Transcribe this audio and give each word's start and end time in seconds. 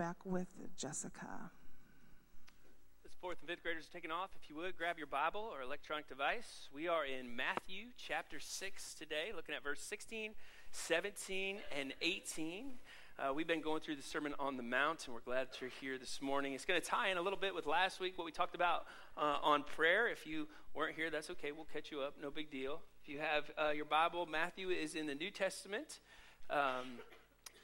back 0.00 0.24
with 0.24 0.48
Jessica. 0.78 1.50
As 3.04 3.12
fourth 3.20 3.36
and 3.40 3.50
fifth 3.50 3.62
graders 3.62 3.84
are 3.86 3.92
taking 3.92 4.10
off, 4.10 4.30
if 4.42 4.48
you 4.48 4.56
would, 4.56 4.78
grab 4.78 4.96
your 4.96 5.06
Bible 5.06 5.50
or 5.52 5.60
electronic 5.60 6.08
device. 6.08 6.70
We 6.74 6.88
are 6.88 7.04
in 7.04 7.36
Matthew 7.36 7.88
chapter 7.98 8.40
6 8.40 8.94
today, 8.94 9.32
looking 9.36 9.54
at 9.54 9.62
verse 9.62 9.82
16, 9.82 10.30
17, 10.70 11.58
and 11.78 11.92
18. 12.00 12.70
Uh, 13.18 13.34
we've 13.34 13.46
been 13.46 13.60
going 13.60 13.82
through 13.82 13.96
the 13.96 14.02
Sermon 14.02 14.32
on 14.38 14.56
the 14.56 14.62
Mount, 14.62 15.04
and 15.04 15.12
we're 15.12 15.20
glad 15.20 15.48
you're 15.60 15.68
here 15.82 15.98
this 15.98 16.22
morning. 16.22 16.54
It's 16.54 16.64
going 16.64 16.80
to 16.80 16.86
tie 16.86 17.10
in 17.10 17.18
a 17.18 17.22
little 17.22 17.38
bit 17.38 17.54
with 17.54 17.66
last 17.66 18.00
week, 18.00 18.16
what 18.16 18.24
we 18.24 18.32
talked 18.32 18.54
about 18.54 18.86
uh, 19.18 19.36
on 19.42 19.64
prayer. 19.64 20.08
If 20.08 20.26
you 20.26 20.48
weren't 20.74 20.96
here, 20.96 21.10
that's 21.10 21.28
okay. 21.28 21.52
We'll 21.52 21.68
catch 21.70 21.92
you 21.92 22.00
up. 22.00 22.14
No 22.22 22.30
big 22.30 22.50
deal. 22.50 22.80
If 23.02 23.10
you 23.10 23.18
have 23.18 23.50
uh, 23.62 23.72
your 23.72 23.84
Bible, 23.84 24.24
Matthew 24.24 24.70
is 24.70 24.94
in 24.94 25.06
the 25.06 25.14
New 25.14 25.30
Testament. 25.30 26.00
Um, 26.48 27.00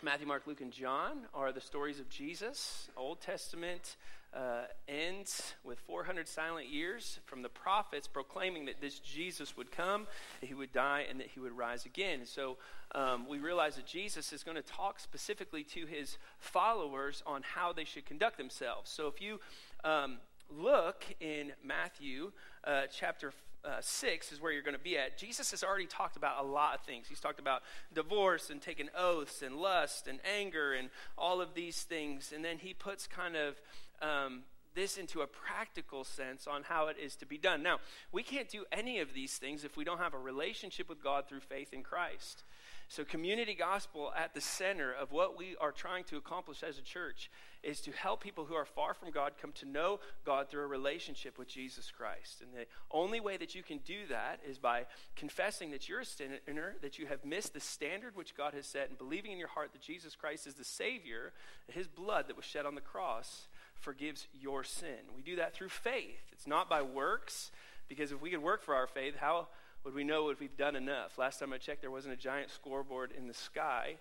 Matthew, 0.03 0.27
Mark, 0.27 0.47
Luke, 0.47 0.61
and 0.61 0.73
John 0.73 1.27
are 1.33 1.53
the 1.53 1.61
stories 1.61 1.99
of 2.01 2.11
Jesus. 2.11 2.91
Old 2.99 3.23
Testament 3.23 3.97
uh, 4.35 4.65
ends 4.87 5.55
with 5.65 5.79
400 5.81 6.29
silent 6.29 6.69
years 6.69 7.19
from 7.25 7.41
the 7.41 7.49
prophets 7.49 8.07
proclaiming 8.07 8.67
that 8.67 8.79
this 8.79 8.99
Jesus 8.99 9.57
would 9.57 9.73
come, 9.73 10.07
that 10.41 10.47
he 10.47 10.55
would 10.55 10.71
die, 10.71 11.07
and 11.09 11.19
that 11.19 11.29
he 11.29 11.41
would 11.41 11.57
rise 11.57 11.87
again. 11.87 12.27
So 12.27 12.59
um, 12.95 13.27
we 13.27 13.39
realize 13.39 13.77
that 13.77 13.87
Jesus 13.87 14.35
is 14.35 14.45
going 14.45 14.57
to 14.57 14.63
talk 14.63 15.01
specifically 15.01 15.65
to 15.65 15.87
his 15.87 16.19
followers 16.39 17.23
on 17.27 17.41
how 17.43 17.73
they 17.73 17.85
should 17.85 18.05
conduct 18.05 18.37
themselves. 18.37 18.91
So 18.91 19.07
if 19.09 19.23
you 19.23 19.41
um, 19.83 20.19
look 20.51 21.07
in 21.21 21.53
Matthew 21.65 22.33
uh, 22.65 22.83
chapter 22.93 23.33
uh, 23.67 23.81
6 23.81 24.33
is 24.33 24.41
where 24.41 24.53
you're 24.53 24.63
going 24.63 24.77
to 24.77 24.83
be 24.83 24.97
at. 24.97 25.19
Jesus 25.19 25.51
has 25.51 25.65
already 25.65 25.87
talked 25.87 26.17
about 26.17 26.45
a 26.45 26.47
lot 26.47 26.75
of 26.75 26.81
things. 26.83 27.07
He's 27.09 27.21
talked 27.21 27.41
about 27.41 27.63
divorce 27.93 28.51
and 28.51 28.63
taking 28.63 28.89
oaths 28.97 29.43
and 29.43 29.57
lust 29.57 30.07
and 30.07 30.21
anger 30.39 30.73
and 30.73 30.89
all 31.19 31.41
of 31.41 31.55
these 31.55 31.83
things. 31.83 32.33
And 32.35 32.45
then 32.45 32.59
he 32.59 32.75
puts 32.75 33.07
kind 33.07 33.37
of 33.37 33.61
um, 34.01 34.43
this 34.75 34.97
into 34.97 35.23
a 35.23 35.27
practical 35.27 36.05
sense 36.05 36.47
on 36.47 36.63
how 36.63 36.87
it 36.87 36.97
is 37.03 37.17
to 37.17 37.27
be 37.27 37.39
done. 37.39 37.63
Now, 37.63 37.79
we 38.13 38.23
can't 38.23 38.49
do 38.49 38.65
any 38.71 39.01
of 39.01 39.15
these 39.15 39.37
things 39.37 39.65
if 39.65 39.77
we 39.77 39.85
don't 39.85 39.99
have 39.99 40.15
a 40.15 40.19
relationship 40.19 40.89
with 40.89 41.03
God 41.03 41.27
through 41.29 41.41
faith 41.41 41.73
in 41.73 41.83
Christ. 41.83 42.45
So, 42.89 43.05
community 43.05 43.55
gospel 43.55 44.13
at 44.17 44.33
the 44.33 44.41
center 44.41 44.93
of 44.93 45.11
what 45.11 45.37
we 45.37 45.57
are 45.61 45.73
trying 45.73 46.05
to 46.05 46.17
accomplish 46.17 46.63
as 46.63 46.79
a 46.79 46.83
church 46.83 47.31
is 47.65 47.81
to 47.81 47.91
help 47.91 48.23
people 48.23 48.45
who 48.45 48.55
are 48.55 48.65
far 48.65 48.95
from 48.95 49.11
God 49.11 49.33
come 49.43 49.51
to 49.55 49.67
know 49.67 49.99
God 50.25 50.49
through 50.49 50.63
a 50.63 50.69
relationship 50.69 51.37
with 51.37 51.49
Jesus 51.49 51.91
Christ. 51.91 52.43
And 52.43 52.53
the 52.55 52.67
only 52.93 53.19
way 53.19 53.37
that 53.39 53.57
you 53.57 53.65
can 53.65 53.79
do 53.79 54.07
that 54.09 54.39
is 54.49 54.59
by 54.59 54.87
confessing 55.17 55.73
that 55.73 55.89
you're 55.89 56.01
a 56.01 56.05
sinner, 56.05 56.77
that 56.81 56.97
you 56.97 57.07
have 57.07 57.25
missed 57.25 57.55
the 57.55 57.61
standard 57.61 58.15
which 58.15 58.37
God 58.37 58.55
has 58.55 58.67
set, 58.67 58.89
and 58.89 58.97
believing 58.97 59.33
in 59.33 59.39
your 59.39 59.49
heart 59.49 59.73
that 59.73 59.83
Jesus 59.83 60.15
Christ 60.15 60.47
is 60.47 60.55
the 60.55 60.65
Savior, 60.65 61.33
that 61.67 61.75
His 61.75 61.89
blood 61.89 62.29
that 62.29 62.37
was 62.37 62.47
shed 62.47 62.67
on 62.67 62.77
the 62.77 62.81
cross 62.81 63.49
forgives 63.75 64.29
your 64.33 64.63
sin. 64.63 65.11
We 65.17 65.23
do 65.23 65.37
that 65.37 65.55
through 65.55 65.71
faith. 65.71 66.23
It's 66.31 66.47
not 66.47 66.71
by 66.71 66.83
works, 66.83 67.51
because 67.89 68.13
if 68.13 68.23
we 68.23 68.31
could 68.31 68.43
work 68.43 68.63
for 68.63 68.77
our 68.77 68.87
faith, 68.87 69.17
how 69.17 69.49
would 69.87 69.95
we 69.95 70.03
know 70.03 70.31
if 70.31 70.41
we've 70.41 70.57
done 70.57 70.75
enough? 70.75 71.17
Last 71.17 71.39
time 71.39 71.53
I 71.53 71.59
checked, 71.59 71.81
there 71.81 71.93
wasn't 71.93 72.13
a 72.13 72.17
giant 72.17 72.51
scoreboard 72.51 73.13
in 73.17 73.29
the 73.29 73.33
sky. 73.33 73.95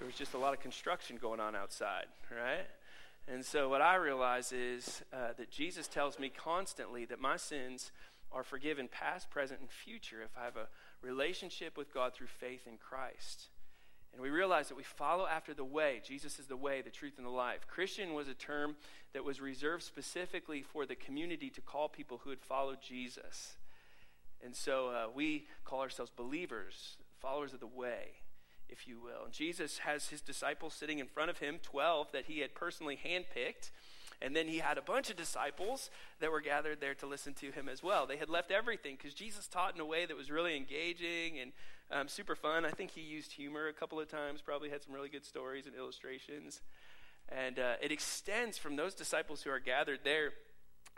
There 0.00 0.06
was 0.06 0.16
just 0.16 0.34
a 0.34 0.38
lot 0.38 0.54
of 0.54 0.60
construction 0.60 1.18
going 1.22 1.38
on 1.38 1.54
outside, 1.54 2.06
right? 2.32 2.66
And 3.28 3.44
so 3.44 3.68
what 3.68 3.80
I 3.80 3.94
realize 3.94 4.50
is 4.50 5.02
uh, 5.12 5.28
that 5.38 5.48
Jesus 5.48 5.86
tells 5.86 6.18
me 6.18 6.30
constantly 6.36 7.04
that 7.04 7.20
my 7.20 7.36
sins 7.36 7.92
are 8.32 8.42
forgiven 8.42 8.88
past, 8.88 9.30
present, 9.30 9.60
and 9.60 9.70
future 9.70 10.20
if 10.24 10.36
I 10.36 10.46
have 10.46 10.56
a 10.56 10.66
relationship 11.00 11.76
with 11.76 11.94
God 11.94 12.12
through 12.12 12.26
faith 12.26 12.66
in 12.66 12.76
Christ. 12.76 13.50
And 14.12 14.20
we 14.20 14.30
realize 14.30 14.66
that 14.66 14.76
we 14.76 14.82
follow 14.82 15.28
after 15.28 15.54
the 15.54 15.62
way. 15.62 16.02
Jesus 16.04 16.40
is 16.40 16.46
the 16.46 16.56
way, 16.56 16.82
the 16.82 16.90
truth, 16.90 17.18
and 17.18 17.26
the 17.26 17.30
life. 17.30 17.68
Christian 17.68 18.14
was 18.14 18.26
a 18.26 18.34
term 18.34 18.74
that 19.12 19.24
was 19.24 19.40
reserved 19.40 19.84
specifically 19.84 20.62
for 20.62 20.86
the 20.86 20.96
community 20.96 21.50
to 21.50 21.60
call 21.60 21.88
people 21.88 22.20
who 22.24 22.30
had 22.30 22.40
followed 22.40 22.78
Jesus. 22.82 23.54
And 24.44 24.54
so 24.54 24.88
uh, 24.88 25.06
we 25.14 25.46
call 25.64 25.80
ourselves 25.80 26.10
believers, 26.14 26.96
followers 27.20 27.52
of 27.52 27.60
the 27.60 27.66
way, 27.66 28.22
if 28.68 28.88
you 28.88 28.98
will. 28.98 29.24
And 29.24 29.32
Jesus 29.32 29.78
has 29.78 30.08
his 30.08 30.20
disciples 30.20 30.74
sitting 30.74 30.98
in 30.98 31.06
front 31.06 31.30
of 31.30 31.38
him, 31.38 31.58
12 31.62 32.12
that 32.12 32.26
he 32.26 32.40
had 32.40 32.54
personally 32.54 32.98
handpicked. 33.04 33.70
And 34.22 34.36
then 34.36 34.48
he 34.48 34.58
had 34.58 34.76
a 34.76 34.82
bunch 34.82 35.08
of 35.10 35.16
disciples 35.16 35.90
that 36.20 36.30
were 36.30 36.42
gathered 36.42 36.80
there 36.80 36.94
to 36.94 37.06
listen 37.06 37.32
to 37.34 37.50
him 37.50 37.68
as 37.68 37.82
well. 37.82 38.06
They 38.06 38.18
had 38.18 38.28
left 38.28 38.50
everything 38.50 38.96
because 38.96 39.14
Jesus 39.14 39.46
taught 39.46 39.74
in 39.74 39.80
a 39.80 39.86
way 39.86 40.04
that 40.04 40.16
was 40.16 40.30
really 40.30 40.56
engaging 40.56 41.38
and 41.38 41.52
um, 41.90 42.06
super 42.06 42.34
fun. 42.34 42.64
I 42.64 42.70
think 42.70 42.90
he 42.90 43.00
used 43.00 43.32
humor 43.32 43.68
a 43.68 43.72
couple 43.72 43.98
of 43.98 44.10
times, 44.10 44.42
probably 44.42 44.68
had 44.68 44.82
some 44.82 44.94
really 44.94 45.08
good 45.08 45.24
stories 45.24 45.66
and 45.66 45.74
illustrations. 45.74 46.60
And 47.30 47.58
uh, 47.58 47.74
it 47.80 47.92
extends 47.92 48.58
from 48.58 48.76
those 48.76 48.94
disciples 48.94 49.42
who 49.42 49.50
are 49.50 49.58
gathered 49.58 50.00
there 50.04 50.32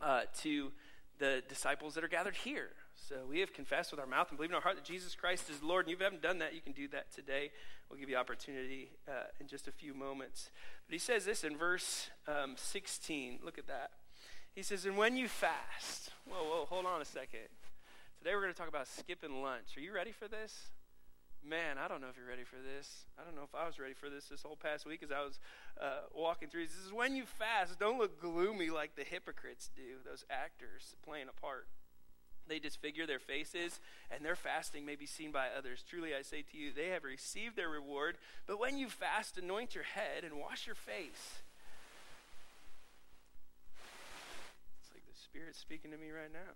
uh, 0.02 0.22
to 0.40 0.72
the 1.18 1.42
disciples 1.48 1.94
that 1.94 2.02
are 2.02 2.08
gathered 2.08 2.36
here. 2.36 2.70
So 3.12 3.26
we 3.28 3.40
have 3.40 3.52
confessed 3.52 3.90
with 3.90 4.00
our 4.00 4.06
mouth 4.06 4.28
and 4.30 4.38
believe 4.38 4.52
in 4.52 4.54
our 4.54 4.62
heart 4.62 4.76
that 4.76 4.86
Jesus 4.86 5.14
Christ 5.14 5.50
is 5.50 5.62
Lord. 5.62 5.84
And 5.84 5.92
if 5.92 5.98
you 5.98 6.04
haven't 6.04 6.22
done 6.22 6.38
that, 6.38 6.54
you 6.54 6.62
can 6.62 6.72
do 6.72 6.88
that 6.88 7.12
today. 7.12 7.50
We'll 7.90 8.00
give 8.00 8.08
you 8.08 8.16
opportunity 8.16 8.88
uh, 9.06 9.24
in 9.38 9.48
just 9.48 9.68
a 9.68 9.70
few 9.70 9.92
moments. 9.92 10.48
But 10.86 10.94
he 10.94 10.98
says 10.98 11.26
this 11.26 11.44
in 11.44 11.58
verse 11.58 12.08
um, 12.26 12.54
16. 12.56 13.40
Look 13.44 13.58
at 13.58 13.66
that. 13.66 13.90
He 14.54 14.62
says, 14.62 14.86
And 14.86 14.96
when 14.96 15.18
you 15.18 15.28
fast, 15.28 16.08
whoa, 16.26 16.42
whoa, 16.42 16.64
hold 16.64 16.86
on 16.86 17.02
a 17.02 17.04
second. 17.04 17.52
Today 18.16 18.34
we're 18.34 18.40
going 18.40 18.54
to 18.54 18.58
talk 18.58 18.70
about 18.70 18.88
skipping 18.88 19.42
lunch. 19.42 19.76
Are 19.76 19.80
you 19.80 19.92
ready 19.92 20.12
for 20.12 20.26
this? 20.26 20.68
Man, 21.46 21.76
I 21.76 21.88
don't 21.88 22.00
know 22.00 22.08
if 22.08 22.16
you're 22.16 22.26
ready 22.26 22.44
for 22.44 22.56
this. 22.64 23.04
I 23.20 23.24
don't 23.24 23.36
know 23.36 23.42
if 23.42 23.54
I 23.54 23.66
was 23.66 23.78
ready 23.78 23.94
for 23.94 24.08
this 24.08 24.24
this 24.28 24.40
whole 24.40 24.56
past 24.56 24.86
week 24.86 25.02
as 25.02 25.12
I 25.12 25.22
was 25.22 25.38
uh, 25.78 26.08
walking 26.14 26.48
through. 26.48 26.66
This 26.66 26.82
is 26.82 26.94
when 26.94 27.14
you 27.14 27.24
fast, 27.26 27.78
don't 27.78 27.98
look 27.98 28.22
gloomy 28.22 28.70
like 28.70 28.96
the 28.96 29.04
hypocrites 29.04 29.68
do, 29.76 30.00
those 30.02 30.24
actors 30.30 30.96
playing 31.04 31.26
a 31.28 31.38
part. 31.38 31.66
They 32.48 32.58
disfigure 32.58 33.06
their 33.06 33.18
faces, 33.18 33.80
and 34.10 34.24
their 34.24 34.36
fasting 34.36 34.84
may 34.84 34.96
be 34.96 35.06
seen 35.06 35.30
by 35.30 35.48
others. 35.56 35.84
Truly, 35.88 36.14
I 36.14 36.22
say 36.22 36.42
to 36.42 36.58
you, 36.58 36.72
they 36.72 36.88
have 36.88 37.04
received 37.04 37.56
their 37.56 37.68
reward. 37.68 38.18
But 38.46 38.58
when 38.58 38.76
you 38.76 38.88
fast, 38.88 39.38
anoint 39.38 39.74
your 39.74 39.84
head 39.84 40.24
and 40.24 40.38
wash 40.38 40.66
your 40.66 40.74
face. 40.74 41.42
It's 44.80 44.90
like 44.92 45.06
the 45.06 45.18
Spirit's 45.18 45.58
speaking 45.58 45.92
to 45.92 45.96
me 45.96 46.10
right 46.10 46.32
now. 46.32 46.52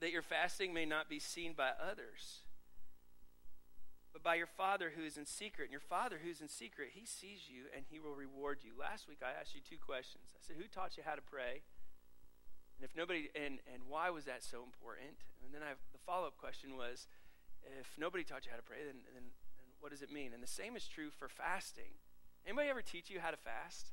That 0.00 0.12
your 0.12 0.22
fasting 0.22 0.74
may 0.74 0.84
not 0.84 1.08
be 1.08 1.18
seen 1.18 1.54
by 1.56 1.70
others, 1.80 2.42
but 4.12 4.22
by 4.22 4.34
your 4.34 4.48
Father 4.48 4.92
who 4.94 5.04
is 5.04 5.16
in 5.16 5.26
secret. 5.26 5.64
And 5.64 5.72
your 5.72 5.80
Father 5.80 6.18
who 6.22 6.30
is 6.30 6.40
in 6.40 6.48
secret, 6.48 6.90
he 6.92 7.06
sees 7.06 7.48
you 7.48 7.64
and 7.74 7.84
he 7.88 7.98
will 7.98 8.14
reward 8.14 8.58
you. 8.62 8.72
Last 8.78 9.08
week, 9.08 9.20
I 9.22 9.38
asked 9.40 9.54
you 9.54 9.60
two 9.62 9.80
questions. 9.80 10.24
I 10.36 10.40
said, 10.44 10.56
Who 10.58 10.68
taught 10.68 10.96
you 10.96 11.02
how 11.06 11.14
to 11.14 11.22
pray? 11.22 11.62
And 12.82 12.90
if 12.90 12.96
nobody, 12.96 13.30
and, 13.38 13.62
and 13.70 13.86
why 13.86 14.10
was 14.10 14.24
that 14.24 14.42
so 14.42 14.66
important? 14.66 15.22
And 15.46 15.54
then 15.54 15.62
I, 15.62 15.78
the 15.94 16.02
follow 16.02 16.26
up 16.26 16.36
question 16.36 16.74
was, 16.74 17.06
if 17.78 17.86
nobody 17.96 18.24
taught 18.24 18.44
you 18.44 18.50
how 18.50 18.58
to 18.58 18.66
pray, 18.66 18.82
then, 18.82 19.06
then, 19.14 19.30
then 19.54 19.66
what 19.78 19.92
does 19.94 20.02
it 20.02 20.10
mean? 20.10 20.34
And 20.34 20.42
the 20.42 20.50
same 20.50 20.74
is 20.74 20.88
true 20.90 21.14
for 21.14 21.28
fasting. 21.28 21.94
Anybody 22.44 22.70
ever 22.70 22.82
teach 22.82 23.08
you 23.08 23.20
how 23.20 23.30
to 23.30 23.36
fast? 23.36 23.92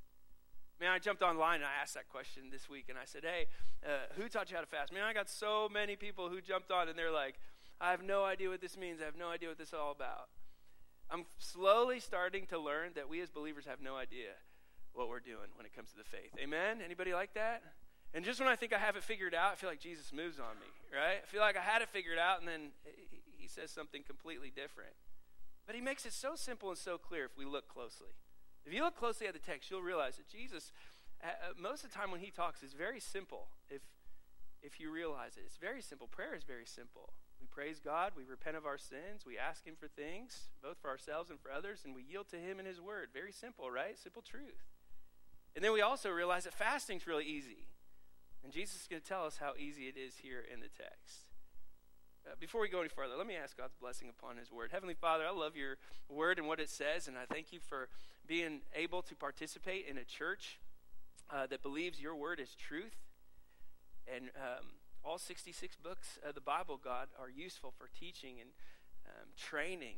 Man, 0.81 0.89
I 0.89 0.97
jumped 0.97 1.21
online 1.21 1.61
and 1.61 1.69
I 1.69 1.79
asked 1.79 1.93
that 1.93 2.09
question 2.09 2.49
this 2.49 2.67
week, 2.67 2.89
and 2.89 2.97
I 2.97 3.05
said, 3.05 3.21
"Hey, 3.21 3.45
uh, 3.85 4.09
who 4.17 4.27
taught 4.27 4.49
you 4.49 4.55
how 4.55 4.65
to 4.65 4.67
fast?" 4.67 4.91
Man, 4.91 5.03
I 5.03 5.13
got 5.13 5.29
so 5.29 5.69
many 5.69 5.95
people 5.95 6.29
who 6.29 6.41
jumped 6.41 6.71
on, 6.71 6.89
and 6.89 6.97
they're 6.97 7.11
like, 7.11 7.37
"I 7.79 7.91
have 7.91 8.01
no 8.01 8.25
idea 8.25 8.49
what 8.49 8.61
this 8.61 8.75
means. 8.75 9.01
I 9.01 9.05
have 9.05 9.17
no 9.17 9.29
idea 9.29 9.49
what 9.49 9.59
this 9.59 9.67
is 9.67 9.73
all 9.75 9.91
about." 9.91 10.29
I'm 11.11 11.25
slowly 11.37 11.99
starting 11.99 12.47
to 12.47 12.57
learn 12.57 12.93
that 12.95 13.07
we 13.07 13.21
as 13.21 13.29
believers 13.29 13.65
have 13.65 13.81
no 13.81 13.97
idea 13.97 14.33
what 14.93 15.09
we're 15.09 15.19
doing 15.19 15.51
when 15.57 15.67
it 15.67 15.75
comes 15.75 15.91
to 15.91 15.97
the 15.97 16.03
faith. 16.05 16.31
Amen. 16.39 16.81
Anybody 16.81 17.13
like 17.13 17.33
that? 17.35 17.61
And 18.13 18.25
just 18.25 18.39
when 18.39 18.49
I 18.49 18.55
think 18.55 18.73
I 18.73 18.79
have 18.79 18.95
it 18.95 19.03
figured 19.03 19.35
out, 19.35 19.51
I 19.53 19.55
feel 19.55 19.69
like 19.69 19.79
Jesus 19.79 20.11
moves 20.11 20.39
on 20.39 20.57
me, 20.59 20.67
right? 20.91 21.21
I 21.23 21.27
feel 21.27 21.41
like 21.41 21.55
I 21.55 21.61
had 21.61 21.81
it 21.81 21.89
figured 21.89 22.17
out, 22.17 22.39
and 22.39 22.47
then 22.47 22.73
he 23.37 23.47
says 23.47 23.69
something 23.69 24.01
completely 24.03 24.49
different. 24.49 24.93
But 25.67 25.75
he 25.75 25.81
makes 25.81 26.05
it 26.05 26.13
so 26.13 26.35
simple 26.35 26.69
and 26.69 26.77
so 26.77 26.97
clear 26.97 27.25
if 27.25 27.37
we 27.37 27.45
look 27.45 27.67
closely. 27.67 28.17
If 28.65 28.73
you 28.73 28.83
look 28.83 28.97
closely 28.97 29.27
at 29.27 29.33
the 29.33 29.39
text, 29.39 29.69
you'll 29.69 29.83
realize 29.83 30.17
that 30.17 30.27
Jesus, 30.27 30.71
uh, 31.23 31.27
uh, 31.27 31.53
most 31.59 31.83
of 31.83 31.91
the 31.91 31.97
time 31.97 32.09
when 32.09 32.19
he 32.19 32.31
talks, 32.31 32.63
is 32.63 32.73
very 32.73 32.99
simple. 32.99 33.47
If 33.69 33.81
if 34.61 34.79
you 34.79 34.91
realize 34.91 35.37
it, 35.37 35.43
it's 35.45 35.55
very 35.55 35.81
simple. 35.81 36.07
Prayer 36.07 36.35
is 36.35 36.43
very 36.43 36.65
simple. 36.65 37.13
We 37.39 37.47
praise 37.47 37.79
God, 37.79 38.11
we 38.17 38.23
repent 38.25 38.57
of 38.57 38.65
our 38.65 38.77
sins, 38.77 39.25
we 39.25 39.37
ask 39.37 39.65
Him 39.65 39.75
for 39.79 39.87
things, 39.87 40.49
both 40.61 40.77
for 40.81 40.89
ourselves 40.89 41.29
and 41.29 41.39
for 41.39 41.51
others, 41.51 41.83
and 41.85 41.95
we 41.95 42.03
yield 42.03 42.27
to 42.31 42.35
Him 42.35 42.59
and 42.59 42.67
His 42.67 42.81
Word. 42.81 43.09
Very 43.13 43.31
simple, 43.31 43.71
right? 43.71 43.97
Simple 43.97 44.21
truth. 44.21 44.67
And 45.55 45.63
then 45.63 45.71
we 45.71 45.81
also 45.81 46.09
realize 46.09 46.43
that 46.43 46.53
fasting's 46.53 47.07
really 47.07 47.25
easy. 47.25 47.68
And 48.43 48.53
Jesus 48.53 48.81
is 48.81 48.87
going 48.87 49.01
to 49.01 49.07
tell 49.07 49.25
us 49.25 49.37
how 49.37 49.53
easy 49.59 49.83
it 49.83 49.95
is 49.97 50.15
here 50.21 50.43
in 50.51 50.59
the 50.59 50.69
text. 50.69 51.27
Uh, 52.25 52.35
before 52.39 52.61
we 52.61 52.69
go 52.69 52.79
any 52.79 52.89
further, 52.89 53.15
let 53.17 53.27
me 53.27 53.35
ask 53.35 53.57
God's 53.57 53.75
blessing 53.75 54.09
upon 54.09 54.37
His 54.37 54.51
Word. 54.51 54.69
Heavenly 54.71 54.93
Father, 54.93 55.23
I 55.25 55.31
love 55.31 55.55
your 55.55 55.77
Word 56.09 56.37
and 56.37 56.47
what 56.47 56.59
it 56.59 56.69
says, 56.69 57.07
and 57.07 57.17
I 57.17 57.25
thank 57.31 57.51
you 57.51 57.59
for 57.59 57.89
being 58.27 58.61
able 58.75 59.01
to 59.03 59.15
participate 59.15 59.85
in 59.89 59.97
a 59.97 60.03
church 60.03 60.59
uh, 61.31 61.47
that 61.47 61.63
believes 61.63 61.99
your 61.99 62.15
Word 62.15 62.39
is 62.39 62.55
truth. 62.55 62.95
And 64.13 64.25
um, 64.35 64.65
all 65.03 65.17
66 65.17 65.75
books 65.77 66.19
of 66.27 66.35
the 66.35 66.41
Bible, 66.41 66.79
God, 66.81 67.07
are 67.19 67.29
useful 67.29 67.73
for 67.77 67.89
teaching 67.99 68.35
and 68.39 68.49
um, 69.07 69.29
training 69.37 69.95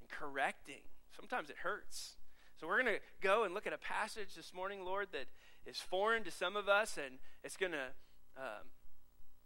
and 0.00 0.08
correcting. 0.08 0.82
Sometimes 1.14 1.50
it 1.50 1.56
hurts. 1.62 2.14
So 2.60 2.66
we're 2.66 2.82
going 2.82 2.94
to 2.94 3.00
go 3.20 3.44
and 3.44 3.52
look 3.52 3.66
at 3.66 3.72
a 3.72 3.78
passage 3.78 4.34
this 4.36 4.54
morning, 4.54 4.84
Lord, 4.84 5.08
that 5.12 5.26
is 5.66 5.78
foreign 5.78 6.24
to 6.24 6.30
some 6.30 6.56
of 6.56 6.68
us, 6.68 6.98
and 6.98 7.18
it's 7.42 7.56
going 7.56 7.72
to 7.72 7.92
um, 8.36 8.68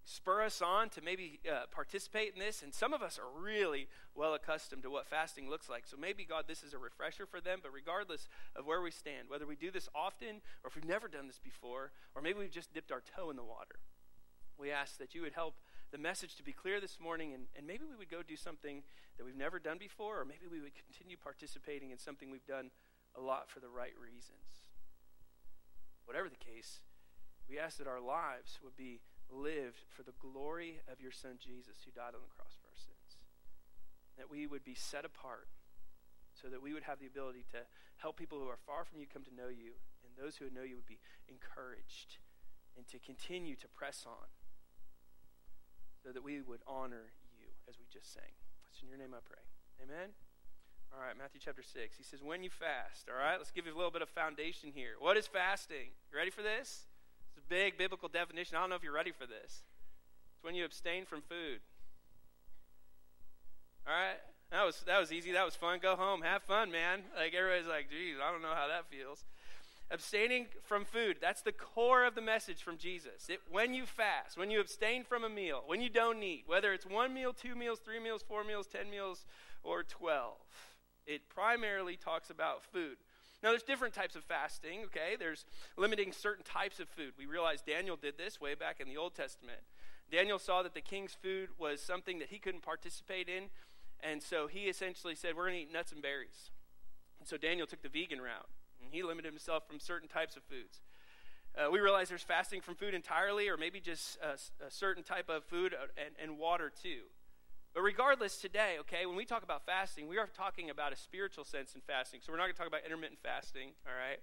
spur 0.04 0.42
us 0.42 0.62
on 0.62 0.88
to 0.90 1.02
maybe 1.02 1.38
uh, 1.50 1.66
participate 1.70 2.32
in 2.32 2.40
this. 2.40 2.62
And 2.62 2.72
some 2.72 2.92
of 2.92 3.02
us 3.02 3.18
are 3.18 3.40
really 3.40 3.88
well 4.14 4.34
accustomed 4.34 4.82
to 4.82 4.90
what 4.90 5.06
fasting 5.06 5.50
looks 5.50 5.68
like. 5.68 5.86
So 5.86 5.96
maybe, 5.96 6.24
God, 6.24 6.44
this 6.48 6.62
is 6.62 6.72
a 6.72 6.78
refresher 6.78 7.26
for 7.26 7.40
them. 7.40 7.60
But 7.62 7.72
regardless 7.72 8.28
of 8.56 8.66
where 8.66 8.80
we 8.80 8.90
stand, 8.90 9.28
whether 9.28 9.46
we 9.46 9.56
do 9.56 9.70
this 9.70 9.88
often 9.94 10.40
or 10.64 10.68
if 10.68 10.74
we've 10.74 10.84
never 10.84 11.08
done 11.08 11.26
this 11.26 11.38
before, 11.38 11.92
or 12.14 12.22
maybe 12.22 12.38
we've 12.38 12.50
just 12.50 12.72
dipped 12.72 12.90
our 12.90 13.02
toe 13.02 13.30
in 13.30 13.36
the 13.36 13.44
water, 13.44 13.76
we 14.58 14.70
ask 14.70 14.98
that 14.98 15.14
you 15.14 15.22
would 15.22 15.34
help 15.34 15.54
the 15.90 15.98
message 15.98 16.36
to 16.36 16.42
be 16.42 16.52
clear 16.52 16.80
this 16.80 17.00
morning, 17.00 17.32
and, 17.32 17.44
and 17.56 17.66
maybe 17.66 17.84
we 17.88 17.96
would 17.96 18.10
go 18.10 18.22
do 18.22 18.36
something 18.36 18.82
that 19.16 19.24
we've 19.24 19.36
never 19.36 19.58
done 19.58 19.78
before, 19.78 20.20
or 20.20 20.24
maybe 20.24 20.44
we 20.50 20.60
would 20.60 20.74
continue 20.74 21.16
participating 21.16 21.92
in 21.92 21.98
something 21.98 22.30
we've 22.30 22.44
done 22.44 22.70
a 23.16 23.20
lot 23.20 23.48
for 23.48 23.60
the 23.60 23.68
right 23.68 23.94
reasons. 23.96 24.67
Whatever 26.08 26.32
the 26.32 26.40
case, 26.40 26.80
we 27.44 27.60
ask 27.60 27.76
that 27.76 27.86
our 27.86 28.00
lives 28.00 28.56
would 28.64 28.80
be 28.80 29.04
lived 29.28 29.84
for 29.92 30.00
the 30.00 30.16
glory 30.16 30.80
of 30.88 31.04
your 31.04 31.12
Son 31.12 31.36
Jesus, 31.36 31.84
who 31.84 31.92
died 31.92 32.16
on 32.16 32.24
the 32.24 32.32
cross 32.32 32.56
for 32.56 32.72
our 32.72 32.80
sins. 32.80 33.20
That 34.16 34.32
we 34.32 34.48
would 34.48 34.64
be 34.64 34.72
set 34.72 35.04
apart 35.04 35.52
so 36.32 36.48
that 36.48 36.64
we 36.64 36.72
would 36.72 36.88
have 36.88 36.96
the 36.96 37.06
ability 37.06 37.44
to 37.52 37.68
help 38.00 38.16
people 38.16 38.40
who 38.40 38.48
are 38.48 38.56
far 38.56 38.88
from 38.88 39.04
you 39.04 39.06
come 39.06 39.20
to 39.28 39.36
know 39.36 39.52
you, 39.52 39.76
and 40.00 40.16
those 40.16 40.40
who 40.40 40.48
know 40.48 40.64
you 40.64 40.80
would 40.80 40.88
be 40.88 41.04
encouraged 41.28 42.16
and 42.72 42.88
to 42.88 42.98
continue 42.98 43.56
to 43.56 43.68
press 43.68 44.08
on 44.08 44.32
so 46.00 46.08
that 46.08 46.24
we 46.24 46.40
would 46.40 46.64
honor 46.64 47.12
you 47.36 47.52
as 47.68 47.76
we 47.76 47.84
just 47.92 48.14
sang. 48.14 48.32
It's 48.72 48.80
in 48.80 48.88
your 48.88 48.96
name 48.96 49.12
I 49.12 49.20
pray. 49.20 49.44
Amen. 49.82 50.14
All 50.92 51.04
right, 51.04 51.16
Matthew 51.16 51.40
chapter 51.42 51.62
6. 51.62 51.96
He 51.96 52.02
says, 52.02 52.22
When 52.22 52.42
you 52.42 52.50
fast, 52.50 53.08
all 53.08 53.18
right, 53.18 53.36
let's 53.36 53.50
give 53.50 53.66
you 53.66 53.74
a 53.74 53.76
little 53.76 53.90
bit 53.90 54.02
of 54.02 54.08
foundation 54.08 54.70
here. 54.74 54.96
What 54.98 55.16
is 55.16 55.26
fasting? 55.26 55.92
You 56.10 56.18
ready 56.18 56.30
for 56.30 56.42
this? 56.42 56.86
It's 57.28 57.38
a 57.38 57.48
big 57.48 57.76
biblical 57.76 58.08
definition. 58.08 58.56
I 58.56 58.60
don't 58.60 58.70
know 58.70 58.76
if 58.76 58.82
you're 58.82 58.92
ready 58.92 59.12
for 59.12 59.26
this. 59.26 59.62
It's 60.34 60.42
when 60.42 60.54
you 60.54 60.64
abstain 60.64 61.04
from 61.04 61.20
food. 61.22 61.60
All 63.86 63.92
right? 63.92 64.18
That 64.50 64.64
was, 64.64 64.82
that 64.86 64.98
was 64.98 65.12
easy. 65.12 65.32
That 65.32 65.44
was 65.44 65.54
fun. 65.54 65.78
Go 65.80 65.94
home. 65.94 66.22
Have 66.22 66.42
fun, 66.42 66.70
man. 66.70 67.00
Like, 67.16 67.34
everybody's 67.34 67.68
like, 67.68 67.90
geez, 67.90 68.16
I 68.22 68.32
don't 68.32 68.42
know 68.42 68.54
how 68.54 68.68
that 68.68 68.86
feels. 68.90 69.24
Abstaining 69.90 70.46
from 70.64 70.84
food, 70.84 71.16
that's 71.18 71.40
the 71.40 71.52
core 71.52 72.04
of 72.04 72.14
the 72.14 72.20
message 72.20 72.62
from 72.62 72.76
Jesus. 72.76 73.28
It, 73.30 73.40
when 73.50 73.72
you 73.72 73.86
fast, 73.86 74.36
when 74.36 74.50
you 74.50 74.60
abstain 74.60 75.02
from 75.02 75.24
a 75.24 75.30
meal, 75.30 75.62
when 75.66 75.80
you 75.80 75.88
don't 75.88 76.22
eat, 76.22 76.44
whether 76.46 76.74
it's 76.74 76.84
one 76.84 77.14
meal, 77.14 77.32
two 77.32 77.54
meals, 77.54 77.78
three 77.82 77.98
meals, 77.98 78.22
four 78.22 78.44
meals, 78.44 78.66
ten 78.66 78.90
meals, 78.90 79.24
or 79.64 79.82
twelve, 79.82 80.36
it 81.08 81.28
primarily 81.28 81.96
talks 81.96 82.30
about 82.30 82.62
food. 82.62 82.98
Now, 83.42 83.50
there's 83.50 83.62
different 83.62 83.94
types 83.94 84.14
of 84.14 84.24
fasting, 84.24 84.80
okay? 84.86 85.16
There's 85.18 85.44
limiting 85.76 86.12
certain 86.12 86.44
types 86.44 86.80
of 86.80 86.88
food. 86.88 87.12
We 87.16 87.26
realize 87.26 87.62
Daniel 87.62 87.96
did 87.96 88.18
this 88.18 88.40
way 88.40 88.54
back 88.54 88.80
in 88.80 88.88
the 88.88 88.96
Old 88.96 89.14
Testament. 89.14 89.60
Daniel 90.10 90.38
saw 90.38 90.62
that 90.62 90.74
the 90.74 90.80
king's 90.80 91.14
food 91.14 91.50
was 91.58 91.80
something 91.80 92.18
that 92.18 92.28
he 92.28 92.38
couldn't 92.38 92.62
participate 92.62 93.28
in, 93.28 93.44
and 94.00 94.22
so 94.22 94.46
he 94.46 94.64
essentially 94.64 95.14
said, 95.14 95.36
We're 95.36 95.44
going 95.44 95.56
to 95.56 95.62
eat 95.62 95.72
nuts 95.72 95.92
and 95.92 96.02
berries. 96.02 96.50
And 97.20 97.28
so 97.28 97.36
Daniel 97.36 97.66
took 97.66 97.82
the 97.82 97.88
vegan 97.88 98.20
route, 98.20 98.48
and 98.82 98.92
he 98.92 99.02
limited 99.02 99.28
himself 99.28 99.66
from 99.66 99.80
certain 99.80 100.08
types 100.08 100.36
of 100.36 100.42
foods. 100.44 100.80
Uh, 101.56 101.70
we 101.70 101.80
realize 101.80 102.08
there's 102.08 102.22
fasting 102.22 102.60
from 102.60 102.74
food 102.74 102.94
entirely, 102.94 103.48
or 103.48 103.56
maybe 103.56 103.80
just 103.80 104.18
a, 104.22 104.64
a 104.64 104.70
certain 104.70 105.02
type 105.02 105.28
of 105.28 105.44
food 105.44 105.74
uh, 105.74 105.86
and, 105.96 106.14
and 106.22 106.38
water 106.38 106.70
too. 106.82 107.02
But 107.78 107.84
regardless, 107.84 108.38
today, 108.38 108.74
okay, 108.80 109.06
when 109.06 109.14
we 109.14 109.24
talk 109.24 109.44
about 109.44 109.64
fasting, 109.64 110.08
we 110.08 110.18
are 110.18 110.26
talking 110.26 110.68
about 110.68 110.92
a 110.92 110.96
spiritual 110.96 111.44
sense 111.44 111.76
in 111.76 111.80
fasting. 111.80 112.18
So 112.20 112.32
we're 112.32 112.36
not 112.36 112.46
going 112.46 112.54
to 112.54 112.58
talk 112.58 112.66
about 112.66 112.80
intermittent 112.84 113.20
fasting, 113.22 113.70
all 113.86 113.94
right? 113.94 114.18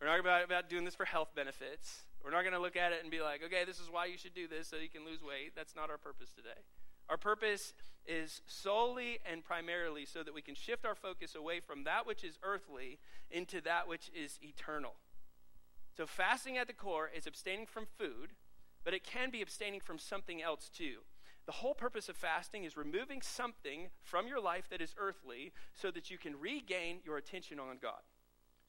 We're 0.00 0.08
not 0.08 0.18
about, 0.18 0.42
about 0.42 0.68
doing 0.68 0.84
this 0.84 0.96
for 0.96 1.04
health 1.04 1.28
benefits. 1.32 2.02
We're 2.24 2.32
not 2.32 2.42
going 2.42 2.54
to 2.54 2.58
look 2.58 2.74
at 2.74 2.90
it 2.90 3.02
and 3.02 3.08
be 3.12 3.20
like, 3.20 3.44
okay, 3.44 3.64
this 3.64 3.78
is 3.78 3.88
why 3.92 4.06
you 4.06 4.18
should 4.18 4.34
do 4.34 4.48
this 4.48 4.66
so 4.66 4.76
you 4.78 4.88
can 4.88 5.04
lose 5.06 5.22
weight. 5.22 5.52
That's 5.54 5.76
not 5.76 5.88
our 5.88 5.98
purpose 5.98 6.30
today. 6.34 6.58
Our 7.08 7.16
purpose 7.16 7.74
is 8.08 8.40
solely 8.48 9.20
and 9.24 9.44
primarily 9.44 10.04
so 10.04 10.24
that 10.24 10.34
we 10.34 10.42
can 10.42 10.56
shift 10.56 10.84
our 10.84 10.96
focus 10.96 11.36
away 11.36 11.60
from 11.60 11.84
that 11.84 12.08
which 12.08 12.24
is 12.24 12.40
earthly 12.42 12.98
into 13.30 13.60
that 13.60 13.86
which 13.86 14.10
is 14.20 14.40
eternal. 14.42 14.94
So, 15.96 16.06
fasting 16.06 16.58
at 16.58 16.66
the 16.66 16.72
core 16.72 17.08
is 17.16 17.24
abstaining 17.24 17.66
from 17.66 17.86
food, 17.86 18.32
but 18.82 18.94
it 18.94 19.04
can 19.04 19.30
be 19.30 19.42
abstaining 19.42 19.78
from 19.78 20.00
something 20.00 20.42
else 20.42 20.68
too. 20.68 21.06
The 21.46 21.52
whole 21.52 21.74
purpose 21.74 22.08
of 22.08 22.16
fasting 22.16 22.64
is 22.64 22.76
removing 22.76 23.22
something 23.22 23.88
from 24.02 24.26
your 24.26 24.40
life 24.40 24.68
that 24.70 24.80
is 24.80 24.94
earthly 24.98 25.52
so 25.74 25.92
that 25.92 26.10
you 26.10 26.18
can 26.18 26.38
regain 26.38 26.98
your 27.04 27.16
attention 27.16 27.60
on 27.60 27.78
God. 27.80 28.00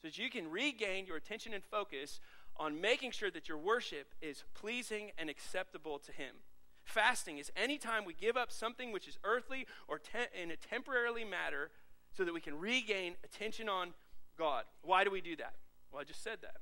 So 0.02 0.08
that 0.08 0.18
you 0.20 0.30
can 0.30 0.50
regain 0.50 1.08
your 1.08 1.18
attention 1.18 1.54
and 1.56 1.64
focus 1.64 2.20
on 2.56 2.80
making 2.80 3.12
sure 3.12 3.32
that 3.32 3.50
your 3.50 3.58
worship 3.58 4.14
is 4.22 4.44
pleasing 4.54 5.12
and 5.18 5.30
acceptable 5.30 5.98
to 6.00 6.12
Him. 6.12 6.36
Fasting 6.84 7.40
is 7.40 7.52
any 7.56 7.80
time 7.80 8.06
we 8.06 8.14
give 8.14 8.38
up 8.38 8.52
something 8.52 8.92
which 8.92 9.08
is 9.08 9.18
earthly 9.24 9.66
or 9.88 9.98
te- 9.98 10.40
in 10.40 10.52
a 10.52 10.56
temporarily 10.56 11.26
matter 11.26 11.72
so 12.16 12.24
that 12.24 12.34
we 12.34 12.40
can 12.40 12.60
regain 12.60 13.16
attention 13.24 13.68
on 13.68 13.94
God. 14.38 14.66
Why 14.84 15.04
do 15.04 15.10
we 15.12 15.20
do 15.20 15.36
that? 15.38 15.56
Well, 15.92 16.02
I 16.02 16.04
just 16.04 16.24
said 16.24 16.38
that 16.44 16.58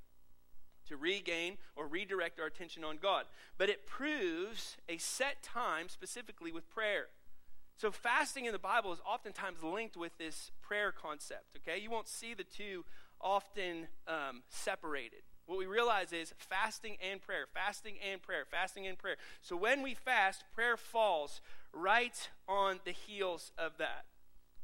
to 0.87 0.97
regain 0.97 1.57
or 1.75 1.87
redirect 1.87 2.39
our 2.39 2.47
attention 2.47 2.83
on 2.83 2.97
God. 3.01 3.25
But 3.57 3.69
it 3.69 3.85
proves 3.85 4.77
a 4.87 4.97
set 4.97 5.43
time 5.43 5.89
specifically 5.89 6.51
with 6.51 6.69
prayer. 6.69 7.07
So, 7.77 7.91
fasting 7.91 8.45
in 8.45 8.53
the 8.53 8.59
Bible 8.59 8.93
is 8.93 8.99
oftentimes 9.05 9.61
linked 9.61 9.97
with 9.97 10.17
this 10.17 10.51
prayer 10.61 10.93
concept, 10.93 11.57
okay? 11.57 11.77
You 11.77 11.91
won't 11.91 12.07
see 12.07 12.33
the 12.33 12.45
two 12.45 12.85
often 13.19 13.87
um, 14.07 14.43
separated. 14.47 15.19
What 15.45 15.59
we 15.59 15.65
realize 15.65 16.13
is 16.13 16.33
fasting 16.37 16.95
and 17.01 17.21
prayer, 17.21 17.45
fasting 17.53 17.95
and 18.11 18.21
prayer, 18.21 18.45
fasting 18.49 18.87
and 18.87 18.97
prayer. 18.97 19.17
So, 19.41 19.57
when 19.57 19.81
we 19.81 19.93
fast, 19.93 20.45
prayer 20.53 20.77
falls 20.77 21.41
right 21.73 22.29
on 22.47 22.79
the 22.85 22.91
heels 22.91 23.51
of 23.57 23.77
that. 23.77 24.05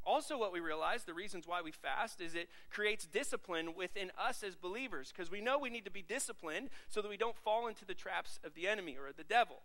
Also, 0.03 0.37
what 0.37 0.51
we 0.51 0.59
realize, 0.59 1.03
the 1.03 1.13
reasons 1.13 1.47
why 1.47 1.61
we 1.61 1.71
fast, 1.71 2.21
is 2.21 2.33
it 2.33 2.49
creates 2.69 3.05
discipline 3.05 3.75
within 3.75 4.11
us 4.17 4.43
as 4.43 4.55
believers 4.55 5.13
because 5.15 5.29
we 5.29 5.41
know 5.41 5.59
we 5.59 5.69
need 5.69 5.85
to 5.85 5.91
be 5.91 6.01
disciplined 6.01 6.69
so 6.89 7.01
that 7.01 7.09
we 7.09 7.17
don't 7.17 7.37
fall 7.37 7.67
into 7.67 7.85
the 7.85 7.93
traps 7.93 8.39
of 8.43 8.55
the 8.55 8.67
enemy 8.67 8.97
or 8.97 9.11
the 9.15 9.23
devil. 9.23 9.57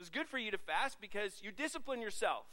It's 0.00 0.10
good 0.10 0.28
for 0.28 0.38
you 0.38 0.50
to 0.50 0.58
fast 0.58 1.00
because 1.00 1.40
you 1.42 1.52
discipline 1.52 2.02
yourself. 2.02 2.46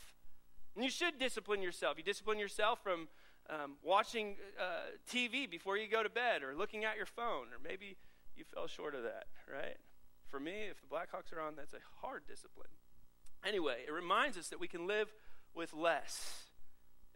And 0.75 0.83
you 0.83 0.89
should 0.89 1.19
discipline 1.19 1.61
yourself. 1.61 1.97
You 1.97 2.03
discipline 2.03 2.39
yourself 2.39 2.79
from 2.83 3.07
um, 3.49 3.73
watching 3.83 4.35
uh, 4.59 4.95
TV 5.09 5.49
before 5.49 5.77
you 5.77 5.87
go 5.87 6.03
to 6.03 6.09
bed 6.09 6.43
or 6.43 6.55
looking 6.55 6.85
at 6.85 6.95
your 6.97 7.05
phone, 7.05 7.47
or 7.51 7.59
maybe 7.63 7.97
you 8.35 8.43
fell 8.43 8.67
short 8.67 8.95
of 8.95 9.03
that, 9.03 9.25
right? 9.51 9.77
For 10.29 10.39
me, 10.39 10.67
if 10.69 10.81
the 10.81 10.87
Blackhawks 10.87 11.35
are 11.35 11.41
on, 11.41 11.55
that's 11.55 11.73
a 11.73 11.77
hard 12.01 12.23
discipline. 12.27 12.69
Anyway, 13.45 13.77
it 13.87 13.91
reminds 13.91 14.37
us 14.37 14.47
that 14.47 14.59
we 14.59 14.67
can 14.67 14.87
live 14.87 15.13
with 15.53 15.73
less 15.73 16.45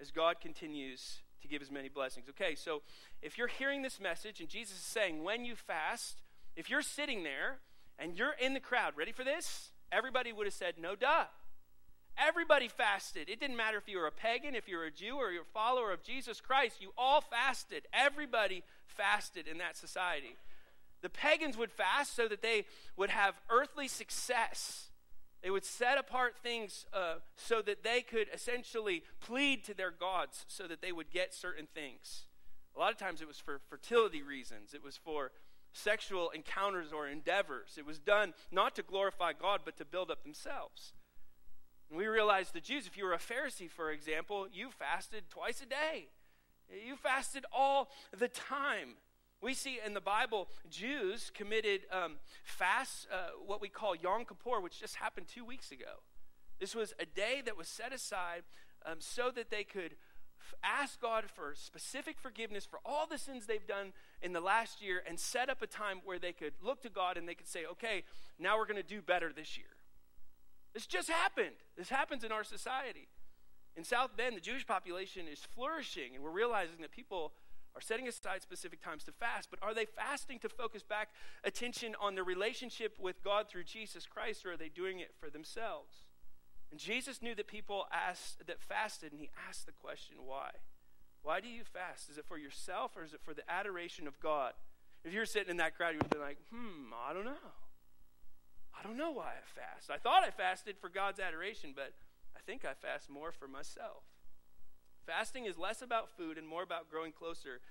as 0.02 0.12
God 0.12 0.40
continues 0.42 1.20
to 1.42 1.48
give 1.48 1.62
his 1.62 1.72
many 1.72 1.90
blessings. 1.90 2.28
Okay, 2.30 2.56
so 2.56 2.82
if 3.22 3.38
you're 3.38 3.48
hearing 3.48 3.82
this 3.82 4.00
message 4.00 4.40
and 4.40 4.50
Jesus 4.50 4.78
is 4.78 4.84
saying, 4.84 5.24
when 5.24 5.46
you 5.46 5.56
fast, 5.56 6.22
if 6.56 6.70
you're 6.70 6.82
sitting 6.82 7.24
there 7.24 7.58
and 8.00 8.18
you're 8.18 8.36
in 8.40 8.54
the 8.54 8.60
crowd, 8.60 8.94
ready 8.96 9.12
for 9.12 9.24
this? 9.24 9.72
Everybody 9.92 10.34
would 10.34 10.46
have 10.46 10.54
said, 10.54 10.76
no 10.80 10.96
duh. 10.96 11.26
Everybody 12.18 12.68
fasted. 12.68 13.30
It 13.30 13.40
didn't 13.40 13.58
matter 13.58 13.78
if 13.78 13.88
you 13.88 14.00
were 14.00 14.08
a 14.08 14.12
pagan, 14.12 14.56
if 14.56 14.68
you 14.68 14.78
were 14.78 14.86
a 14.86 14.92
Jew, 14.92 15.18
or 15.18 15.32
you're 15.32 15.44
a 15.44 15.54
follower 15.54 15.92
of 15.92 16.02
Jesus 16.02 16.42
Christ. 16.42 16.82
You 16.82 16.92
all 16.98 17.22
fasted. 17.22 17.84
Everybody 17.94 18.64
fasted 18.88 19.48
in 19.48 19.60
that 19.60 19.78
society. 19.78 20.36
The 21.04 21.10
pagans 21.10 21.58
would 21.58 21.72
fast 21.72 22.16
so 22.16 22.28
that 22.28 22.42
they 22.42 22.66
would 22.96 23.12
have 23.12 23.36
earthly 23.52 23.88
success 23.88 24.87
they 25.44 25.50
would 25.50 25.66
set 25.66 25.98
apart 25.98 26.36
things 26.42 26.86
uh, 26.94 27.16
so 27.36 27.62
that 27.62 27.84
they 27.84 28.02
could 28.02 28.28
essentially 28.34 29.04
plead 29.20 29.64
to 29.66 29.74
their 29.74 29.92
gods 29.92 30.46
so 30.48 30.68
that 30.68 30.82
they 30.82 30.92
would 30.92 31.12
get 31.12 31.34
certain 31.34 31.68
things. 31.74 32.26
A 32.76 32.80
lot 32.80 32.92
of 32.92 32.98
times 32.98 33.22
it 33.22 33.28
was 33.28 33.40
for 33.40 33.60
fertility 33.70 34.22
reasons, 34.22 34.74
it 34.74 34.84
was 34.84 34.98
for 34.98 35.32
sexual 35.74 36.30
encounters 36.32 36.92
or 36.92 37.08
endeavors. 37.08 37.76
It 37.78 37.86
was 37.86 38.00
done 38.00 38.34
not 38.52 38.76
to 38.76 38.84
glorify 38.84 39.34
God, 39.34 39.62
but 39.64 39.78
to 39.78 39.86
build 39.86 40.10
up 40.10 40.24
themselves. 40.24 40.94
And 41.90 41.98
we 41.98 42.08
realize 42.08 42.52
the 42.52 42.60
Jews, 42.60 42.88
if 42.88 42.98
you 42.98 43.06
were 43.06 43.14
a 43.14 43.20
Pharisee, 43.20 43.70
for 43.70 43.92
example, 43.92 44.48
you 44.52 44.70
fasted 44.72 45.30
twice 45.30 45.62
a 45.62 45.66
day. 45.66 46.08
You 46.86 46.96
fasted 46.96 47.46
all 47.52 47.90
the 48.18 48.28
time. 48.28 48.96
We 49.42 49.54
see 49.54 49.80
in 49.86 49.94
the 49.94 50.02
Bible, 50.02 50.48
Jews 50.70 51.32
committed 51.34 51.82
um, 51.92 52.14
fasts, 52.44 53.06
uh, 53.12 53.32
what 53.46 53.62
we 53.62 53.70
call 53.70 53.96
Yom 53.96 54.26
Kippur, 54.26 54.60
which 54.62 54.80
just 54.80 54.96
happened 54.96 55.28
two 55.28 55.46
weeks 55.46 55.72
ago. 55.72 56.02
This 56.60 56.74
was 56.74 56.94
a 57.00 57.06
day 57.06 57.42
that 57.46 57.56
was 57.56 57.68
set 57.68 57.94
aside 57.94 58.44
um, 58.86 58.98
so 59.00 59.30
that 59.36 59.52
they 59.52 59.64
could 59.64 59.96
f- 60.42 60.56
ask 60.64 61.00
God 61.00 61.26
for 61.28 61.54
specific 61.54 62.20
forgiveness 62.20 62.66
for 62.66 62.80
all 62.84 63.06
the 63.06 63.20
sins 63.20 63.46
they've 63.46 63.68
done 63.68 63.94
in 64.24 64.34
the 64.34 64.42
last 64.42 64.82
year 64.82 65.04
and 65.08 65.20
set 65.20 65.50
up 65.50 65.62
a 65.62 65.68
time 65.68 66.00
where 66.04 66.18
they 66.18 66.34
could 66.34 66.54
look 66.64 66.82
to 66.82 66.90
God 66.90 67.16
and 67.16 67.30
they 67.30 67.36
could 67.36 67.48
say, 67.48 67.64
okay, 67.72 68.04
now 68.40 68.58
we're 68.58 68.66
going 68.66 68.82
to 68.82 68.84
do 68.84 69.04
better 69.04 69.32
this 69.32 69.56
year. 69.56 69.68
This 70.74 70.88
just 70.88 71.10
happened. 71.10 71.56
This 71.78 71.90
happens 71.90 72.24
in 72.24 72.32
our 72.32 72.44
society. 72.44 73.08
In 73.76 73.84
South 73.84 74.18
Bend, 74.18 74.36
the 74.36 74.42
Jewish 74.42 74.66
population 74.66 75.28
is 75.32 75.40
flourishing, 75.54 76.16
and 76.16 76.24
we're 76.24 76.32
realizing 76.32 76.82
that 76.82 76.92
people 76.92 77.34
are 77.78 77.82
setting 77.82 78.08
aside 78.08 78.42
specific 78.42 78.84
times 78.84 79.04
to 79.04 79.12
fast, 79.12 79.50
but 79.52 79.62
are 79.62 79.74
they 79.74 79.86
fasting 79.86 80.40
to 80.40 80.50
focus 80.50 80.82
back 80.82 81.10
attention 81.44 81.96
on 82.02 82.16
their 82.16 82.24
relationship 82.24 82.98
with 83.00 83.24
God 83.24 83.48
through 83.48 83.66
Jesus 83.66 84.08
Christ, 84.08 84.46
or 84.46 84.54
are 84.54 84.58
they 84.58 84.70
doing 84.70 85.00
it 85.00 85.14
for 85.20 85.30
themselves? 85.30 86.04
And 86.72 86.80
Jesus 86.80 87.22
knew 87.22 87.36
that 87.36 87.48
people 87.48 87.86
asked 87.94 88.48
that 88.48 88.62
fasted, 88.62 89.12
and 89.12 89.22
he 89.22 89.30
asked 89.48 89.68
the 89.68 89.72
question, 89.72 90.18
why? 90.26 90.50
Why 91.22 91.40
do 91.40 91.48
you 91.48 91.64
fast? 91.64 92.10
Is 92.10 92.18
it 92.18 92.26
for 92.28 92.38
yourself 92.38 92.96
or 92.96 93.04
is 93.04 93.14
it 93.14 93.22
for 93.22 93.34
the 93.34 93.50
adoration 93.52 94.08
of 94.08 94.20
God? 94.20 94.54
If 95.04 95.14
you're 95.14 95.26
sitting 95.26 95.50
in 95.50 95.58
that 95.58 95.76
crowd, 95.76 95.94
you 95.94 96.00
would 96.02 96.10
be 96.10 96.18
like, 96.18 96.38
hmm, 96.50 96.94
I 97.08 97.14
don't 97.14 97.26
know. 97.26 97.52
I 98.78 98.84
don't 98.84 98.98
know 98.98 99.12
why 99.12 99.34
I 99.36 99.44
fast. 99.44 99.92
I 99.92 99.98
thought 99.98 100.24
I 100.24 100.32
fasted 100.32 100.78
for 100.80 100.90
God's 100.90 101.20
adoration, 101.20 101.74
but 101.76 101.94
I 102.36 102.40
think 102.46 102.64
I 102.64 102.74
fast 102.74 103.10
more 103.10 103.32
for 103.32 103.48
myself. 103.48 104.04
Fasting 105.08 105.46
is 105.46 105.58
less 105.58 105.82
about 105.82 106.10
food 106.18 106.38
and 106.38 106.46
more 106.46 106.64
about 106.64 106.92
growing 106.92 107.14
closer 107.14 107.62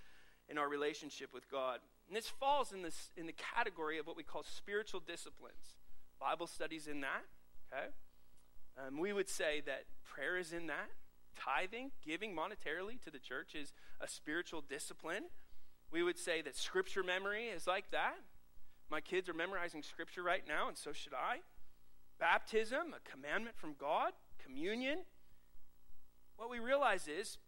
in 0.49 0.57
our 0.57 0.69
relationship 0.69 1.35
with 1.35 1.51
God. 1.51 1.81
And 2.09 2.17
this 2.17 2.29
falls 2.29 2.73
in, 2.73 2.81
this, 2.81 3.11
in 3.15 3.27
the 3.27 3.35
category 3.35 3.99
of 3.99 4.07
what 4.07 4.17
we 4.17 4.23
call 4.23 4.43
spiritual 4.43 5.01
disciplines. 5.07 5.77
Bible 6.19 6.47
studies 6.47 6.87
in 6.87 7.03
that, 7.03 7.25
okay? 7.71 7.89
Um, 8.79 8.99
we 8.99 9.13
would 9.13 9.29
say 9.29 9.63
that 9.67 9.85
prayer 10.03 10.39
is 10.39 10.55
in 10.55 10.67
that. 10.69 10.89
Tithing, 11.39 11.91
giving 12.03 12.35
monetarily 12.35 12.99
to 13.03 13.11
the 13.11 13.19
church 13.19 13.55
is 13.55 13.75
a 14.01 14.09
spiritual 14.09 14.63
discipline. 14.67 15.25
We 15.93 16.03
would 16.03 16.19
say 16.19 16.41
that 16.41 16.57
scripture 16.57 17.03
memory 17.03 17.47
is 17.47 17.67
like 17.67 17.91
that. 17.91 18.17
My 18.91 19.03
kids 19.03 19.29
are 19.29 19.35
memorizing 19.35 19.83
scripture 19.83 20.23
right 20.23 20.43
now, 20.49 20.69
and 20.69 20.77
so 20.77 20.93
should 20.93 21.13
I. 21.13 21.41
Baptism, 22.19 22.95
a 22.95 23.11
commandment 23.11 23.57
from 23.59 23.75
God. 23.79 24.13
Communion, 24.43 25.01
what 26.37 26.51
we 26.51 26.59
realize 26.59 27.09
is 27.09 27.39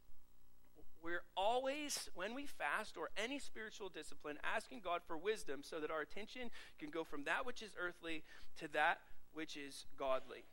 we're 1.02 1.22
always, 1.36 2.08
when 2.14 2.34
we 2.34 2.46
fast 2.46 2.96
or 2.96 3.10
any 3.16 3.38
spiritual 3.38 3.88
discipline, 3.88 4.36
asking 4.42 4.80
God 4.82 5.00
for 5.06 5.16
wisdom 5.16 5.60
so 5.62 5.78
that 5.80 5.90
our 5.90 6.00
attention 6.00 6.50
can 6.78 6.90
go 6.90 7.04
from 7.04 7.24
that 7.24 7.46
which 7.46 7.62
is 7.62 7.72
earthly 7.80 8.24
to 8.58 8.68
that 8.68 8.98
which 9.32 9.56
is 9.56 9.86
godly. 9.96 10.44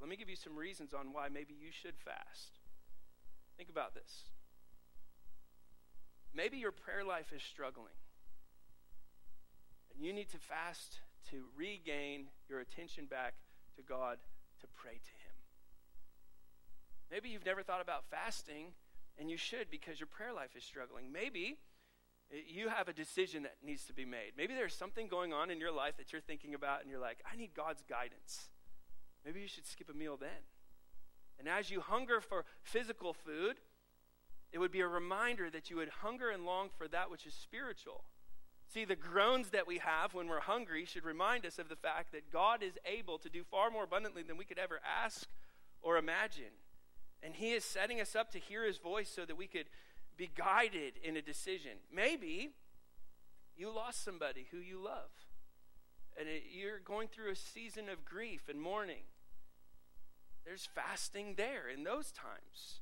Let 0.00 0.08
me 0.08 0.16
give 0.16 0.28
you 0.28 0.36
some 0.36 0.56
reasons 0.56 0.92
on 0.92 1.12
why 1.12 1.28
maybe 1.28 1.54
you 1.54 1.70
should 1.70 1.94
fast. 1.96 2.58
Think 3.56 3.68
about 3.68 3.94
this. 3.94 4.24
Maybe 6.34 6.58
your 6.58 6.72
prayer 6.72 7.04
life 7.04 7.32
is 7.34 7.42
struggling, 7.42 7.98
and 9.94 10.04
you 10.04 10.12
need 10.12 10.30
to 10.30 10.38
fast 10.38 11.00
to 11.30 11.44
regain 11.56 12.28
your 12.48 12.60
attention 12.60 13.06
back 13.06 13.34
to 13.76 13.82
God 13.82 14.18
to 14.60 14.66
pray 14.76 14.92
to 14.92 15.10
Him. 15.10 15.19
Maybe 17.10 17.28
you've 17.28 17.46
never 17.46 17.62
thought 17.62 17.80
about 17.80 18.04
fasting, 18.10 18.72
and 19.18 19.30
you 19.30 19.36
should 19.36 19.70
because 19.70 19.98
your 19.98 20.06
prayer 20.06 20.32
life 20.32 20.56
is 20.56 20.64
struggling. 20.64 21.12
Maybe 21.12 21.58
you 22.48 22.68
have 22.68 22.88
a 22.88 22.92
decision 22.92 23.42
that 23.42 23.56
needs 23.64 23.84
to 23.86 23.92
be 23.92 24.04
made. 24.04 24.32
Maybe 24.36 24.54
there's 24.54 24.74
something 24.74 25.08
going 25.08 25.32
on 25.32 25.50
in 25.50 25.58
your 25.58 25.72
life 25.72 25.96
that 25.96 26.12
you're 26.12 26.20
thinking 26.20 26.54
about, 26.54 26.82
and 26.82 26.90
you're 26.90 27.00
like, 27.00 27.18
I 27.30 27.36
need 27.36 27.50
God's 27.54 27.82
guidance. 27.88 28.48
Maybe 29.24 29.40
you 29.40 29.48
should 29.48 29.66
skip 29.66 29.88
a 29.90 29.96
meal 29.96 30.16
then. 30.16 30.46
And 31.38 31.48
as 31.48 31.70
you 31.70 31.80
hunger 31.80 32.20
for 32.20 32.44
physical 32.62 33.12
food, 33.12 33.56
it 34.52 34.58
would 34.58 34.70
be 34.70 34.80
a 34.80 34.86
reminder 34.86 35.50
that 35.50 35.70
you 35.70 35.76
would 35.76 35.88
hunger 35.88 36.30
and 36.30 36.44
long 36.44 36.68
for 36.76 36.86
that 36.88 37.10
which 37.10 37.26
is 37.26 37.34
spiritual. 37.34 38.04
See, 38.72 38.84
the 38.84 38.96
groans 38.96 39.50
that 39.50 39.66
we 39.66 39.78
have 39.78 40.14
when 40.14 40.28
we're 40.28 40.40
hungry 40.40 40.84
should 40.84 41.04
remind 41.04 41.44
us 41.44 41.58
of 41.58 41.68
the 41.68 41.76
fact 41.76 42.12
that 42.12 42.32
God 42.32 42.62
is 42.62 42.78
able 42.84 43.18
to 43.18 43.28
do 43.28 43.42
far 43.42 43.70
more 43.70 43.84
abundantly 43.84 44.22
than 44.22 44.36
we 44.36 44.44
could 44.44 44.58
ever 44.58 44.80
ask 44.84 45.28
or 45.82 45.96
imagine. 45.96 46.59
And 47.22 47.34
He 47.34 47.52
is 47.52 47.64
setting 47.64 48.00
us 48.00 48.16
up 48.16 48.30
to 48.32 48.38
hear 48.38 48.64
His 48.64 48.78
voice 48.78 49.10
so 49.14 49.24
that 49.24 49.36
we 49.36 49.46
could 49.46 49.66
be 50.16 50.30
guided 50.34 50.94
in 51.02 51.16
a 51.16 51.22
decision. 51.22 51.78
Maybe 51.94 52.50
you 53.56 53.70
lost 53.70 54.04
somebody 54.04 54.46
who 54.50 54.58
you 54.58 54.82
love, 54.82 55.10
and 56.18 56.28
it, 56.28 56.44
you're 56.50 56.78
going 56.78 57.08
through 57.08 57.30
a 57.30 57.36
season 57.36 57.88
of 57.88 58.04
grief 58.04 58.48
and 58.48 58.60
mourning. 58.60 59.04
There's 60.44 60.68
fasting 60.74 61.34
there 61.36 61.68
in 61.68 61.84
those 61.84 62.12
times. 62.12 62.80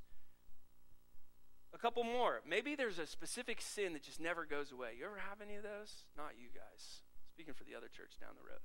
A 1.74 1.78
couple 1.78 2.02
more. 2.02 2.40
Maybe 2.48 2.74
there's 2.74 2.98
a 2.98 3.06
specific 3.06 3.60
sin 3.60 3.92
that 3.92 4.02
just 4.02 4.20
never 4.20 4.46
goes 4.46 4.72
away. 4.72 4.92
You 4.98 5.04
ever 5.04 5.18
have 5.28 5.40
any 5.42 5.56
of 5.56 5.62
those? 5.62 6.06
Not 6.16 6.32
you 6.38 6.48
guys. 6.54 7.02
Speaking 7.34 7.54
for 7.54 7.64
the 7.64 7.74
other 7.74 7.88
church 7.88 8.18
down 8.20 8.30
the 8.40 8.48
road. 8.48 8.62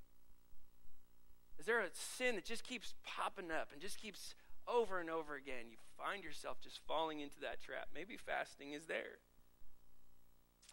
Is 1.59 1.65
there 1.65 1.81
a 1.81 1.89
sin 1.93 2.35
that 2.35 2.45
just 2.45 2.63
keeps 2.63 2.95
popping 3.05 3.51
up 3.51 3.69
and 3.71 3.81
just 3.81 3.97
keeps 3.97 4.35
over 4.67 4.99
and 4.99 5.09
over 5.09 5.35
again, 5.35 5.69
you 5.69 5.77
find 5.97 6.23
yourself 6.23 6.57
just 6.61 6.79
falling 6.87 7.19
into 7.19 7.39
that 7.41 7.61
trap. 7.61 7.89
Maybe 7.93 8.17
fasting 8.17 8.73
is 8.73 8.85
there. 8.85 9.19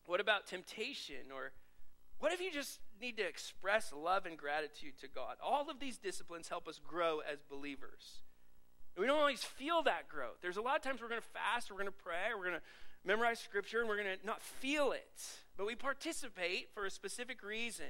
What 0.06 0.20
about 0.20 0.46
temptation? 0.46 1.30
Or 1.34 1.52
what 2.18 2.32
if 2.32 2.40
you 2.40 2.50
just 2.50 2.80
need 3.00 3.16
to 3.16 3.26
express 3.26 3.92
love 3.92 4.26
and 4.26 4.36
gratitude 4.36 4.98
to 5.00 5.08
God? 5.08 5.36
All 5.42 5.70
of 5.70 5.80
these 5.80 5.98
disciplines 5.98 6.48
help 6.48 6.68
us 6.68 6.80
grow 6.84 7.20
as 7.20 7.38
believers. 7.48 8.20
we 8.98 9.06
don't 9.06 9.18
always 9.18 9.42
feel 9.42 9.82
that 9.84 10.08
growth. 10.08 10.38
There's 10.42 10.56
a 10.56 10.62
lot 10.62 10.76
of 10.76 10.82
times 10.82 11.00
we're 11.00 11.08
going 11.08 11.20
to 11.20 11.26
fast, 11.28 11.70
we're 11.70 11.78
going 11.78 11.86
to 11.86 11.92
pray, 11.92 12.34
we're 12.36 12.44
going 12.44 12.56
to 12.56 12.62
memorize 13.04 13.38
scripture, 13.38 13.80
and 13.80 13.88
we're 13.88 14.02
going 14.02 14.18
to 14.18 14.26
not 14.26 14.42
feel 14.42 14.92
it. 14.92 15.22
But 15.56 15.66
we 15.66 15.74
participate 15.74 16.68
for 16.74 16.84
a 16.84 16.90
specific 16.90 17.42
reason. 17.42 17.86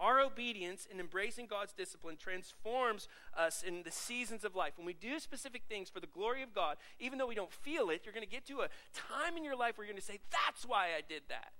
Our 0.00 0.20
obedience 0.20 0.88
in 0.90 0.98
embracing 0.98 1.46
God's 1.46 1.72
discipline 1.72 2.16
transforms 2.16 3.06
us 3.36 3.62
in 3.62 3.82
the 3.84 3.90
seasons 3.90 4.44
of 4.44 4.56
life. 4.56 4.72
When 4.76 4.86
we 4.86 4.94
do 4.94 5.20
specific 5.20 5.62
things 5.68 5.88
for 5.88 6.00
the 6.00 6.08
glory 6.08 6.42
of 6.42 6.52
God, 6.52 6.76
even 6.98 7.18
though 7.18 7.28
we 7.28 7.34
don't 7.36 7.52
feel 7.52 7.90
it, 7.90 8.02
you're 8.04 8.14
going 8.14 8.26
to 8.26 8.30
get 8.30 8.46
to 8.48 8.60
a 8.62 8.68
time 8.92 9.36
in 9.36 9.44
your 9.44 9.56
life 9.56 9.78
where 9.78 9.86
you're 9.86 9.92
going 9.92 10.00
to 10.00 10.06
say, 10.06 10.18
That's 10.30 10.66
why 10.66 10.86
I 10.96 11.00
did 11.06 11.22
that. 11.28 11.52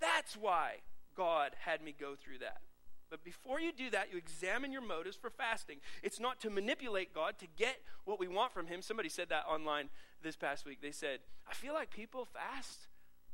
That's 0.00 0.34
why 0.34 0.76
God 1.14 1.52
had 1.60 1.82
me 1.82 1.94
go 1.98 2.14
through 2.14 2.38
that. 2.38 2.62
But 3.10 3.24
before 3.24 3.60
you 3.60 3.72
do 3.72 3.90
that, 3.90 4.08
you 4.12 4.18
examine 4.18 4.72
your 4.72 4.82
motives 4.82 5.16
for 5.16 5.30
fasting. 5.30 5.78
It's 6.02 6.20
not 6.20 6.40
to 6.40 6.50
manipulate 6.50 7.12
God 7.12 7.38
to 7.40 7.46
get 7.56 7.80
what 8.04 8.20
we 8.20 8.28
want 8.28 8.52
from 8.52 8.68
Him. 8.68 8.82
Somebody 8.82 9.08
said 9.08 9.28
that 9.30 9.44
online 9.46 9.90
this 10.22 10.36
past 10.36 10.64
week. 10.64 10.80
They 10.80 10.92
said, 10.92 11.18
I 11.48 11.54
feel 11.54 11.74
like 11.74 11.90
people 11.90 12.24
fast 12.24 12.86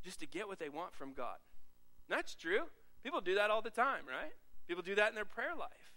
just 0.02 0.19
to 0.21 0.26
get 0.26 0.49
what 0.49 0.59
they 0.59 0.71
want 0.71 0.95
from 0.95 1.12
God. 1.12 1.37
And 2.09 2.19
that's 2.19 2.35
true. 2.35 2.62
People 3.06 3.20
do 3.20 3.36
that 3.36 3.52
all 3.52 3.62
the 3.62 3.70
time, 3.70 4.02
right? 4.08 4.32
People 4.66 4.82
do 4.82 4.96
that 4.96 5.10
in 5.10 5.14
their 5.14 5.25
prayer 5.25 5.54
life. 5.56 5.94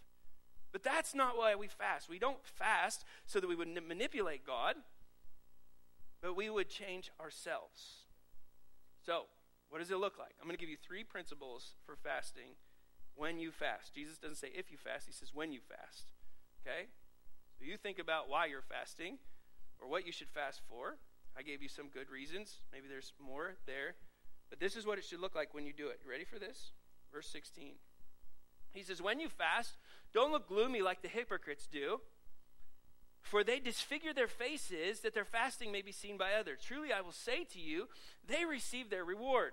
But 0.71 0.83
that's 0.83 1.15
not 1.15 1.35
why 1.35 1.55
we 1.55 1.65
fast. 1.65 2.07
We 2.07 2.19
don't 2.19 2.45
fast 2.45 3.03
so 3.25 3.39
that 3.39 3.49
we 3.49 3.55
would 3.55 3.67
manipulate 3.87 4.45
God, 4.45 4.75
but 6.21 6.35
we 6.35 6.51
would 6.51 6.69
change 6.69 7.09
ourselves. 7.19 8.05
So, 9.03 9.23
what 9.69 9.79
does 9.79 9.89
it 9.89 9.97
look 9.97 10.19
like? 10.19 10.35
I'm 10.39 10.45
going 10.45 10.55
to 10.55 10.61
give 10.61 10.69
you 10.69 10.77
three 10.77 11.03
principles 11.03 11.73
for 11.83 11.95
fasting 11.95 12.53
when 13.15 13.39
you 13.39 13.49
fast. 13.49 13.95
Jesus 13.95 14.19
doesn't 14.19 14.37
say 14.37 14.49
if 14.53 14.69
you 14.69 14.77
fast, 14.77 15.07
he 15.07 15.11
says 15.11 15.31
when 15.33 15.51
you 15.51 15.61
fast. 15.67 16.13
Okay? 16.61 16.89
So 17.57 17.65
you 17.65 17.75
think 17.75 17.97
about 17.97 18.29
why 18.29 18.45
you're 18.45 18.61
fasting 18.61 19.17
or 19.81 19.89
what 19.89 20.05
you 20.05 20.11
should 20.11 20.29
fast 20.29 20.61
for. 20.69 20.97
I 21.35 21.41
gave 21.41 21.63
you 21.63 21.69
some 21.69 21.87
good 21.91 22.11
reasons. 22.11 22.57
Maybe 22.71 22.85
there's 22.87 23.13
more 23.19 23.55
there. 23.65 23.95
But 24.51 24.59
this 24.59 24.75
is 24.75 24.85
what 24.85 24.99
it 24.99 25.05
should 25.05 25.21
look 25.21 25.33
like 25.33 25.55
when 25.55 25.65
you 25.65 25.73
do 25.73 25.87
it. 25.87 26.01
You 26.05 26.11
ready 26.11 26.23
for 26.23 26.37
this? 26.37 26.69
Verse 27.11 27.27
16. 27.27 27.73
He 28.71 28.83
says, 28.83 29.01
When 29.01 29.19
you 29.19 29.29
fast, 29.29 29.77
don't 30.13 30.31
look 30.31 30.47
gloomy 30.47 30.81
like 30.81 31.01
the 31.01 31.07
hypocrites 31.07 31.67
do, 31.71 32.01
for 33.21 33.43
they 33.43 33.59
disfigure 33.59 34.13
their 34.13 34.27
faces 34.27 35.01
that 35.01 35.13
their 35.13 35.25
fasting 35.25 35.71
may 35.71 35.81
be 35.81 35.91
seen 35.91 36.17
by 36.17 36.33
others. 36.33 36.59
Truly, 36.65 36.93
I 36.93 37.01
will 37.01 37.11
say 37.11 37.43
to 37.45 37.59
you, 37.59 37.87
they 38.25 38.45
receive 38.45 38.89
their 38.89 39.03
reward. 39.03 39.51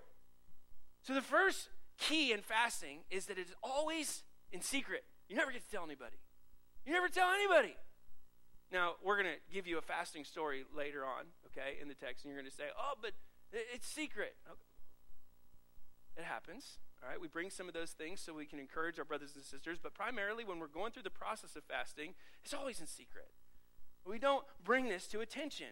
So, 1.02 1.14
the 1.14 1.22
first 1.22 1.68
key 1.98 2.32
in 2.32 2.40
fasting 2.40 3.00
is 3.10 3.26
that 3.26 3.38
it 3.38 3.48
is 3.48 3.54
always 3.62 4.22
in 4.52 4.60
secret. 4.60 5.04
You 5.28 5.36
never 5.36 5.50
get 5.50 5.64
to 5.64 5.70
tell 5.70 5.84
anybody. 5.84 6.16
You 6.84 6.92
never 6.92 7.08
tell 7.08 7.30
anybody. 7.30 7.76
Now, 8.72 8.94
we're 9.02 9.20
going 9.20 9.34
to 9.34 9.54
give 9.54 9.66
you 9.66 9.78
a 9.78 9.82
fasting 9.82 10.24
story 10.24 10.64
later 10.76 11.04
on, 11.04 11.26
okay, 11.46 11.78
in 11.80 11.88
the 11.88 11.94
text, 11.94 12.24
and 12.24 12.32
you're 12.32 12.40
going 12.40 12.50
to 12.50 12.56
say, 12.56 12.64
oh, 12.78 12.94
but 13.00 13.12
it's 13.52 13.86
secret. 13.86 14.34
It 16.16 16.24
happens. 16.24 16.78
All 17.06 17.12
right, 17.12 17.20
we 17.20 17.28
bring 17.28 17.50
some 17.50 17.68
of 17.68 17.74
those 17.74 17.92
things 17.92 18.20
so 18.20 18.34
we 18.34 18.46
can 18.46 18.58
encourage 18.58 18.98
our 18.98 19.04
brothers 19.04 19.36
and 19.36 19.44
sisters, 19.44 19.78
but 19.80 19.94
primarily 19.94 20.44
when 20.44 20.58
we're 20.58 20.66
going 20.66 20.90
through 20.90 21.04
the 21.04 21.10
process 21.10 21.54
of 21.54 21.62
fasting, 21.62 22.14
it's 22.44 22.52
always 22.52 22.80
in 22.80 22.88
secret. 22.88 23.28
We 24.04 24.18
don't 24.18 24.44
bring 24.64 24.88
this 24.88 25.06
to 25.08 25.20
attention. 25.20 25.68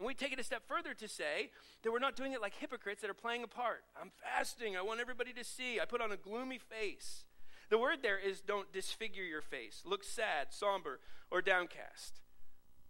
And 0.00 0.08
we 0.08 0.12
take 0.12 0.32
it 0.32 0.40
a 0.40 0.44
step 0.44 0.66
further 0.66 0.92
to 0.92 1.06
say 1.06 1.50
that 1.84 1.92
we're 1.92 2.00
not 2.00 2.16
doing 2.16 2.32
it 2.32 2.42
like 2.42 2.54
hypocrites 2.56 3.00
that 3.02 3.10
are 3.10 3.14
playing 3.14 3.44
a 3.44 3.46
part. 3.46 3.84
I'm 4.00 4.10
fasting. 4.10 4.76
I 4.76 4.82
want 4.82 4.98
everybody 4.98 5.32
to 5.34 5.44
see. 5.44 5.78
I 5.78 5.84
put 5.84 6.00
on 6.00 6.10
a 6.10 6.16
gloomy 6.16 6.58
face. 6.58 7.26
The 7.70 7.78
word 7.78 7.98
there 8.02 8.18
is 8.18 8.40
don't 8.40 8.72
disfigure 8.72 9.22
your 9.22 9.40
face, 9.40 9.82
look 9.86 10.02
sad, 10.02 10.48
somber, 10.50 10.98
or 11.30 11.42
downcast. 11.42 12.20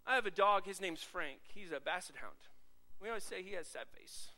I 0.07 0.15
have 0.15 0.25
a 0.25 0.31
dog. 0.31 0.65
His 0.65 0.81
name's 0.81 1.03
Frank. 1.03 1.41
He's 1.53 1.71
a 1.71 1.79
basset 1.79 2.15
hound. 2.21 2.33
We 2.99 3.07
always 3.07 3.23
say 3.23 3.43
he 3.43 3.53
has 3.53 3.67
sad 3.67 3.85
face. 3.95 4.29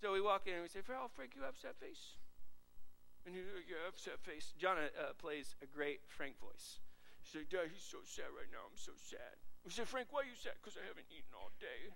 So 0.00 0.16
we 0.16 0.24
walk 0.24 0.48
in 0.48 0.56
and 0.56 0.64
we 0.64 0.72
say, 0.72 0.80
Oh, 0.88 1.12
Frank, 1.12 1.36
you 1.36 1.44
have 1.44 1.60
sad 1.60 1.76
face. 1.76 2.16
And 3.28 3.36
you, 3.36 3.44
have 3.84 4.00
sad 4.00 4.16
face. 4.24 4.56
John 4.56 4.80
uh, 4.80 5.12
plays 5.20 5.52
a 5.60 5.68
great 5.68 6.00
Frank 6.08 6.40
voice. 6.40 6.80
He 7.20 7.28
said, 7.28 7.52
Dad, 7.52 7.68
he's 7.68 7.84
so 7.84 8.00
sad 8.08 8.32
right 8.32 8.48
now. 8.48 8.64
I'm 8.64 8.80
so 8.80 8.96
sad. 8.96 9.36
We 9.60 9.68
said, 9.68 9.84
Frank, 9.84 10.08
why 10.08 10.24
are 10.24 10.30
you 10.32 10.38
sad? 10.40 10.56
Because 10.56 10.80
I 10.80 10.88
haven't 10.88 11.12
eaten 11.12 11.36
all 11.36 11.52
day. 11.60 11.92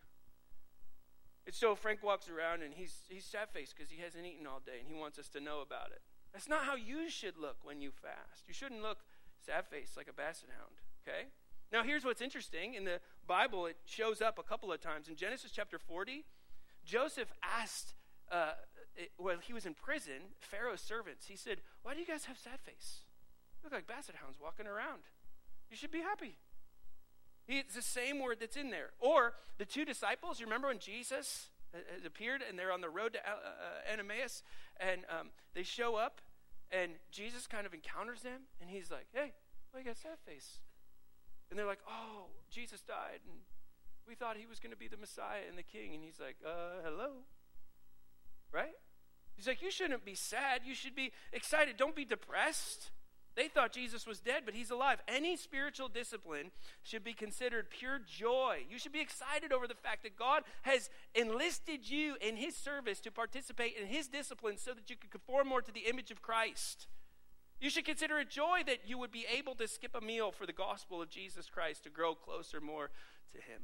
And 1.48 1.56
so 1.56 1.72
Frank 1.72 2.04
walks 2.04 2.28
around 2.28 2.60
and 2.60 2.76
he's, 2.76 3.08
he's 3.08 3.24
sad 3.24 3.48
faced 3.48 3.72
because 3.72 3.88
he 3.88 4.04
hasn't 4.04 4.28
eaten 4.28 4.44
all 4.44 4.60
day 4.60 4.84
and 4.84 4.88
he 4.88 4.92
wants 4.92 5.16
us 5.16 5.32
to 5.32 5.40
know 5.40 5.64
about 5.64 5.88
it. 5.92 6.04
That's 6.32 6.48
not 6.48 6.68
how 6.68 6.76
you 6.76 7.08
should 7.08 7.40
look 7.40 7.64
when 7.64 7.80
you 7.80 7.88
fast. 7.88 8.44
You 8.44 8.52
shouldn't 8.52 8.84
look 8.84 9.00
sad 9.40 9.64
faced 9.64 9.96
like 9.96 10.08
a 10.08 10.12
basset 10.12 10.52
hound, 10.52 10.76
okay? 11.00 11.32
Now, 11.72 11.82
here's 11.82 12.04
what's 12.04 12.20
interesting. 12.20 12.74
In 12.74 12.84
the 12.84 13.00
Bible, 13.26 13.66
it 13.66 13.76
shows 13.84 14.20
up 14.20 14.38
a 14.38 14.42
couple 14.42 14.72
of 14.72 14.80
times. 14.80 15.08
In 15.08 15.16
Genesis 15.16 15.50
chapter 15.50 15.78
40, 15.78 16.24
Joseph 16.84 17.32
asked, 17.42 17.94
uh, 18.30 18.52
he 19.42 19.52
was 19.52 19.66
in 19.66 19.74
prison, 19.74 20.34
Pharaoh's 20.40 20.80
servants, 20.80 21.26
he 21.26 21.36
said, 21.36 21.58
Why 21.82 21.94
do 21.94 22.00
you 22.00 22.06
guys 22.06 22.26
have 22.26 22.38
sad 22.38 22.60
face? 22.64 23.00
You 23.58 23.66
look 23.66 23.72
like 23.72 23.86
basset 23.86 24.16
hounds 24.22 24.38
walking 24.42 24.66
around. 24.66 25.02
You 25.70 25.76
should 25.76 25.90
be 25.90 26.00
happy. 26.00 26.36
It's 27.46 27.74
the 27.74 27.82
same 27.82 28.20
word 28.20 28.38
that's 28.40 28.56
in 28.56 28.70
there. 28.70 28.90
Or 29.00 29.34
the 29.58 29.64
two 29.64 29.84
disciples, 29.84 30.40
you 30.40 30.46
remember 30.46 30.68
when 30.68 30.78
Jesus 30.78 31.50
appeared 32.06 32.42
and 32.48 32.58
they're 32.58 32.72
on 32.72 32.80
the 32.80 32.88
road 32.88 33.14
to 33.14 33.18
uh, 33.18 33.34
uh, 33.34 33.98
Emmaus 33.98 34.42
and 34.78 35.02
um, 35.10 35.28
they 35.54 35.62
show 35.62 35.96
up 35.96 36.20
and 36.70 36.92
Jesus 37.10 37.46
kind 37.46 37.66
of 37.66 37.74
encounters 37.74 38.22
them 38.22 38.42
and 38.60 38.70
he's 38.70 38.90
like, 38.90 39.06
hey, 39.12 39.32
why 39.70 39.80
you 39.80 39.86
got 39.86 39.96
sad 39.96 40.18
face? 40.26 40.60
And 41.50 41.58
they're 41.58 41.66
like, 41.66 41.82
oh, 41.88 42.26
Jesus 42.50 42.80
died 42.80 43.20
and 43.28 43.40
we 44.08 44.14
thought 44.14 44.36
he 44.36 44.46
was 44.46 44.60
going 44.60 44.72
to 44.72 44.78
be 44.78 44.88
the 44.88 44.96
Messiah 44.96 45.42
and 45.48 45.58
the 45.58 45.62
King. 45.62 45.94
And 45.94 46.04
he's 46.04 46.20
like, 46.20 46.36
uh, 46.44 46.82
hello? 46.84 47.24
Right? 48.52 48.74
He's 49.36 49.46
like, 49.46 49.62
you 49.62 49.70
shouldn't 49.70 50.04
be 50.04 50.14
sad. 50.14 50.62
You 50.64 50.74
should 50.74 50.94
be 50.94 51.12
excited. 51.32 51.76
Don't 51.76 51.96
be 51.96 52.04
depressed. 52.04 52.90
They 53.36 53.48
thought 53.48 53.72
Jesus 53.72 54.06
was 54.06 54.20
dead, 54.20 54.42
but 54.44 54.54
he's 54.54 54.70
alive. 54.70 55.00
Any 55.08 55.36
spiritual 55.36 55.88
discipline 55.88 56.52
should 56.84 57.02
be 57.02 57.14
considered 57.14 57.68
pure 57.68 57.98
joy. 58.06 58.58
You 58.70 58.78
should 58.78 58.92
be 58.92 59.00
excited 59.00 59.52
over 59.52 59.66
the 59.66 59.74
fact 59.74 60.04
that 60.04 60.16
God 60.16 60.44
has 60.62 60.88
enlisted 61.16 61.88
you 61.88 62.16
in 62.20 62.36
his 62.36 62.54
service 62.54 63.00
to 63.00 63.10
participate 63.10 63.74
in 63.80 63.88
his 63.88 64.06
discipline 64.06 64.56
so 64.56 64.72
that 64.72 64.88
you 64.88 64.94
can 64.94 65.10
conform 65.10 65.48
more 65.48 65.62
to 65.62 65.72
the 65.72 65.88
image 65.90 66.12
of 66.12 66.22
Christ. 66.22 66.86
You 67.60 67.70
should 67.70 67.84
consider 67.84 68.20
it 68.20 68.30
joy 68.30 68.60
that 68.66 68.80
you 68.86 68.98
would 68.98 69.10
be 69.10 69.26
able 69.36 69.56
to 69.56 69.66
skip 69.66 69.96
a 69.96 70.00
meal 70.00 70.30
for 70.30 70.46
the 70.46 70.52
gospel 70.52 71.02
of 71.02 71.10
Jesus 71.10 71.48
Christ 71.48 71.82
to 71.84 71.90
grow 71.90 72.14
closer 72.14 72.60
more 72.60 72.90
to 73.32 73.38
him. 73.38 73.62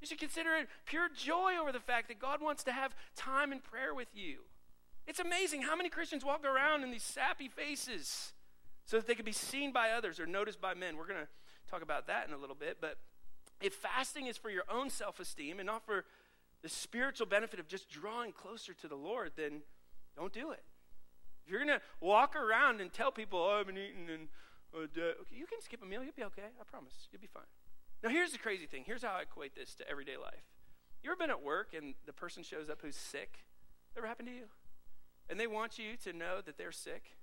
You 0.00 0.06
should 0.06 0.20
consider 0.20 0.54
it 0.54 0.68
pure 0.86 1.08
joy 1.14 1.54
over 1.60 1.72
the 1.72 1.80
fact 1.80 2.08
that 2.08 2.18
God 2.18 2.40
wants 2.40 2.62
to 2.64 2.72
have 2.72 2.94
time 3.16 3.52
in 3.52 3.60
prayer 3.60 3.94
with 3.94 4.08
you. 4.14 4.38
It's 5.06 5.18
amazing 5.18 5.62
how 5.62 5.74
many 5.74 5.88
Christians 5.88 6.24
walk 6.24 6.44
around 6.44 6.82
in 6.82 6.90
these 6.90 7.02
sappy 7.02 7.48
faces 7.48 8.32
so 8.84 8.96
that 8.96 9.06
they 9.06 9.14
can 9.14 9.24
be 9.24 9.32
seen 9.32 9.72
by 9.72 9.90
others 9.90 10.20
or 10.20 10.26
noticed 10.26 10.60
by 10.60 10.74
men. 10.74 10.96
We're 10.96 11.06
going 11.06 11.20
to 11.20 11.28
talk 11.70 11.82
about 11.82 12.06
that 12.06 12.28
in 12.28 12.34
a 12.34 12.38
little 12.38 12.54
bit. 12.54 12.78
But 12.80 12.98
if 13.60 13.74
fasting 13.74 14.26
is 14.26 14.36
for 14.36 14.50
your 14.50 14.64
own 14.70 14.90
self 14.90 15.18
esteem 15.18 15.58
and 15.58 15.66
not 15.66 15.84
for 15.84 16.04
the 16.62 16.68
spiritual 16.68 17.26
benefit 17.26 17.58
of 17.58 17.68
just 17.68 17.88
drawing 17.88 18.32
closer 18.32 18.74
to 18.74 18.88
the 18.88 18.96
Lord, 18.96 19.32
then 19.36 19.62
don't 20.16 20.32
do 20.32 20.50
it. 20.50 20.62
If 21.44 21.50
you're 21.50 21.64
going 21.64 21.78
to 21.78 21.84
walk 22.00 22.36
around 22.36 22.80
and 22.80 22.92
tell 22.92 23.10
people, 23.10 23.38
oh, 23.38 23.54
I 23.54 23.58
haven't 23.58 23.78
eaten 23.78 24.08
and 24.10 24.28
uh, 24.74 24.80
okay, 24.80 25.36
you 25.36 25.46
can 25.46 25.60
skip 25.62 25.82
a 25.82 25.86
meal. 25.86 26.02
You'll 26.02 26.12
be 26.16 26.24
okay. 26.24 26.42
I 26.60 26.64
promise. 26.64 26.92
You'll 27.10 27.22
be 27.22 27.28
fine. 27.32 27.44
Now, 28.02 28.10
here's 28.10 28.32
the 28.32 28.38
crazy 28.38 28.66
thing. 28.66 28.84
Here's 28.86 29.02
how 29.02 29.14
I 29.18 29.22
equate 29.22 29.56
this 29.56 29.74
to 29.76 29.88
everyday 29.90 30.16
life. 30.16 30.44
You 31.02 31.10
ever 31.10 31.18
been 31.18 31.30
at 31.30 31.42
work 31.42 31.74
and 31.76 31.94
the 32.06 32.12
person 32.12 32.42
shows 32.42 32.70
up 32.70 32.78
who's 32.82 32.96
sick? 32.96 33.44
Ever 33.96 34.06
happened 34.06 34.28
to 34.28 34.34
you? 34.34 34.44
And 35.28 35.38
they 35.38 35.46
want 35.46 35.78
you 35.78 35.96
to 36.04 36.12
know 36.12 36.40
that 36.44 36.56
they're 36.56 36.72
sick? 36.72 37.16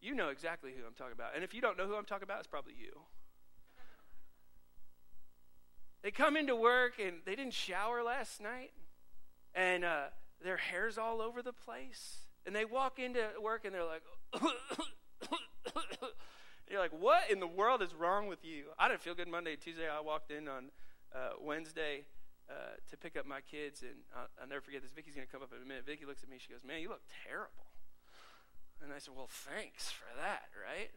You 0.00 0.14
know 0.14 0.28
exactly 0.28 0.72
who 0.76 0.86
I'm 0.86 0.94
talking 0.94 1.12
about. 1.12 1.34
And 1.34 1.44
if 1.44 1.54
you 1.54 1.60
don't 1.60 1.78
know 1.78 1.86
who 1.86 1.94
I'm 1.94 2.04
talking 2.04 2.24
about, 2.24 2.38
it's 2.38 2.46
probably 2.46 2.74
you. 2.78 3.00
They 6.02 6.10
come 6.10 6.36
into 6.36 6.56
work 6.56 6.94
and 6.98 7.16
they 7.24 7.34
didn't 7.34 7.54
shower 7.54 8.02
last 8.02 8.38
night, 8.42 8.72
and 9.54 9.86
uh, 9.86 10.04
their 10.42 10.58
hair's 10.58 10.98
all 10.98 11.22
over 11.22 11.40
the 11.40 11.54
place. 11.54 12.18
And 12.44 12.54
they 12.54 12.66
walk 12.66 12.98
into 12.98 13.26
work 13.42 13.64
and 13.64 13.74
they're 13.74 13.84
like, 13.84 14.02
you're 16.70 16.80
like, 16.80 16.92
what 16.92 17.30
in 17.30 17.40
the 17.40 17.46
world 17.46 17.82
is 17.82 17.94
wrong 17.94 18.26
with 18.26 18.44
you? 18.44 18.64
I 18.78 18.88
didn't 18.88 19.02
feel 19.02 19.14
good 19.14 19.28
Monday, 19.28 19.56
Tuesday. 19.56 19.88
I 19.88 20.00
walked 20.00 20.30
in 20.30 20.48
on 20.48 20.70
uh, 21.14 21.36
Wednesday 21.40 22.04
uh, 22.48 22.80
to 22.90 22.96
pick 22.96 23.16
up 23.16 23.26
my 23.26 23.40
kids, 23.40 23.82
and 23.82 24.04
I'll, 24.16 24.28
I'll 24.40 24.48
never 24.48 24.60
forget 24.60 24.82
this. 24.82 24.90
Vicky's 24.94 25.14
going 25.14 25.26
to 25.26 25.32
come 25.32 25.42
up 25.42 25.52
in 25.54 25.62
a 25.62 25.68
minute. 25.68 25.84
Vicky 25.86 26.06
looks 26.06 26.22
at 26.22 26.28
me. 26.28 26.36
She 26.38 26.50
goes, 26.50 26.64
"Man, 26.66 26.80
you 26.80 26.88
look 26.88 27.02
terrible." 27.24 27.64
And 28.84 28.92
I 28.92 28.98
said, 28.98 29.14
Well, 29.16 29.30
thanks 29.30 29.90
for 29.90 30.08
that, 30.20 30.52
right? 30.60 30.92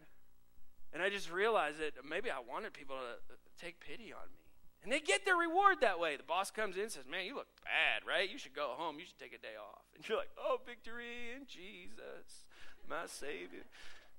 And 0.94 1.02
I 1.02 1.10
just 1.10 1.32
realized 1.32 1.80
that 1.80 1.94
maybe 2.08 2.30
I 2.30 2.40
wanted 2.40 2.74
people 2.74 2.96
to 2.96 3.36
take 3.64 3.80
pity 3.80 4.12
on 4.12 4.28
me. 4.36 4.44
And 4.84 4.92
they 4.92 5.00
get 5.00 5.26
their 5.26 5.36
reward 5.36 5.82
that 5.82 6.00
way. 6.00 6.16
The 6.16 6.24
boss 6.24 6.52
comes 6.52 6.76
in 6.76 6.84
and 6.84 6.92
says, 6.92 7.08
Man, 7.10 7.26
you 7.26 7.36
look 7.36 7.52
bad, 7.64 8.08
right? 8.08 8.30
You 8.30 8.38
should 8.38 8.54
go 8.54 8.76
home. 8.76 9.00
You 9.00 9.06
should 9.06 9.20
take 9.20 9.34
a 9.34 9.42
day 9.42 9.56
off. 9.60 9.84
And 9.96 10.08
you're 10.08 10.18
like, 10.18 10.32
Oh, 10.38 10.60
victory 10.66 11.32
in 11.36 11.48
Jesus, 11.48 12.48
my 12.90 13.08
Savior. 13.08 13.64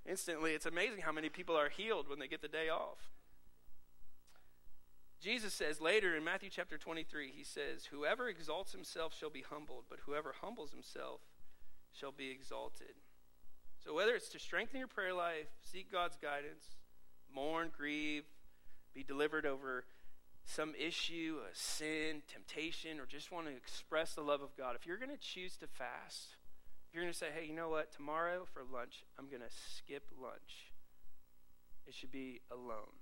Instantly, 0.08 0.52
it's 0.52 0.66
amazing 0.66 1.02
how 1.02 1.12
many 1.12 1.28
people 1.28 1.56
are 1.56 1.68
healed 1.68 2.08
when 2.08 2.18
they 2.18 2.28
get 2.28 2.40
the 2.40 2.48
day 2.48 2.68
off. 2.68 3.10
Jesus 5.20 5.52
says 5.52 5.80
later 5.80 6.16
in 6.16 6.24
Matthew 6.24 6.48
chapter 6.48 6.78
23, 6.78 7.32
he 7.36 7.44
says, 7.44 7.86
Whoever 7.90 8.28
exalts 8.28 8.72
himself 8.72 9.14
shall 9.18 9.30
be 9.30 9.44
humbled, 9.48 9.84
but 9.90 9.98
whoever 10.06 10.34
humbles 10.40 10.70
himself 10.70 11.20
shall 11.92 12.12
be 12.12 12.30
exalted. 12.30 12.94
So, 13.84 13.94
whether 13.94 14.14
it's 14.14 14.28
to 14.30 14.38
strengthen 14.38 14.78
your 14.78 14.88
prayer 14.88 15.12
life, 15.12 15.48
seek 15.60 15.90
God's 15.90 16.16
guidance, 16.16 16.76
mourn, 17.34 17.70
grieve, 17.76 18.24
be 18.94 19.02
delivered 19.02 19.44
over 19.44 19.84
some 20.44 20.72
issue, 20.78 21.36
a 21.50 21.54
sin, 21.54 22.22
temptation, 22.32 23.00
or 23.00 23.06
just 23.06 23.30
want 23.30 23.46
to 23.46 23.52
express 23.52 24.14
the 24.14 24.22
love 24.22 24.40
of 24.40 24.56
God, 24.56 24.76
if 24.76 24.86
you're 24.86 24.96
going 24.96 25.10
to 25.10 25.18
choose 25.18 25.56
to 25.58 25.66
fast, 25.66 26.36
if 26.88 26.94
you're 26.94 27.04
going 27.04 27.12
to 27.12 27.18
say, 27.18 27.28
hey, 27.34 27.46
you 27.46 27.54
know 27.54 27.68
what, 27.68 27.92
tomorrow 27.92 28.46
for 28.52 28.62
lunch, 28.64 29.04
I'm 29.18 29.28
going 29.28 29.42
to 29.42 29.54
skip 29.76 30.04
lunch, 30.20 30.72
it 31.86 31.94
should 31.94 32.10
be 32.10 32.40
alone. 32.50 32.96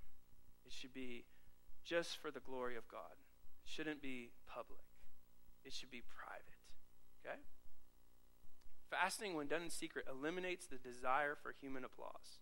It 0.65 0.73
should 0.73 0.93
be 0.93 1.23
just 1.85 2.17
for 2.17 2.29
the 2.29 2.41
glory 2.41 2.75
of 2.75 2.87
God. 2.89 3.15
It 3.63 3.69
shouldn't 3.69 4.01
be 4.01 4.31
public, 4.47 4.85
it 5.63 5.71
should 5.71 5.91
be 5.91 6.01
private. 6.01 6.59
Okay? 7.25 7.39
Fasting, 8.89 9.35
when 9.35 9.47
done 9.47 9.63
in 9.63 9.69
secret, 9.69 10.05
eliminates 10.09 10.67
the 10.67 10.77
desire 10.77 11.35
for 11.41 11.53
human 11.61 11.83
applause. 11.83 12.39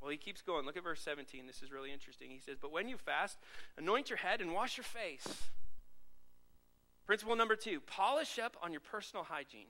Well, 0.00 0.10
he 0.10 0.16
keeps 0.16 0.42
going. 0.42 0.66
Look 0.66 0.76
at 0.76 0.82
verse 0.82 1.00
17. 1.00 1.46
This 1.46 1.62
is 1.62 1.70
really 1.70 1.92
interesting. 1.92 2.30
He 2.30 2.40
says, 2.40 2.56
But 2.60 2.72
when 2.72 2.88
you 2.88 2.96
fast, 2.96 3.38
anoint 3.78 4.10
your 4.10 4.16
head 4.16 4.40
and 4.40 4.52
wash 4.52 4.76
your 4.76 4.84
face. 4.84 5.48
Principle 7.06 7.36
number 7.36 7.56
two 7.56 7.80
polish 7.80 8.38
up 8.38 8.56
on 8.62 8.72
your 8.72 8.80
personal 8.80 9.24
hygiene. 9.24 9.68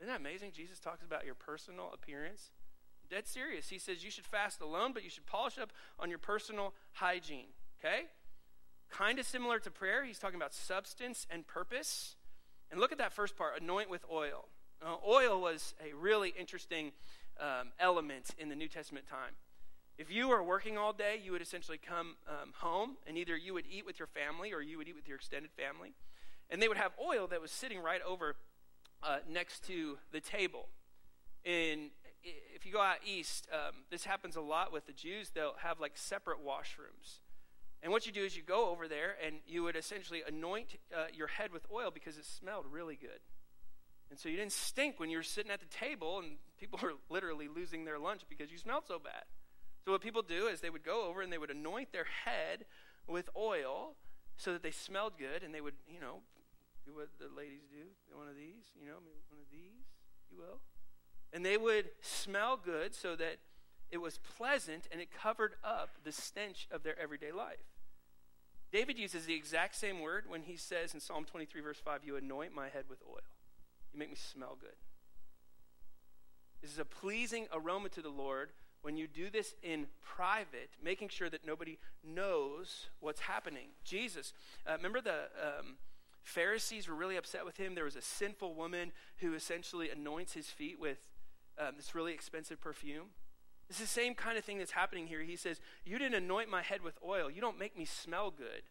Isn't 0.00 0.08
that 0.08 0.20
amazing? 0.20 0.52
Jesus 0.54 0.80
talks 0.80 1.02
about 1.02 1.26
your 1.26 1.34
personal 1.34 1.90
appearance. 1.92 2.52
Dead 3.10 3.28
serious. 3.28 3.68
He 3.68 3.78
says 3.78 4.02
you 4.02 4.10
should 4.10 4.24
fast 4.24 4.62
alone, 4.62 4.92
but 4.94 5.04
you 5.04 5.10
should 5.10 5.26
polish 5.26 5.58
up 5.58 5.72
on 5.98 6.08
your 6.08 6.18
personal 6.18 6.72
hygiene. 6.92 7.48
Okay? 7.78 8.04
Kind 8.90 9.18
of 9.18 9.26
similar 9.26 9.58
to 9.58 9.70
prayer. 9.70 10.04
He's 10.04 10.18
talking 10.18 10.36
about 10.36 10.54
substance 10.54 11.26
and 11.30 11.46
purpose. 11.46 12.16
And 12.70 12.80
look 12.80 12.92
at 12.92 12.98
that 12.98 13.12
first 13.12 13.36
part 13.36 13.60
anoint 13.60 13.90
with 13.90 14.04
oil. 14.10 14.48
Uh, 14.80 14.96
oil 15.06 15.38
was 15.38 15.74
a 15.84 15.94
really 15.94 16.32
interesting 16.38 16.92
um, 17.38 17.72
element 17.78 18.30
in 18.38 18.48
the 18.48 18.56
New 18.56 18.68
Testament 18.68 19.06
time. 19.06 19.34
If 19.98 20.10
you 20.10 20.28
were 20.28 20.42
working 20.42 20.78
all 20.78 20.94
day, 20.94 21.20
you 21.22 21.32
would 21.32 21.42
essentially 21.42 21.76
come 21.76 22.16
um, 22.26 22.52
home, 22.56 22.96
and 23.06 23.18
either 23.18 23.36
you 23.36 23.52
would 23.52 23.66
eat 23.70 23.84
with 23.84 23.98
your 23.98 24.08
family 24.08 24.54
or 24.54 24.62
you 24.62 24.78
would 24.78 24.88
eat 24.88 24.96
with 24.96 25.06
your 25.06 25.18
extended 25.18 25.50
family. 25.50 25.92
And 26.48 26.62
they 26.62 26.68
would 26.68 26.78
have 26.78 26.92
oil 27.04 27.26
that 27.26 27.42
was 27.42 27.50
sitting 27.50 27.80
right 27.80 28.00
over 28.06 28.36
uh, 29.02 29.18
next 29.28 29.64
to 29.66 29.98
the 30.12 30.20
table. 30.20 30.68
And 31.44 31.90
if 32.22 32.66
you 32.66 32.72
go 32.72 32.80
out 32.80 32.96
east, 33.04 33.48
um, 33.52 33.74
this 33.90 34.04
happens 34.04 34.36
a 34.36 34.40
lot 34.40 34.72
with 34.72 34.86
the 34.86 34.92
Jews. 34.92 35.30
They'll 35.34 35.54
have 35.62 35.80
like 35.80 35.92
separate 35.94 36.38
washrooms. 36.44 37.20
And 37.82 37.92
what 37.92 38.06
you 38.06 38.12
do 38.12 38.24
is 38.24 38.36
you 38.36 38.42
go 38.42 38.70
over 38.70 38.88
there 38.88 39.16
and 39.24 39.36
you 39.46 39.62
would 39.62 39.76
essentially 39.76 40.22
anoint 40.26 40.76
uh, 40.94 41.06
your 41.14 41.28
head 41.28 41.50
with 41.52 41.64
oil 41.72 41.90
because 41.92 42.18
it 42.18 42.26
smelled 42.26 42.66
really 42.70 42.96
good. 42.96 43.20
And 44.10 44.18
so 44.18 44.28
you 44.28 44.36
didn't 44.36 44.52
stink 44.52 44.98
when 44.98 45.08
you 45.08 45.16
were 45.16 45.22
sitting 45.22 45.50
at 45.50 45.60
the 45.60 45.66
table 45.66 46.18
and 46.18 46.32
people 46.58 46.78
were 46.82 46.94
literally 47.08 47.48
losing 47.48 47.84
their 47.84 47.98
lunch 47.98 48.22
because 48.28 48.50
you 48.50 48.58
smelled 48.58 48.84
so 48.86 48.98
bad. 48.98 49.24
So 49.84 49.92
what 49.92 50.02
people 50.02 50.22
do 50.22 50.46
is 50.48 50.60
they 50.60 50.68
would 50.68 50.84
go 50.84 51.08
over 51.08 51.22
and 51.22 51.32
they 51.32 51.38
would 51.38 51.50
anoint 51.50 51.92
their 51.92 52.06
head 52.24 52.66
with 53.06 53.30
oil 53.34 53.94
so 54.36 54.52
that 54.52 54.62
they 54.62 54.70
smelled 54.70 55.14
good 55.18 55.42
and 55.42 55.54
they 55.54 55.60
would, 55.62 55.74
you 55.88 56.00
know, 56.00 56.18
do 56.90 56.96
what 56.96 57.08
the 57.18 57.34
ladies 57.36 57.62
do. 57.70 57.84
One 58.16 58.28
of 58.28 58.36
these, 58.36 58.72
you 58.78 58.86
know, 58.86 58.98
one 59.28 59.40
of 59.40 59.50
these, 59.50 59.86
you 60.30 60.38
will. 60.38 60.60
And 61.32 61.44
they 61.44 61.56
would 61.56 61.90
smell 62.00 62.58
good 62.62 62.94
so 62.94 63.16
that 63.16 63.38
it 63.90 63.98
was 63.98 64.18
pleasant 64.36 64.88
and 64.90 65.00
it 65.00 65.08
covered 65.12 65.54
up 65.64 65.90
the 66.04 66.12
stench 66.12 66.68
of 66.70 66.82
their 66.82 66.98
everyday 66.98 67.32
life. 67.32 67.58
David 68.72 68.98
uses 68.98 69.26
the 69.26 69.34
exact 69.34 69.74
same 69.74 70.00
word 70.00 70.24
when 70.28 70.42
he 70.42 70.56
says 70.56 70.94
in 70.94 71.00
Psalm 71.00 71.24
23, 71.24 71.60
verse 71.60 71.78
5, 71.84 72.02
You 72.04 72.16
anoint 72.16 72.54
my 72.54 72.68
head 72.68 72.84
with 72.88 73.00
oil. 73.08 73.18
You 73.92 73.98
make 73.98 74.10
me 74.10 74.16
smell 74.16 74.56
good. 74.60 74.76
This 76.62 76.70
is 76.72 76.78
a 76.78 76.84
pleasing 76.84 77.46
aroma 77.52 77.88
to 77.90 78.02
the 78.02 78.10
Lord 78.10 78.50
when 78.82 78.96
you 78.96 79.06
do 79.06 79.28
this 79.28 79.54
in 79.62 79.86
private, 80.02 80.70
making 80.82 81.08
sure 81.08 81.28
that 81.28 81.44
nobody 81.44 81.78
knows 82.04 82.90
what's 83.00 83.20
happening. 83.20 83.68
Jesus, 83.84 84.32
uh, 84.66 84.72
remember 84.72 85.00
the 85.00 85.28
um, 85.42 85.76
Pharisees 86.22 86.88
were 86.88 86.94
really 86.94 87.16
upset 87.16 87.44
with 87.44 87.56
him? 87.56 87.74
There 87.74 87.84
was 87.84 87.96
a 87.96 88.02
sinful 88.02 88.54
woman 88.54 88.92
who 89.18 89.34
essentially 89.34 89.90
anoints 89.90 90.32
his 90.32 90.46
feet 90.46 90.78
with 90.78 90.98
um, 91.58 91.74
this 91.76 91.94
really 91.94 92.12
expensive 92.12 92.60
perfume. 92.60 93.08
It's 93.68 93.78
the 93.78 93.86
same 93.86 94.14
kind 94.14 94.36
of 94.36 94.44
thing 94.44 94.58
that's 94.58 94.72
happening 94.72 95.06
here. 95.06 95.22
He 95.22 95.36
says, 95.36 95.60
You 95.84 95.98
didn't 95.98 96.22
anoint 96.22 96.50
my 96.50 96.62
head 96.62 96.82
with 96.82 96.98
oil. 97.06 97.30
You 97.30 97.40
don't 97.40 97.58
make 97.58 97.78
me 97.78 97.84
smell 97.84 98.30
good 98.30 98.62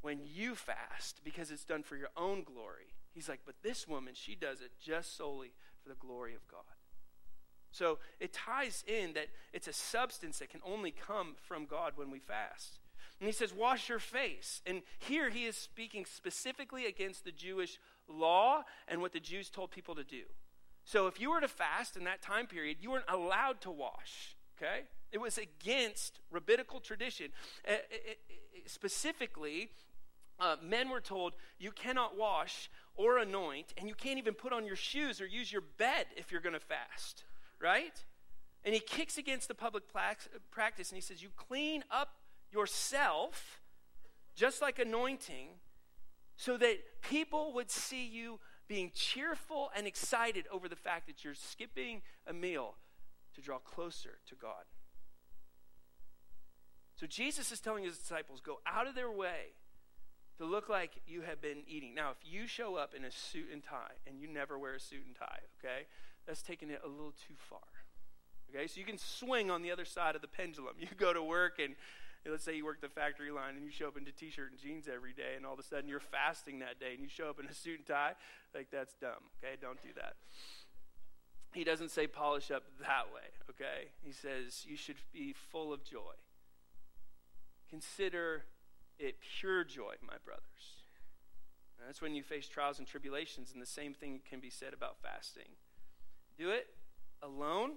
when 0.00 0.20
you 0.24 0.54
fast 0.54 1.20
because 1.24 1.50
it's 1.50 1.64
done 1.64 1.82
for 1.82 1.96
your 1.96 2.08
own 2.16 2.42
glory. 2.42 2.94
He's 3.14 3.28
like, 3.28 3.40
But 3.46 3.56
this 3.62 3.86
woman, 3.86 4.14
she 4.14 4.34
does 4.34 4.60
it 4.60 4.72
just 4.84 5.16
solely 5.16 5.52
for 5.82 5.88
the 5.88 5.94
glory 5.94 6.34
of 6.34 6.46
God. 6.48 6.62
So 7.70 7.98
it 8.18 8.32
ties 8.32 8.82
in 8.86 9.12
that 9.12 9.28
it's 9.52 9.68
a 9.68 9.72
substance 9.72 10.38
that 10.38 10.50
can 10.50 10.60
only 10.64 10.90
come 10.90 11.36
from 11.40 11.66
God 11.66 11.92
when 11.96 12.10
we 12.10 12.18
fast. 12.18 12.80
And 13.20 13.26
he 13.26 13.32
says, 13.32 13.52
Wash 13.52 13.88
your 13.88 13.98
face. 13.98 14.62
And 14.66 14.82
here 14.98 15.30
he 15.30 15.44
is 15.44 15.56
speaking 15.56 16.04
specifically 16.04 16.86
against 16.86 17.24
the 17.24 17.32
Jewish 17.32 17.78
law 18.08 18.62
and 18.86 19.00
what 19.00 19.12
the 19.12 19.20
Jews 19.20 19.50
told 19.50 19.70
people 19.70 19.94
to 19.94 20.04
do. 20.04 20.22
So 20.84 21.06
if 21.06 21.20
you 21.20 21.30
were 21.30 21.40
to 21.40 21.48
fast 21.48 21.96
in 21.96 22.04
that 22.04 22.22
time 22.22 22.46
period, 22.46 22.78
you 22.80 22.90
weren't 22.90 23.04
allowed 23.08 23.60
to 23.62 23.70
wash, 23.70 24.36
okay? 24.56 24.84
It 25.12 25.18
was 25.18 25.38
against 25.38 26.20
rabbinical 26.30 26.80
tradition. 26.80 27.30
Uh, 27.66 27.72
it, 27.90 28.18
it, 28.54 28.70
specifically, 28.70 29.70
uh, 30.40 30.56
men 30.62 30.88
were 30.88 31.00
told 31.00 31.34
you 31.58 31.72
cannot 31.72 32.16
wash 32.16 32.70
or 32.96 33.18
anoint, 33.18 33.74
and 33.76 33.88
you 33.88 33.94
can't 33.94 34.18
even 34.18 34.34
put 34.34 34.52
on 34.52 34.64
your 34.64 34.76
shoes 34.76 35.20
or 35.20 35.26
use 35.26 35.52
your 35.52 35.62
bed 35.76 36.06
if 36.16 36.32
you're 36.32 36.40
going 36.40 36.54
to 36.54 36.60
fast, 36.60 37.24
right? 37.60 38.04
And 38.64 38.74
he 38.74 38.80
kicks 38.80 39.18
against 39.18 39.48
the 39.48 39.54
public 39.54 39.84
practice 39.92 40.90
and 40.90 40.96
he 40.96 41.00
says, 41.00 41.22
You 41.22 41.28
clean 41.36 41.84
up 41.90 42.14
yourself, 42.52 43.60
just 44.34 44.62
like 44.62 44.78
anointing, 44.78 45.48
so 46.36 46.56
that 46.56 46.78
people 47.02 47.52
would 47.54 47.70
see 47.70 48.06
you 48.06 48.38
being 48.68 48.90
cheerful 48.94 49.70
and 49.74 49.86
excited 49.86 50.46
over 50.52 50.68
the 50.68 50.76
fact 50.76 51.06
that 51.06 51.24
you're 51.24 51.34
skipping 51.34 52.02
a 52.26 52.32
meal 52.32 52.74
to 53.34 53.40
draw 53.40 53.58
closer 53.58 54.18
to 54.28 54.34
God. 54.34 54.64
So 56.94 57.06
Jesus 57.06 57.52
is 57.52 57.60
telling 57.60 57.84
his 57.84 57.96
disciples 57.96 58.40
go 58.40 58.58
out 58.66 58.86
of 58.86 58.94
their 58.94 59.10
way 59.10 59.54
to 60.38 60.44
look 60.44 60.68
like 60.68 60.92
you 61.06 61.22
have 61.22 61.40
been 61.40 61.62
eating. 61.66 61.94
Now, 61.94 62.10
if 62.10 62.18
you 62.22 62.46
show 62.46 62.76
up 62.76 62.94
in 62.94 63.04
a 63.04 63.10
suit 63.10 63.48
and 63.52 63.62
tie 63.62 63.98
and 64.06 64.20
you 64.20 64.28
never 64.28 64.58
wear 64.58 64.74
a 64.74 64.80
suit 64.80 65.04
and 65.06 65.14
tie, 65.14 65.40
okay, 65.58 65.86
that's 66.26 66.42
taking 66.42 66.70
it 66.70 66.80
a 66.84 66.88
little 66.88 67.12
too 67.26 67.34
far. 67.36 67.58
Okay, 68.50 68.66
so 68.66 68.80
you 68.80 68.86
can 68.86 68.98
swing 68.98 69.50
on 69.50 69.62
the 69.62 69.70
other 69.70 69.84
side 69.84 70.14
of 70.16 70.22
the 70.22 70.28
pendulum. 70.28 70.74
You 70.80 70.88
go 70.96 71.12
to 71.12 71.22
work 71.22 71.58
and 71.58 71.74
let's 72.26 72.44
say 72.44 72.56
you 72.56 72.64
work 72.64 72.80
the 72.80 72.88
factory 72.88 73.30
line 73.30 73.56
and 73.56 73.64
you 73.64 73.70
show 73.70 73.88
up 73.88 73.96
in 73.96 74.06
a 74.06 74.12
t-shirt 74.12 74.50
and 74.50 74.60
jeans 74.60 74.88
every 74.92 75.12
day 75.12 75.34
and 75.36 75.46
all 75.46 75.54
of 75.54 75.58
a 75.58 75.62
sudden 75.62 75.88
you're 75.88 76.00
fasting 76.00 76.58
that 76.58 76.78
day 76.78 76.92
and 76.92 77.00
you 77.02 77.08
show 77.08 77.28
up 77.28 77.40
in 77.40 77.46
a 77.46 77.54
suit 77.54 77.78
and 77.78 77.86
tie 77.86 78.12
like 78.54 78.68
that's 78.70 78.94
dumb 79.00 79.30
okay? 79.42 79.56
Don't 79.60 79.80
do 79.82 79.88
that. 79.96 80.14
He 81.54 81.64
doesn't 81.64 81.90
say 81.90 82.06
polish 82.06 82.50
up 82.50 82.64
that 82.80 83.06
way 83.14 83.28
okay? 83.50 83.90
He 84.02 84.12
says 84.12 84.64
you 84.68 84.76
should 84.76 84.96
be 85.12 85.32
full 85.32 85.72
of 85.72 85.84
joy. 85.84 86.16
Consider 87.70 88.44
it 88.98 89.16
pure 89.20 89.64
joy 89.64 89.94
my 90.02 90.16
brothers. 90.24 90.82
And 91.78 91.88
that's 91.88 92.02
when 92.02 92.14
you 92.14 92.22
face 92.22 92.48
trials 92.48 92.78
and 92.78 92.86
tribulations 92.86 93.52
and 93.52 93.62
the 93.62 93.66
same 93.66 93.94
thing 93.94 94.20
can 94.28 94.40
be 94.40 94.50
said 94.50 94.74
about 94.74 94.96
fasting. 95.02 95.52
Do 96.36 96.50
it 96.50 96.66
alone 97.22 97.72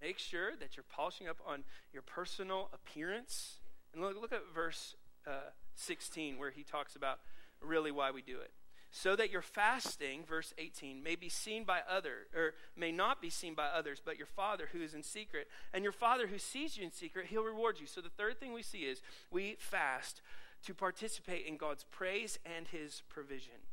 Make 0.00 0.18
sure 0.18 0.50
that 0.60 0.76
you're 0.76 0.84
polishing 0.90 1.28
up 1.28 1.38
on 1.46 1.64
your 1.92 2.02
personal 2.02 2.68
appearance. 2.72 3.58
And 3.92 4.02
look, 4.02 4.20
look 4.20 4.32
at 4.32 4.42
verse 4.54 4.96
uh, 5.26 5.50
16, 5.76 6.38
where 6.38 6.50
he 6.50 6.62
talks 6.62 6.96
about 6.96 7.20
really 7.60 7.90
why 7.90 8.10
we 8.10 8.22
do 8.22 8.38
it. 8.40 8.52
So 8.90 9.16
that 9.16 9.32
your 9.32 9.42
fasting, 9.42 10.22
verse 10.24 10.54
18, 10.56 11.02
may 11.02 11.16
be 11.16 11.28
seen 11.28 11.64
by 11.64 11.80
others, 11.90 12.28
or 12.34 12.54
may 12.76 12.92
not 12.92 13.20
be 13.20 13.28
seen 13.28 13.54
by 13.54 13.66
others, 13.66 14.00
but 14.04 14.18
your 14.18 14.26
Father 14.26 14.68
who 14.72 14.82
is 14.82 14.94
in 14.94 15.02
secret. 15.02 15.48
And 15.72 15.82
your 15.82 15.92
Father 15.92 16.28
who 16.28 16.38
sees 16.38 16.76
you 16.76 16.84
in 16.84 16.92
secret, 16.92 17.26
he'll 17.26 17.42
reward 17.42 17.80
you. 17.80 17.86
So 17.86 18.00
the 18.00 18.08
third 18.08 18.38
thing 18.38 18.52
we 18.52 18.62
see 18.62 18.82
is 18.82 19.02
we 19.32 19.56
fast 19.58 20.22
to 20.66 20.74
participate 20.74 21.44
in 21.44 21.56
God's 21.56 21.84
praise 21.90 22.38
and 22.44 22.68
his 22.68 23.02
provision. 23.08 23.66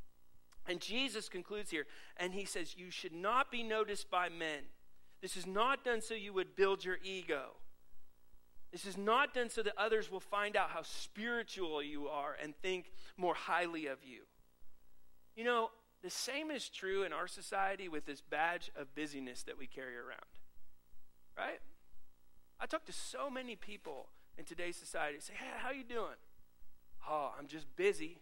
And 0.67 0.79
Jesus 0.79 1.29
concludes 1.29 1.71
here, 1.71 1.85
and 2.17 2.33
he 2.33 2.45
says, 2.45 2.75
You 2.77 2.91
should 2.91 3.13
not 3.13 3.51
be 3.51 3.63
noticed 3.63 4.09
by 4.09 4.29
men. 4.29 4.63
This 5.21 5.37
is 5.37 5.45
not 5.45 5.83
done 5.83 6.01
so 6.01 6.13
you 6.13 6.33
would 6.33 6.55
build 6.55 6.83
your 6.83 6.97
ego. 7.03 7.57
This 8.71 8.85
is 8.85 8.97
not 8.97 9.33
done 9.33 9.49
so 9.49 9.61
that 9.63 9.73
others 9.77 10.09
will 10.09 10.21
find 10.21 10.55
out 10.55 10.69
how 10.69 10.81
spiritual 10.81 11.83
you 11.83 12.07
are 12.07 12.35
and 12.41 12.55
think 12.55 12.91
more 13.17 13.35
highly 13.35 13.85
of 13.85 13.99
you. 14.03 14.21
You 15.35 15.43
know, 15.43 15.69
the 16.01 16.09
same 16.09 16.49
is 16.49 16.69
true 16.69 17.03
in 17.03 17.13
our 17.13 17.27
society 17.27 17.87
with 17.87 18.05
this 18.05 18.21
badge 18.21 18.71
of 18.75 18.95
busyness 18.95 19.43
that 19.43 19.57
we 19.57 19.67
carry 19.67 19.95
around. 19.95 20.25
Right? 21.37 21.59
I 22.59 22.65
talk 22.65 22.85
to 22.85 22.93
so 22.93 23.29
many 23.29 23.55
people 23.55 24.09
in 24.37 24.45
today's 24.45 24.77
society 24.77 25.19
say, 25.19 25.33
"Hey, 25.33 25.51
how 25.57 25.71
you 25.71 25.83
doing?" 25.83 26.17
"Oh, 27.07 27.33
I'm 27.37 27.47
just 27.47 27.75
busy." 27.75 28.21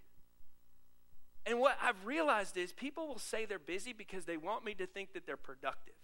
And 1.46 1.60
what 1.60 1.78
I've 1.82 2.06
realized 2.06 2.58
is 2.58 2.74
people 2.74 3.08
will 3.08 3.20
say 3.20 3.46
they're 3.46 3.60
busy 3.60 3.94
because 3.94 4.26
they 4.26 4.38
want 4.38 4.64
me 4.64 4.74
to 4.76 4.86
think 4.86 5.14
that 5.14 5.26
they're 5.26 5.38
productive. 5.38 5.99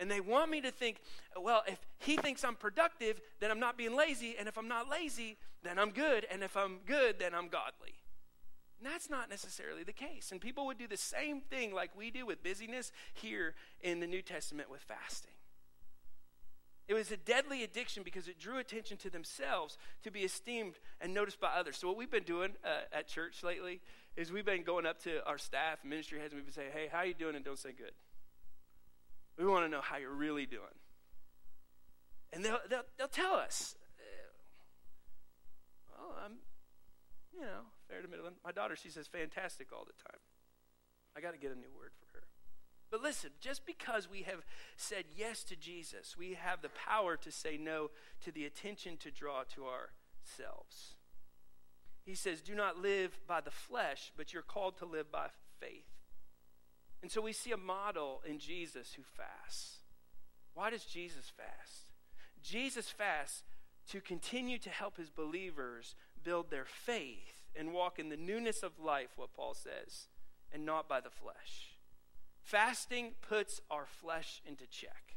And 0.00 0.10
they 0.10 0.20
want 0.20 0.50
me 0.50 0.60
to 0.60 0.70
think, 0.70 1.00
well, 1.40 1.62
if 1.66 1.78
he 1.98 2.16
thinks 2.16 2.44
I'm 2.44 2.54
productive, 2.54 3.20
then 3.40 3.50
I'm 3.50 3.60
not 3.60 3.76
being 3.76 3.96
lazy. 3.96 4.36
And 4.38 4.48
if 4.48 4.56
I'm 4.56 4.68
not 4.68 4.88
lazy, 4.88 5.36
then 5.62 5.78
I'm 5.78 5.90
good. 5.90 6.26
And 6.30 6.42
if 6.42 6.56
I'm 6.56 6.78
good, 6.86 7.18
then 7.18 7.34
I'm 7.34 7.48
godly. 7.48 7.94
And 8.78 8.92
that's 8.92 9.10
not 9.10 9.28
necessarily 9.28 9.82
the 9.82 9.92
case. 9.92 10.30
And 10.30 10.40
people 10.40 10.66
would 10.66 10.78
do 10.78 10.86
the 10.86 10.96
same 10.96 11.40
thing 11.40 11.74
like 11.74 11.90
we 11.96 12.10
do 12.10 12.24
with 12.24 12.44
busyness 12.44 12.92
here 13.12 13.54
in 13.80 13.98
the 13.98 14.06
New 14.06 14.22
Testament 14.22 14.70
with 14.70 14.82
fasting. 14.82 15.32
It 16.86 16.94
was 16.94 17.10
a 17.10 17.18
deadly 17.18 17.64
addiction 17.64 18.02
because 18.02 18.28
it 18.28 18.38
drew 18.38 18.58
attention 18.58 18.96
to 18.98 19.10
themselves 19.10 19.76
to 20.04 20.10
be 20.10 20.20
esteemed 20.20 20.76
and 21.02 21.12
noticed 21.12 21.38
by 21.38 21.48
others. 21.48 21.76
So, 21.76 21.88
what 21.88 21.98
we've 21.98 22.10
been 22.10 22.22
doing 22.22 22.52
uh, 22.64 22.96
at 22.96 23.08
church 23.08 23.42
lately 23.42 23.80
is 24.16 24.32
we've 24.32 24.46
been 24.46 24.62
going 24.62 24.86
up 24.86 25.02
to 25.02 25.22
our 25.26 25.36
staff, 25.36 25.84
ministry 25.84 26.18
heads, 26.18 26.32
and 26.32 26.38
we've 26.38 26.46
been 26.46 26.54
saying, 26.54 26.70
hey, 26.72 26.88
how 26.90 27.02
you 27.02 27.12
doing? 27.12 27.36
And 27.36 27.44
don't 27.44 27.58
say 27.58 27.72
good. 27.72 27.92
We 29.38 29.46
want 29.46 29.64
to 29.64 29.68
know 29.68 29.80
how 29.80 29.98
you're 29.98 30.10
really 30.10 30.46
doing. 30.46 30.64
And 32.32 32.44
they'll, 32.44 32.58
they'll, 32.68 32.84
they'll 32.98 33.08
tell 33.08 33.34
us. 33.34 33.76
Uh, 33.98 34.32
well, 35.90 36.16
I'm, 36.24 36.32
you 37.32 37.40
know, 37.40 37.70
fair 37.88 38.02
to 38.02 38.08
middle. 38.08 38.26
My 38.44 38.52
daughter, 38.52 38.76
she 38.76 38.90
says 38.90 39.06
fantastic 39.06 39.68
all 39.72 39.86
the 39.86 39.92
time. 40.10 40.20
I 41.16 41.20
got 41.20 41.32
to 41.32 41.38
get 41.38 41.52
a 41.52 41.54
new 41.54 41.70
word 41.76 41.92
for 41.98 42.18
her. 42.18 42.24
But 42.90 43.02
listen, 43.02 43.30
just 43.40 43.66
because 43.66 44.10
we 44.10 44.22
have 44.22 44.44
said 44.76 45.04
yes 45.16 45.44
to 45.44 45.56
Jesus, 45.56 46.16
we 46.16 46.34
have 46.34 46.62
the 46.62 46.70
power 46.70 47.16
to 47.16 47.30
say 47.30 47.58
no 47.58 47.90
to 48.22 48.32
the 48.32 48.44
attention 48.44 48.96
to 48.98 49.10
draw 49.10 49.42
to 49.54 49.66
ourselves. 49.66 50.94
He 52.04 52.14
says, 52.14 52.40
Do 52.40 52.54
not 52.54 52.78
live 52.78 53.18
by 53.26 53.40
the 53.42 53.50
flesh, 53.50 54.12
but 54.16 54.32
you're 54.32 54.42
called 54.42 54.78
to 54.78 54.86
live 54.86 55.12
by 55.12 55.28
faith. 55.60 55.87
And 57.02 57.10
so 57.10 57.20
we 57.20 57.32
see 57.32 57.52
a 57.52 57.56
model 57.56 58.20
in 58.28 58.38
Jesus 58.38 58.94
who 58.94 59.02
fasts. 59.02 59.78
Why 60.54 60.70
does 60.70 60.84
Jesus 60.84 61.30
fast? 61.36 61.86
Jesus 62.42 62.88
fasts 62.88 63.44
to 63.90 64.00
continue 64.00 64.58
to 64.58 64.70
help 64.70 64.96
his 64.96 65.10
believers 65.10 65.94
build 66.22 66.50
their 66.50 66.64
faith 66.64 67.44
and 67.56 67.72
walk 67.72 67.98
in 67.98 68.08
the 68.08 68.16
newness 68.16 68.62
of 68.62 68.78
life, 68.78 69.10
what 69.16 69.32
Paul 69.32 69.54
says, 69.54 70.08
and 70.52 70.66
not 70.66 70.88
by 70.88 71.00
the 71.00 71.10
flesh. 71.10 71.74
Fasting 72.42 73.12
puts 73.26 73.60
our 73.70 73.86
flesh 73.86 74.42
into 74.46 74.66
check. 74.66 75.16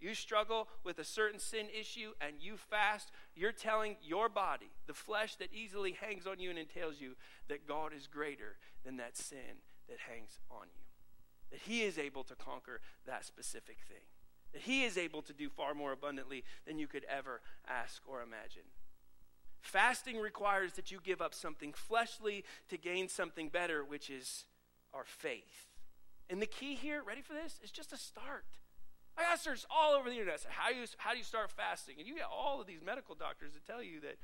You 0.00 0.14
struggle 0.14 0.68
with 0.84 0.98
a 0.98 1.04
certain 1.04 1.40
sin 1.40 1.66
issue 1.78 2.12
and 2.20 2.34
you 2.40 2.56
fast, 2.56 3.10
you're 3.34 3.52
telling 3.52 3.96
your 4.02 4.28
body, 4.28 4.70
the 4.86 4.92
flesh 4.92 5.36
that 5.36 5.52
easily 5.52 5.92
hangs 5.92 6.26
on 6.26 6.38
you 6.38 6.50
and 6.50 6.58
entails 6.58 7.00
you, 7.00 7.14
that 7.48 7.66
God 7.66 7.92
is 7.96 8.06
greater 8.06 8.56
than 8.84 8.96
that 8.98 9.16
sin 9.16 9.62
that 9.88 9.98
hangs 10.10 10.38
on 10.50 10.66
you. 10.76 10.83
That 11.54 11.60
He 11.70 11.82
is 11.82 12.00
able 12.00 12.24
to 12.24 12.34
conquer 12.34 12.80
that 13.06 13.24
specific 13.24 13.76
thing. 13.86 14.02
That 14.52 14.62
He 14.62 14.82
is 14.82 14.98
able 14.98 15.22
to 15.22 15.32
do 15.32 15.48
far 15.48 15.72
more 15.72 15.92
abundantly 15.92 16.42
than 16.66 16.80
you 16.80 16.88
could 16.88 17.04
ever 17.04 17.42
ask 17.68 18.02
or 18.08 18.22
imagine. 18.22 18.64
Fasting 19.60 20.18
requires 20.18 20.72
that 20.72 20.90
you 20.90 20.98
give 21.00 21.22
up 21.22 21.32
something 21.32 21.72
fleshly 21.72 22.44
to 22.70 22.76
gain 22.76 23.08
something 23.08 23.50
better, 23.50 23.84
which 23.84 24.10
is 24.10 24.46
our 24.92 25.04
faith. 25.04 25.68
And 26.28 26.42
the 26.42 26.46
key 26.46 26.74
here, 26.74 27.04
ready 27.06 27.22
for 27.22 27.34
this, 27.34 27.60
is 27.62 27.70
just 27.70 27.92
a 27.92 27.96
start. 27.96 28.46
I 29.16 29.22
got 29.22 29.38
search 29.38 29.64
all 29.70 29.94
over 29.94 30.10
the 30.10 30.16
internet. 30.16 30.40
So 30.40 30.48
how, 30.50 30.70
you, 30.70 30.86
how 30.96 31.12
do 31.12 31.18
you 31.18 31.24
start 31.24 31.52
fasting? 31.52 31.94
And 32.00 32.08
you 32.08 32.16
get 32.16 32.26
all 32.26 32.60
of 32.60 32.66
these 32.66 32.82
medical 32.84 33.14
doctors 33.14 33.52
that 33.52 33.64
tell 33.64 33.80
you 33.80 34.00
that, 34.00 34.16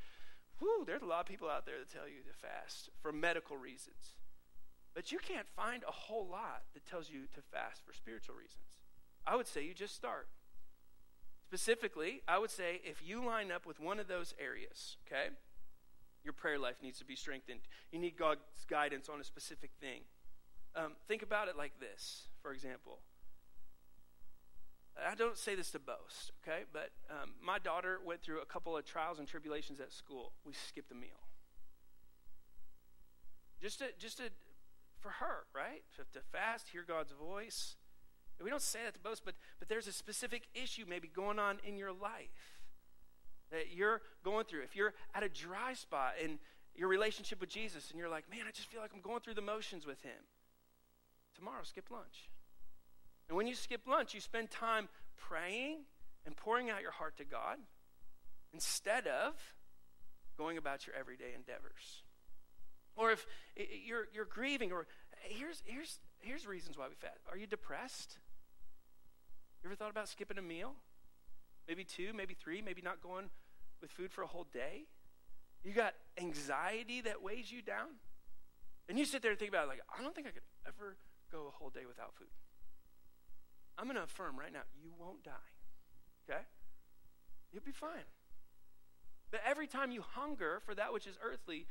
whew, 0.59 0.83
there's 0.85 1.03
a 1.03 1.07
lot 1.07 1.21
of 1.21 1.27
people 1.27 1.49
out 1.49 1.65
there 1.65 1.79
that 1.79 1.93
tell 1.93 2.09
you 2.09 2.25
to 2.27 2.37
fast 2.37 2.91
for 3.01 3.13
medical 3.13 3.57
reasons. 3.57 4.17
But 5.01 5.11
you 5.11 5.19
can't 5.19 5.47
find 5.57 5.83
a 5.89 5.91
whole 5.91 6.27
lot 6.31 6.65
that 6.75 6.85
tells 6.85 7.09
you 7.09 7.21
to 7.35 7.41
fast 7.51 7.81
for 7.87 7.95
spiritual 7.95 8.35
reasons. 8.35 8.67
I 9.27 9.35
would 9.35 9.47
say 9.47 9.65
you 9.65 9.73
just 9.73 9.97
start. 9.97 10.29
Specifically, 11.47 12.21
I 12.29 12.39
would 12.39 12.51
say 12.51 12.83
if 12.85 13.01
you 13.03 13.25
line 13.25 13.51
up 13.51 13.65
with 13.65 13.81
one 13.81 13.99
of 13.99 14.09
those 14.09 14.35
areas, 14.39 14.99
okay, 15.07 15.33
your 16.23 16.35
prayer 16.35 16.59
life 16.59 16.75
needs 16.83 16.99
to 16.99 17.07
be 17.07 17.17
strengthened. 17.17 17.61
You 17.91 17.99
need 17.99 18.19
God's 18.19 18.43
guidance 18.69 19.09
on 19.09 19.23
a 19.23 19.25
specific 19.25 19.71
thing. 19.81 20.03
Um, 20.77 20.93
think 21.09 21.23
about 21.23 21.49
it 21.49 21.57
like 21.57 21.81
this, 21.81 22.29
for 22.43 22.53
example. 22.53 22.99
I 25.09 25.15
don't 25.15 25.39
say 25.39 25.55
this 25.55 25.71
to 25.71 25.79
boast, 25.79 26.33
okay? 26.45 26.65
But 26.75 26.91
um, 27.11 27.31
my 27.43 27.59
daughter 27.59 28.01
went 28.05 28.21
through 28.21 28.43
a 28.43 28.45
couple 28.45 28.77
of 28.77 28.85
trials 28.85 29.19
and 29.19 29.27
tribulations 29.27 29.81
at 29.81 29.95
school. 29.95 30.33
We 30.45 30.53
skipped 30.53 30.93
a 30.93 30.95
meal. 30.95 31.25
Just 33.63 33.79
to, 33.79 33.87
just 33.99 34.19
to, 34.19 34.25
for 35.01 35.11
her, 35.11 35.45
right? 35.55 35.83
To, 35.97 36.21
fast, 36.33 36.69
hear 36.73 36.85
God's 36.87 37.13
voice. 37.13 37.77
We 38.43 38.49
don't 38.49 38.63
say 38.63 38.81
that 38.85 38.95
to 38.95 39.01
boast, 39.01 39.23
but, 39.25 39.35
but 39.59 39.69
there's 39.69 39.87
a 39.87 39.93
specific 39.93 40.49
issue 40.55 40.85
maybe 40.89 41.09
going 41.09 41.39
on 41.39 41.59
in 41.67 41.77
your 41.77 41.93
life 41.93 42.61
that 43.51 43.73
you're 43.75 44.01
going 44.25 44.47
through. 44.47 44.63
If 44.63 44.77
you're 44.77 44.95
at 45.15 45.23
a 45.23 45.29
dry 45.29 45.75
spot 45.75 46.15
in 46.23 46.39
your 46.75 46.89
relationship 46.89 47.41
with 47.41 47.51
Jesus 47.51 47.91
and 47.91 47.99
you're 47.99 48.09
like, 48.09 48.31
man, 48.31 48.41
I 48.49 48.53
just 48.53 48.69
feel 48.69 48.81
like 48.81 48.93
I'm 48.95 49.03
going 49.03 49.21
through 49.21 49.35
the 49.35 49.43
motions 49.43 49.87
with 49.87 50.01
him, 50.03 50.25
tomorrow 51.37 51.63
skip 51.65 51.91
lunch. 51.91 52.31
And 53.29 53.37
when 53.37 53.47
you 53.47 53.55
skip 53.55 53.87
lunch, 53.87 54.15
you 54.15 54.21
spend 54.21 54.51
time 54.51 54.89
praying 55.17 55.81
and 56.25 56.37
pouring 56.37 56.71
out 56.71 56.83
your 56.83 56.93
heart 56.93 57.17
to 57.19 57.25
God 57.25 57.59
instead 58.53 59.07
of 59.07 59.35
going 60.39 60.57
about 60.57 60.87
your 60.87 60.97
everyday 60.97 61.35
endeavors. 61.35 62.03
Or 62.97 63.13
if 63.13 63.27
you're, 63.57 64.09
you're 64.13 64.25
grieving, 64.25 64.73
or 64.73 64.87
here's, 65.23 65.63
here's, 65.65 65.99
here's 66.19 66.47
reasons 66.47 66.77
why 66.77 66.89
we 66.89 66.95
fast. 66.95 67.21
Are 67.31 67.37
you 67.37 67.47
depressed? 67.47 68.19
You 69.63 69.69
ever 69.69 69.77
thought 69.77 69.91
about 69.91 70.09
skipping 70.09 70.39
a 70.39 70.43
meal? 70.43 70.75
Maybe 71.69 71.85
two, 71.85 72.13
maybe 72.15 72.35
three, 72.35 72.63
maybe 72.63 72.83
not 72.83 73.03
going 73.03 73.31
with 73.81 73.91
food 73.91 74.13
for 74.13 74.23
a 74.23 74.27
whole 74.27 74.47
day? 74.53 74.85
You 75.65 75.73
got 75.73 75.95
anxiety 76.19 77.03
that 77.03 77.23
weighs 77.23 77.53
you 77.53 77.63
down? 77.63 78.01
And 78.89 78.99
you 78.99 79.05
sit 79.05 79.23
there 79.23 79.31
and 79.31 79.39
think 79.39 79.51
about 79.51 79.67
it 79.67 79.69
like, 79.69 79.81
I 79.97 80.03
don't 80.03 80.15
think 80.15 80.27
I 80.27 80.31
could 80.31 80.43
ever 80.67 80.97
go 81.31 81.47
a 81.47 81.51
whole 81.51 81.71
day 81.71 81.87
without 81.87 82.15
food. 82.15 82.29
I'm 83.79 83.85
going 83.85 83.97
to 83.97 84.03
affirm 84.03 84.39
right 84.39 84.53
now, 84.53 84.67
you 84.83 84.91
won't 84.99 85.23
die. 85.23 85.31
Okay? 86.29 86.41
You'll 87.53 87.63
be 87.65 87.73
fine. 87.73 88.09
But 89.31 89.41
every 89.47 89.67
time 89.67 89.93
you 89.93 90.03
hunger 90.03 90.61
for 90.65 90.75
that 90.75 90.93
which 90.93 91.07
is 91.07 91.17
earthly, 91.23 91.67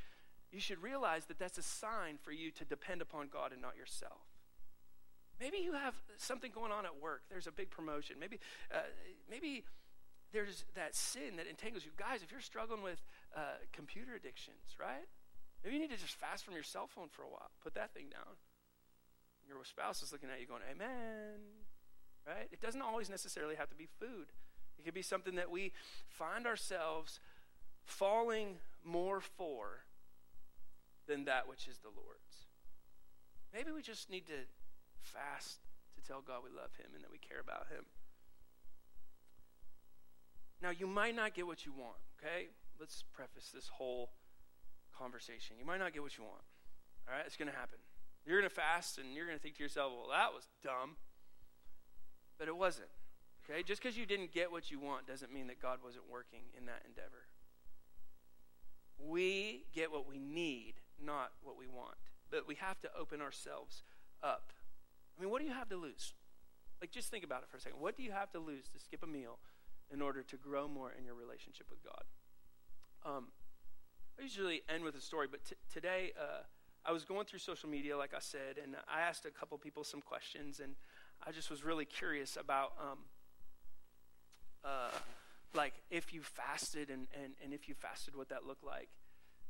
you 0.51 0.59
should 0.59 0.81
realize 0.81 1.25
that 1.25 1.39
that's 1.39 1.57
a 1.57 1.63
sign 1.63 2.17
for 2.21 2.31
you 2.31 2.51
to 2.51 2.65
depend 2.65 3.01
upon 3.01 3.27
God 3.31 3.51
and 3.51 3.61
not 3.61 3.77
yourself. 3.77 4.21
Maybe 5.39 5.57
you 5.57 5.73
have 5.73 5.95
something 6.17 6.51
going 6.53 6.71
on 6.71 6.85
at 6.85 7.01
work. 7.01 7.21
There's 7.29 7.47
a 7.47 7.51
big 7.51 7.69
promotion. 7.69 8.17
Maybe, 8.19 8.39
uh, 8.73 8.79
maybe 9.29 9.63
there's 10.33 10.65
that 10.75 10.95
sin 10.95 11.37
that 11.37 11.47
entangles 11.47 11.85
you. 11.85 11.91
Guys, 11.97 12.21
if 12.23 12.31
you're 12.31 12.41
struggling 12.41 12.83
with 12.83 13.01
uh, 13.35 13.63
computer 13.71 14.15
addictions, 14.15 14.75
right? 14.79 15.07
Maybe 15.63 15.75
you 15.75 15.81
need 15.81 15.91
to 15.91 15.97
just 15.97 16.15
fast 16.15 16.43
from 16.43 16.55
your 16.55 16.63
cell 16.63 16.87
phone 16.87 17.07
for 17.09 17.21
a 17.21 17.29
while. 17.29 17.51
Put 17.63 17.75
that 17.75 17.93
thing 17.93 18.09
down. 18.11 18.35
Your 19.47 19.63
spouse 19.63 20.03
is 20.03 20.11
looking 20.11 20.29
at 20.29 20.41
you 20.41 20.47
going, 20.47 20.61
Amen 20.69 21.39
right? 22.29 22.47
It 22.51 22.61
doesn't 22.61 22.81
always 22.81 23.09
necessarily 23.09 23.55
have 23.55 23.69
to 23.69 23.75
be 23.75 23.87
food. 23.99 24.27
It 24.77 24.85
could 24.85 24.93
be 24.93 25.01
something 25.01 25.35
that 25.35 25.49
we 25.49 25.73
find 26.07 26.45
ourselves 26.45 27.19
falling 27.83 28.57
more 28.83 29.19
for 29.19 29.85
than 31.09 31.25
that 31.25 31.49
which 31.49 31.67
is 31.67 31.81
the 31.81 31.89
Lord's. 31.89 32.45
Maybe 33.51 33.71
we 33.73 33.81
just 33.81 34.09
need 34.09 34.27
to 34.27 34.45
fast 35.01 35.65
to 35.97 36.05
tell 36.05 36.21
God 36.21 36.45
we 36.45 36.53
love 36.53 36.69
Him 36.77 36.93
and 36.93 37.03
that 37.03 37.09
we 37.09 37.17
care 37.17 37.41
about 37.41 37.65
Him. 37.73 37.89
Now, 40.61 40.69
you 40.69 40.85
might 40.85 41.15
not 41.15 41.33
get 41.33 41.47
what 41.47 41.65
you 41.65 41.73
want, 41.73 41.97
okay? 42.21 42.53
Let's 42.79 43.03
preface 43.11 43.49
this 43.53 43.67
whole 43.67 44.11
conversation. 44.95 45.55
You 45.57 45.65
might 45.65 45.79
not 45.79 45.93
get 45.93 46.03
what 46.03 46.15
you 46.17 46.23
want, 46.23 46.45
all 47.07 47.15
right? 47.15 47.25
It's 47.25 47.37
going 47.37 47.49
to 47.49 47.57
happen. 47.57 47.79
You're 48.25 48.37
going 48.39 48.49
to 48.49 48.55
fast 48.55 48.99
and 48.99 49.15
you're 49.15 49.25
going 49.25 49.37
to 49.37 49.41
think 49.41 49.55
to 49.57 49.63
yourself, 49.63 49.91
well, 49.95 50.11
that 50.11 50.33
was 50.33 50.47
dumb. 50.63 50.97
But 52.37 52.47
it 52.47 52.55
wasn't. 52.55 52.89
Okay? 53.43 53.63
Just 53.63 53.81
because 53.81 53.97
you 53.97 54.05
didn't 54.05 54.31
get 54.31 54.51
what 54.51 54.69
you 54.69 54.79
want 54.79 55.07
doesn't 55.07 55.33
mean 55.33 55.47
that 55.47 55.61
God 55.61 55.79
wasn't 55.83 56.03
working 56.11 56.41
in 56.57 56.65
that 56.67 56.83
endeavor. 56.85 57.25
We 58.99 59.65
get 59.73 59.91
what 59.91 60.07
we 60.07 60.19
need, 60.19 60.75
not 61.03 61.31
what 61.43 61.57
we 61.57 61.67
want. 61.67 61.95
But 62.31 62.47
we 62.47 62.55
have 62.55 62.79
to 62.81 62.89
open 62.99 63.21
ourselves 63.21 63.83
up. 64.23 64.53
I 65.17 65.21
mean, 65.21 65.31
what 65.31 65.41
do 65.41 65.47
you 65.47 65.53
have 65.53 65.69
to 65.69 65.77
lose? 65.77 66.13
Like, 66.79 66.91
just 66.91 67.09
think 67.09 67.23
about 67.23 67.43
it 67.43 67.49
for 67.49 67.57
a 67.57 67.59
second. 67.59 67.79
What 67.79 67.97
do 67.97 68.03
you 68.03 68.11
have 68.11 68.31
to 68.31 68.39
lose 68.39 68.69
to 68.69 68.79
skip 68.79 69.03
a 69.03 69.07
meal 69.07 69.39
in 69.91 70.01
order 70.01 70.23
to 70.23 70.37
grow 70.37 70.67
more 70.67 70.93
in 70.97 71.03
your 71.05 71.15
relationship 71.15 71.67
with 71.69 71.83
God? 71.83 72.03
Um, 73.05 73.27
I 74.17 74.23
usually 74.23 74.61
end 74.73 74.83
with 74.83 74.95
a 74.95 75.01
story, 75.01 75.27
but 75.29 75.43
t- 75.43 75.55
today 75.73 76.11
uh, 76.19 76.43
I 76.85 76.91
was 76.91 77.03
going 77.03 77.25
through 77.25 77.39
social 77.39 77.69
media, 77.69 77.97
like 77.97 78.13
I 78.13 78.19
said, 78.19 78.57
and 78.61 78.75
I 78.87 79.01
asked 79.01 79.25
a 79.25 79.31
couple 79.31 79.57
people 79.57 79.83
some 79.83 80.01
questions, 80.01 80.59
and 80.59 80.75
I 81.25 81.31
just 81.31 81.49
was 81.49 81.63
really 81.63 81.85
curious 81.85 82.37
about, 82.37 82.73
um, 82.79 82.99
uh, 84.63 84.91
like, 85.53 85.73
if 85.89 86.13
you 86.13 86.21
fasted 86.21 86.89
and, 86.89 87.07
and, 87.13 87.33
and 87.43 87.53
if 87.53 87.67
you 87.67 87.75
fasted, 87.75 88.15
what 88.15 88.29
that 88.29 88.45
looked 88.45 88.63
like. 88.63 88.89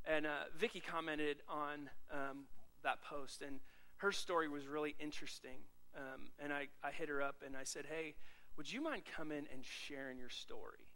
And 0.06 0.26
uh, 0.26 0.50
Vicky 0.58 0.80
commented 0.80 1.38
on 1.48 1.90
um, 2.12 2.46
that 2.84 3.02
post, 3.04 3.42
and 3.42 3.60
her 3.98 4.12
story 4.12 4.48
was 4.48 4.68
really 4.68 4.96
interesting. 5.00 5.60
Um, 5.96 6.30
and 6.42 6.54
I, 6.54 6.68
I 6.84 6.92
hit 6.92 7.10
her 7.10 7.22
up 7.22 7.38
and 7.46 7.56
I 7.56 7.64
said, 7.64 7.86
hey, 7.90 8.16
would 8.58 8.72
you 8.72 8.82
mind 8.82 9.04
coming 9.16 9.46
and 9.52 9.64
sharing 9.64 10.18
your 10.18 10.30
story 10.30 10.88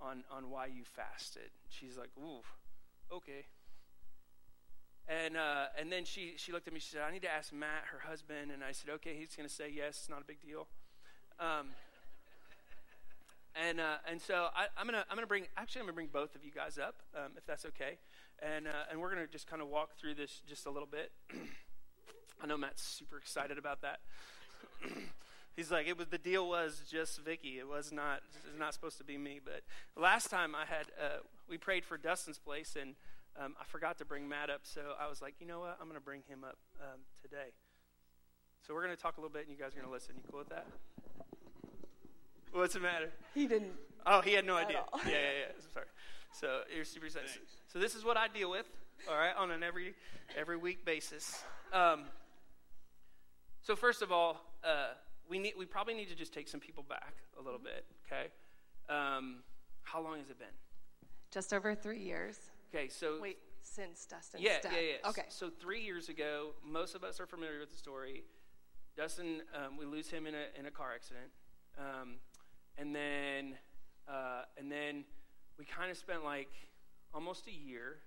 on, 0.00 0.24
on 0.30 0.50
why 0.50 0.66
you 0.66 0.82
fasted? 0.84 1.50
She's 1.68 1.96
like, 1.96 2.10
ooh, 2.18 2.40
okay. 3.12 3.46
And, 5.08 5.36
uh, 5.36 5.66
and 5.78 5.90
then 5.90 6.04
she, 6.04 6.34
she 6.36 6.52
looked 6.52 6.68
at 6.68 6.72
me, 6.72 6.80
she 6.80 6.90
said, 6.90 7.02
I 7.06 7.12
need 7.12 7.22
to 7.22 7.30
ask 7.30 7.52
Matt, 7.52 7.84
her 7.92 8.08
husband. 8.08 8.50
And 8.52 8.62
I 8.62 8.72
said, 8.72 8.90
okay, 8.94 9.14
he's 9.18 9.34
going 9.36 9.48
to 9.48 9.54
say 9.54 9.70
yes, 9.74 9.98
it's 10.00 10.08
not 10.08 10.20
a 10.20 10.24
big 10.24 10.40
deal. 10.40 10.68
Um, 11.38 11.68
and, 13.54 13.80
uh, 13.80 13.96
and 14.08 14.20
so 14.20 14.48
I, 14.54 14.66
am 14.80 14.86
going 14.86 14.94
to 14.94 15.04
I'm 15.10 15.16
gonna 15.16 15.26
bring, 15.26 15.46
actually, 15.56 15.80
I'm 15.80 15.86
going 15.86 15.94
to 15.94 15.96
bring 15.96 16.08
both 16.12 16.34
of 16.34 16.44
you 16.44 16.52
guys 16.52 16.78
up, 16.78 17.02
um, 17.16 17.32
if 17.36 17.44
that's 17.44 17.66
okay. 17.66 17.98
And, 18.42 18.66
uh, 18.66 18.90
and 18.90 19.00
we're 19.00 19.12
going 19.12 19.24
to 19.24 19.30
just 19.30 19.46
kind 19.46 19.60
of 19.60 19.68
walk 19.68 19.98
through 19.98 20.14
this 20.14 20.40
just 20.48 20.66
a 20.66 20.70
little 20.70 20.88
bit. 20.90 21.12
I 22.42 22.46
know 22.46 22.56
Matt's 22.56 22.82
super 22.82 23.18
excited 23.18 23.58
about 23.58 23.82
that. 23.82 24.00
He's 25.56 25.70
like, 25.70 25.86
it 25.86 25.98
was 25.98 26.06
the 26.06 26.18
deal 26.18 26.48
was 26.48 26.82
just 26.90 27.20
Vicky. 27.20 27.58
It 27.58 27.68
was 27.68 27.92
not. 27.92 28.22
It's 28.34 28.58
not 28.58 28.72
supposed 28.72 28.96
to 28.98 29.04
be 29.04 29.18
me. 29.18 29.40
But 29.44 29.62
last 30.00 30.30
time 30.30 30.54
I 30.54 30.64
had, 30.64 30.86
uh, 30.98 31.18
we 31.48 31.58
prayed 31.58 31.84
for 31.84 31.98
Dustin's 31.98 32.38
place, 32.38 32.76
and 32.80 32.94
um, 33.38 33.56
I 33.60 33.64
forgot 33.64 33.98
to 33.98 34.04
bring 34.04 34.28
Matt 34.28 34.48
up, 34.48 34.60
so 34.62 34.80
I 34.98 35.08
was 35.08 35.20
like, 35.20 35.34
you 35.38 35.46
know 35.46 35.60
what? 35.60 35.76
I'm 35.80 35.86
going 35.86 36.00
to 36.00 36.04
bring 36.04 36.22
him 36.28 36.44
up 36.44 36.56
um, 36.80 37.00
today. 37.20 37.52
So 38.66 38.74
we're 38.74 38.84
going 38.84 38.96
to 38.96 39.02
talk 39.02 39.18
a 39.18 39.20
little 39.20 39.32
bit, 39.32 39.48
and 39.48 39.50
you 39.50 39.62
guys 39.62 39.72
are 39.72 39.76
going 39.76 39.86
to 39.86 39.92
listen. 39.92 40.14
You 40.16 40.22
cool 40.30 40.38
with 40.38 40.48
that? 40.48 40.66
What's 42.52 42.74
the 42.74 42.80
matter? 42.80 43.10
He 43.34 43.46
didn't. 43.46 43.72
Oh, 44.06 44.20
he 44.20 44.32
had 44.32 44.46
no 44.46 44.56
idea. 44.56 44.82
Yeah, 45.04 45.10
yeah, 45.10 45.18
yeah. 45.40 45.52
Sorry. 45.72 45.86
So 46.32 46.60
you're 46.74 46.84
super 46.84 47.06
excited. 47.06 47.30
Thanks. 47.30 47.52
So 47.72 47.78
this 47.78 47.94
is 47.94 48.04
what 48.04 48.16
I 48.16 48.28
deal 48.28 48.50
with, 48.50 48.66
all 49.08 49.16
right, 49.16 49.34
on 49.36 49.50
an 49.50 49.62
every 49.62 49.94
every 50.36 50.56
week 50.56 50.84
basis. 50.84 51.44
Um, 51.72 52.04
so 53.62 53.76
first 53.76 54.02
of 54.02 54.10
all, 54.12 54.40
uh, 54.64 54.94
we 55.28 55.38
need 55.38 55.54
we 55.58 55.66
probably 55.66 55.94
need 55.94 56.08
to 56.08 56.14
just 56.14 56.32
take 56.32 56.48
some 56.48 56.60
people 56.60 56.84
back 56.88 57.14
a 57.38 57.42
little 57.42 57.60
bit. 57.60 57.84
Okay. 58.06 58.28
Um, 58.88 59.42
how 59.82 60.00
long 60.00 60.18
has 60.18 60.30
it 60.30 60.38
been? 60.38 60.48
Just 61.30 61.52
over 61.52 61.74
three 61.74 62.00
years. 62.00 62.38
Okay, 62.74 62.88
so 62.88 63.18
wait, 63.20 63.38
since 63.62 64.06
Dustin's 64.06 64.42
yeah, 64.42 64.60
death. 64.62 64.72
yeah, 64.74 64.96
yeah. 65.02 65.08
Okay. 65.10 65.24
So 65.28 65.50
three 65.60 65.82
years 65.82 66.08
ago, 66.08 66.50
most 66.64 66.94
of 66.94 67.04
us 67.04 67.20
are 67.20 67.26
familiar 67.26 67.60
with 67.60 67.70
the 67.70 67.76
story. 67.76 68.24
Dustin, 68.96 69.42
um, 69.54 69.76
we 69.76 69.84
lose 69.86 70.10
him 70.10 70.26
in 70.26 70.34
a 70.34 70.58
in 70.58 70.66
a 70.66 70.70
car 70.70 70.92
accident, 70.94 71.30
um, 71.78 72.16
and 72.78 72.94
then 72.94 73.54
uh, 74.08 74.42
and 74.58 74.70
then 74.70 75.04
we 75.60 75.66
kind 75.66 75.90
of 75.90 75.98
spent 75.98 76.24
like 76.24 76.48
almost 77.12 77.46
a 77.46 77.52
year 77.52 77.98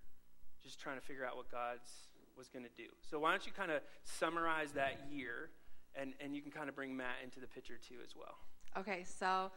just 0.63 0.79
trying 0.79 0.99
to 0.99 1.05
figure 1.05 1.23
out 1.23 1.37
what 1.37 1.51
God's 1.51 2.09
was 2.35 2.49
going 2.49 2.65
to 2.65 2.71
do. 2.75 2.89
So 3.07 3.19
why 3.19 3.29
don't 3.29 3.45
you 3.45 3.51
kind 3.51 3.71
of 3.71 3.81
summarize 4.03 4.71
that 4.71 4.99
year, 5.11 5.51
and, 5.95 6.13
and 6.19 6.35
you 6.35 6.41
can 6.41 6.51
kind 6.51 6.67
of 6.67 6.75
bring 6.75 6.97
Matt 6.97 7.17
into 7.23 7.39
the 7.39 7.45
picture 7.45 7.75
too 7.87 7.97
as 8.03 8.15
well. 8.15 8.39
Okay, 8.75 9.03
so 9.03 9.51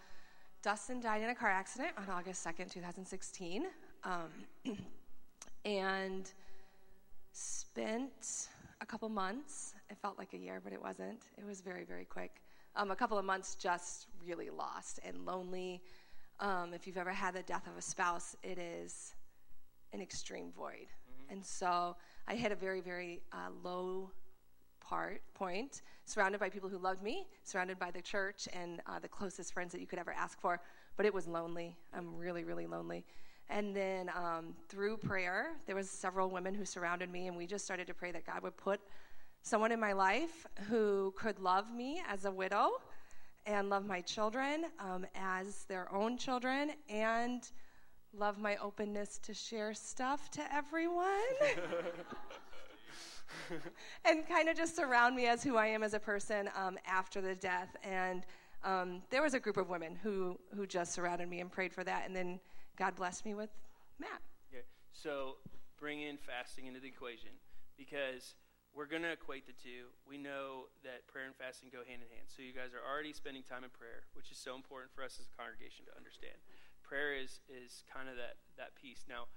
Dustin 0.63 1.01
died 1.01 1.23
in 1.23 1.31
a 1.31 1.35
car 1.35 1.49
accident 1.49 1.93
on 1.97 2.11
August 2.15 2.47
2nd, 2.47 2.71
2016. 2.71 3.65
Um, 4.05 4.29
and 5.65 6.31
spent 7.33 8.49
a 8.83 8.87
couple 8.87 9.09
months. 9.09 9.75
It 9.89 9.97
felt 10.03 10.19
like 10.19 10.35
a 10.35 10.39
year, 10.39 10.61
but 10.63 10.75
it 10.75 10.83
wasn't. 10.83 11.23
It 11.39 11.47
was 11.47 11.63
very, 11.63 11.85
very 11.85 12.05
quick. 12.05 12.43
Um, 12.75 12.91
a 12.91 12.97
couple 12.97 13.17
of 13.17 13.25
months 13.25 13.55
just 13.55 14.09
really 14.23 14.51
lost 14.51 15.01
and 15.03 15.25
lonely. 15.25 15.81
Um, 16.39 16.75
if 16.75 16.87
you've 16.87 16.99
ever 16.99 17.13
had 17.13 17.35
the 17.35 17.43
death 17.43 17.67
of 17.67 17.77
a 17.79 17.83
spouse, 17.83 18.37
it 18.43 18.59
is 18.59 19.15
an 19.93 20.01
extreme 20.01 20.53
void. 20.53 20.87
Mm-hmm. 20.89 21.33
And 21.33 21.45
so 21.45 21.97
I 22.29 22.35
hit 22.35 22.53
a 22.53 22.57
very, 22.57 22.81
very 22.81 23.23
uh, 23.33 23.51
low 23.63 24.11
part 24.81 25.23
point, 25.35 25.83
surrounded 26.05 26.39
by 26.39 26.51
people 26.51 26.69
who 26.69 26.79
loved 26.79 27.03
me, 27.03 27.27
surrounded 27.43 27.79
by 27.79 27.91
the 27.91 28.03
church 28.03 28.49
and 28.53 28.81
uh, 28.87 28.99
the 28.99 29.09
closest 29.09 29.53
friends 29.53 29.73
that 29.73 29.81
you 29.81 29.87
could 29.87 29.99
ever 29.99 30.13
ask 30.13 30.41
for. 30.41 30.61
But 30.97 31.07
it 31.07 31.15
was 31.15 31.27
lonely. 31.27 31.77
I'm 31.95 32.17
really, 32.17 32.45
really 32.45 32.67
lonely. 32.67 33.05
And 33.49 33.75
then 33.75 34.11
um, 34.11 34.55
through 34.69 34.99
prayer, 34.99 35.53
there 35.67 35.77
was 35.77 35.89
several 35.89 36.29
women 36.29 36.55
who 36.55 36.65
surrounded 36.65 37.11
me, 37.11 37.29
and 37.29 37.37
we 37.37 37.47
just 37.47 37.65
started 37.65 37.87
to 37.87 37.95
pray 37.95 38.13
that 38.13 38.27
God 38.27 38.43
would 38.43 38.57
put 38.57 38.81
someone 39.43 39.71
in 39.71 39.79
my 39.79 39.93
life 39.93 40.47
who 40.69 41.15
could 41.17 41.39
love 41.39 41.73
me 41.73 42.03
as 42.09 42.25
a 42.25 42.31
widow 42.31 42.71
and 43.47 43.71
love 43.71 43.87
my 43.87 44.01
children 44.01 44.67
um, 44.79 45.07
as 45.15 45.65
their 45.65 45.93
own 45.93 46.19
children 46.19 46.73
and 46.89 47.51
love 48.13 48.39
my 48.39 48.57
openness 48.57 49.19
to 49.19 49.33
share 49.33 49.73
stuff 49.75 50.31
to 50.33 50.55
everyone. 50.55 51.07
and 54.05 54.27
kind 54.29 54.49
of 54.49 54.57
just 54.57 54.75
surround 54.75 55.15
me 55.15 55.27
as 55.27 55.43
who 55.43 55.57
I 55.57 55.67
am 55.67 55.83
as 55.83 55.95
a 55.95 56.01
person 56.01 56.51
um, 56.57 56.79
after 56.87 57.21
the 57.21 57.35
death. 57.35 57.77
And 57.85 58.25
um, 58.65 59.03
there 59.11 59.23
was 59.23 59.35
a 59.35 59.41
group 59.41 59.57
of 59.57 59.69
women 59.69 59.97
who, 60.03 60.39
who 60.55 60.67
just 60.67 60.93
surrounded 60.93 61.29
me 61.29 61.41
and 61.41 61.51
prayed 61.51 61.73
for 61.73 61.85
that. 61.85 62.05
And 62.07 62.15
then 62.15 62.41
God 62.77 62.97
blessed 62.97 63.25
me 63.25 63.35
with 63.35 63.51
Matt. 63.99 64.21
Okay. 64.53 64.65
So 64.93 65.37
bring 65.79 66.03
in 66.03 66.17
fasting 66.17 66.67
into 66.67 66.81
the 66.81 66.89
equation 66.89 67.31
because 67.77 68.35
we're 68.77 68.87
going 68.87 69.03
to 69.09 69.17
equate 69.17 69.49
the 69.49 69.57
two. 69.57 69.89
We 70.05 70.21
know 70.21 70.69
that 70.85 71.09
prayer 71.09 71.25
and 71.25 71.33
fasting 71.33 71.73
go 71.73 71.81
hand 71.81 72.05
in 72.05 72.11
hand. 72.13 72.29
So 72.29 72.45
you 72.45 72.53
guys 72.53 72.77
are 72.77 72.85
already 72.85 73.17
spending 73.17 73.41
time 73.41 73.65
in 73.65 73.73
prayer, 73.73 74.05
which 74.13 74.29
is 74.29 74.37
so 74.37 74.53
important 74.53 74.93
for 74.93 75.01
us 75.01 75.17
as 75.17 75.33
a 75.33 75.35
congregation 75.35 75.89
to 75.89 75.97
understand. 75.97 76.37
Prayer 76.85 77.17
is 77.17 77.41
is 77.49 77.83
kind 77.89 78.07
of 78.07 78.21
that 78.21 78.39
that 78.61 78.77
piece. 78.77 79.09
Now, 79.09 79.33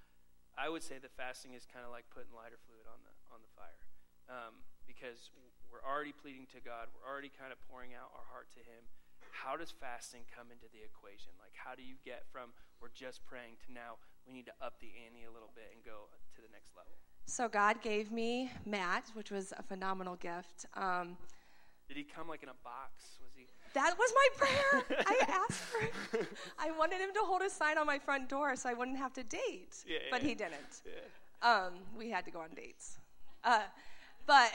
I 0.53 0.67
would 0.67 0.83
say 0.83 0.99
that 0.99 1.15
fasting 1.15 1.55
is 1.55 1.63
kind 1.63 1.87
of 1.87 1.89
like 1.89 2.05
putting 2.11 2.35
lighter 2.35 2.59
fluid 2.67 2.85
on 2.85 2.99
the 3.01 3.15
on 3.31 3.39
the 3.41 3.49
fire, 3.55 3.81
um, 4.29 4.61
because 4.85 5.33
we're 5.71 5.81
already 5.81 6.13
pleading 6.13 6.45
to 6.53 6.61
God. 6.61 6.93
We're 6.93 7.07
already 7.07 7.33
kind 7.33 7.49
of 7.49 7.57
pouring 7.65 7.97
out 7.97 8.13
our 8.13 8.27
heart 8.29 8.53
to 8.53 8.61
Him 8.61 8.85
how 9.31 9.55
does 9.55 9.71
fasting 9.71 10.25
come 10.27 10.51
into 10.51 10.67
the 10.71 10.83
equation? 10.83 11.31
Like, 11.39 11.55
how 11.55 11.75
do 11.75 11.83
you 11.83 11.95
get 12.03 12.27
from 12.31 12.51
we're 12.81 12.91
just 12.91 13.23
praying 13.23 13.59
to 13.67 13.69
now 13.71 13.99
we 14.25 14.33
need 14.33 14.47
to 14.47 14.55
up 14.59 14.79
the 14.79 14.91
ante 15.05 15.23
a 15.23 15.31
little 15.31 15.51
bit 15.55 15.71
and 15.71 15.83
go 15.83 16.11
to 16.35 16.39
the 16.41 16.51
next 16.51 16.75
level? 16.75 16.99
So, 17.29 17.47
God 17.47 17.79
gave 17.83 18.11
me 18.11 18.51
Matt, 18.65 19.03
which 19.13 19.29
was 19.29 19.53
a 19.55 19.61
phenomenal 19.61 20.15
gift. 20.15 20.65
Um, 20.75 21.15
Did 21.87 21.95
he 21.95 22.03
come 22.03 22.27
like 22.27 22.41
in 22.41 22.49
a 22.49 22.57
box? 22.63 23.19
Was 23.21 23.31
he? 23.35 23.45
That 23.75 23.95
was 23.99 24.11
my 24.15 24.47
prayer. 24.47 25.03
I 25.05 25.15
asked 25.47 25.61
for 25.61 26.17
it. 26.17 26.27
I 26.57 26.71
wanted 26.71 26.99
him 26.99 27.13
to 27.13 27.19
hold 27.19 27.43
a 27.43 27.51
sign 27.51 27.77
on 27.77 27.85
my 27.85 27.99
front 27.99 28.27
door 28.27 28.55
so 28.55 28.67
I 28.67 28.73
wouldn't 28.73 28.97
have 28.97 29.13
to 29.13 29.23
date. 29.23 29.75
Yeah, 29.87 29.99
but 30.09 30.23
he 30.23 30.33
didn't. 30.33 30.81
Yeah. 30.83 31.47
Um, 31.47 31.73
we 31.95 32.09
had 32.09 32.25
to 32.25 32.31
go 32.31 32.39
on 32.39 32.49
dates. 32.55 32.97
Uh, 33.43 33.61
but 34.25 34.51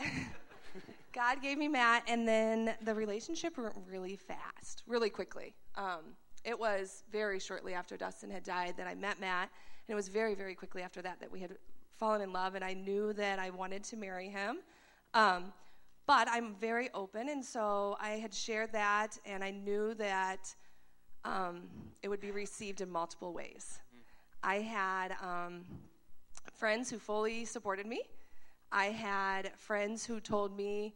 God 1.13 1.41
gave 1.41 1.59
me 1.59 1.69
Matt, 1.69 2.03
and 2.09 2.27
then 2.27 2.75
the 2.83 2.93
relationship 2.93 3.57
went 3.57 3.77
really 3.89 4.17
fast, 4.17 4.83
really 4.89 5.11
quickly. 5.11 5.55
Um, 5.77 6.17
it 6.45 6.59
was 6.59 7.05
very 7.13 7.39
shortly 7.39 7.73
after 7.73 7.97
Dustin 7.97 8.31
had 8.31 8.43
died 8.43 8.75
that 8.79 8.89
I 8.89 8.97
met 8.97 9.21
Matt, 9.21 9.49
and 9.87 9.93
it 9.93 9.95
was 9.95 10.09
very, 10.09 10.35
very 10.35 10.57
quickly 10.57 10.83
after 10.83 11.01
that 11.03 11.21
that 11.21 11.31
we 11.31 11.39
had 11.39 11.57
fallen 11.97 12.21
in 12.21 12.33
love, 12.33 12.55
and 12.55 12.65
I 12.65 12.75
knew 12.75 13.13
that 13.15 13.39
I 13.39 13.51
wanted 13.51 13.85
to 13.85 13.97
marry 13.97 14.29
him. 14.29 14.59
Um, 15.15 15.53
but 16.07 16.29
I'm 16.29 16.55
very 16.61 16.91
open, 16.93 17.29
and 17.29 17.45
so 17.45 17.97
I 18.01 18.11
had 18.11 18.35
shared 18.35 18.73
that, 18.73 19.19
and 19.25 19.43
I 19.43 19.51
knew 19.51 19.95
that 19.95 20.55
um, 21.25 21.63
it 22.03 22.09
would 22.09 22.21
be 22.21 22.31
received 22.31 22.81
in 22.81 22.91
multiple 22.91 23.33
ways. 23.33 23.79
I 24.43 24.57
had 24.57 25.17
um, 25.23 25.65
friends 26.53 26.91
who 26.91 26.99
fully 26.99 27.45
supported 27.47 27.87
me. 27.87 28.03
I 28.71 28.87
had 28.87 29.53
friends 29.57 30.05
who 30.05 30.21
told 30.21 30.57
me 30.57 30.95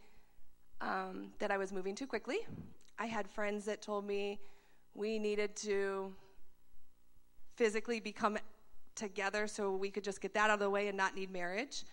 um, 0.81 1.29
that 1.39 1.51
I 1.51 1.57
was 1.57 1.73
moving 1.73 1.95
too 1.95 2.07
quickly. 2.07 2.41
I 2.99 3.07
had 3.07 3.29
friends 3.29 3.65
that 3.65 3.81
told 3.81 4.07
me 4.07 4.41
we 4.95 5.19
needed 5.19 5.57
to 5.57 6.13
physically 7.57 8.01
become 8.01 8.37
together 8.99 9.47
so 9.47 9.75
we 9.75 9.91
could 9.91 10.05
just 10.05 10.21
get 10.21 10.35
that 10.35 10.51
out 10.51 10.55
of 10.55 10.61
the 10.61 10.69
way 10.69 10.89
and 10.89 10.97
not 10.97 11.15
need 11.15 11.33
marriage. 11.33 11.85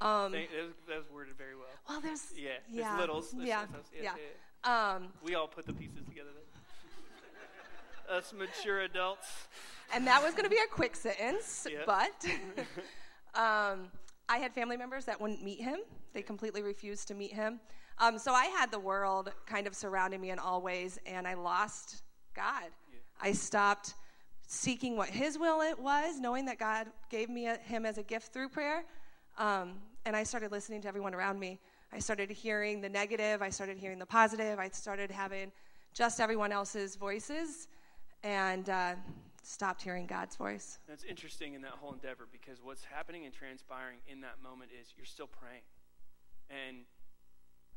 Um, 0.00 0.32
that, 0.32 0.48
was, 0.88 1.04
worded 1.12 1.36
very 1.38 1.54
well. 1.54 1.66
Well, 1.88 2.00
there's 2.00 2.32
yeah, 2.36 2.50
yeah, 2.68 2.88
there's 2.88 3.00
littles. 3.00 3.30
There's 3.30 3.48
yeah, 3.48 3.64
yeah, 3.94 4.02
yeah. 4.02 4.12
yeah. 4.64 4.94
Um, 4.94 5.08
we 5.24 5.34
all 5.34 5.46
put 5.46 5.66
the 5.66 5.72
pieces 5.72 6.04
together. 6.08 6.30
Us 8.10 8.32
mature 8.36 8.80
adults. 8.80 9.28
And 9.94 10.06
that 10.06 10.22
was 10.22 10.32
going 10.32 10.44
to 10.44 10.50
be 10.50 10.56
a 10.56 10.74
quick 10.74 10.96
sentence, 10.96 11.66
but 11.86 12.24
um, 13.40 13.90
I 14.28 14.38
had 14.38 14.52
family 14.52 14.76
members 14.76 15.04
that 15.04 15.20
wouldn't 15.20 15.42
meet 15.42 15.60
him. 15.60 15.78
They 16.14 16.22
completely 16.22 16.62
refused 16.62 17.08
to 17.08 17.14
meet 17.14 17.32
him. 17.32 17.60
Um, 17.98 18.18
so 18.18 18.32
I 18.32 18.46
had 18.46 18.72
the 18.72 18.80
world 18.80 19.30
kind 19.46 19.66
of 19.66 19.74
surrounding 19.74 20.20
me 20.20 20.30
in 20.30 20.38
all 20.38 20.62
ways, 20.62 20.98
and 21.06 21.28
I 21.28 21.34
lost 21.34 22.02
God. 22.34 22.70
Yeah. 22.90 22.98
I 23.20 23.32
stopped 23.32 23.94
seeking 24.52 24.98
what 24.98 25.08
His 25.08 25.38
will 25.38 25.62
it 25.62 25.78
was, 25.78 26.20
knowing 26.20 26.44
that 26.44 26.58
God 26.58 26.88
gave 27.08 27.30
me 27.30 27.46
a, 27.46 27.56
Him 27.56 27.86
as 27.86 27.96
a 27.96 28.02
gift 28.02 28.34
through 28.34 28.50
prayer, 28.50 28.84
um, 29.38 29.76
and 30.04 30.14
I 30.14 30.24
started 30.24 30.52
listening 30.52 30.82
to 30.82 30.88
everyone 30.88 31.14
around 31.14 31.40
me. 31.40 31.58
I 31.90 31.98
started 31.98 32.30
hearing 32.30 32.82
the 32.82 32.88
negative. 32.88 33.40
I 33.40 33.48
started 33.48 33.78
hearing 33.78 33.98
the 33.98 34.06
positive. 34.06 34.58
I 34.58 34.68
started 34.68 35.10
having 35.10 35.52
just 35.94 36.20
everyone 36.20 36.52
else's 36.52 36.96
voices, 36.96 37.68
and 38.22 38.68
uh, 38.68 38.94
stopped 39.42 39.80
hearing 39.80 40.06
God's 40.06 40.36
voice. 40.36 40.78
That's 40.86 41.04
interesting 41.04 41.54
in 41.54 41.62
that 41.62 41.72
whole 41.72 41.92
endeavor 41.92 42.28
because 42.30 42.62
what's 42.62 42.84
happening 42.84 43.24
and 43.24 43.32
transpiring 43.32 43.98
in 44.06 44.20
that 44.20 44.42
moment 44.42 44.70
is 44.78 44.92
you're 44.96 45.06
still 45.06 45.26
praying, 45.28 45.62
and 46.50 46.84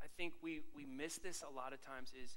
I 0.02 0.06
think 0.18 0.34
we, 0.42 0.60
we 0.74 0.84
miss 0.84 1.16
this 1.16 1.42
a 1.42 1.52
lot 1.56 1.72
of 1.72 1.80
times 1.80 2.12
is 2.22 2.36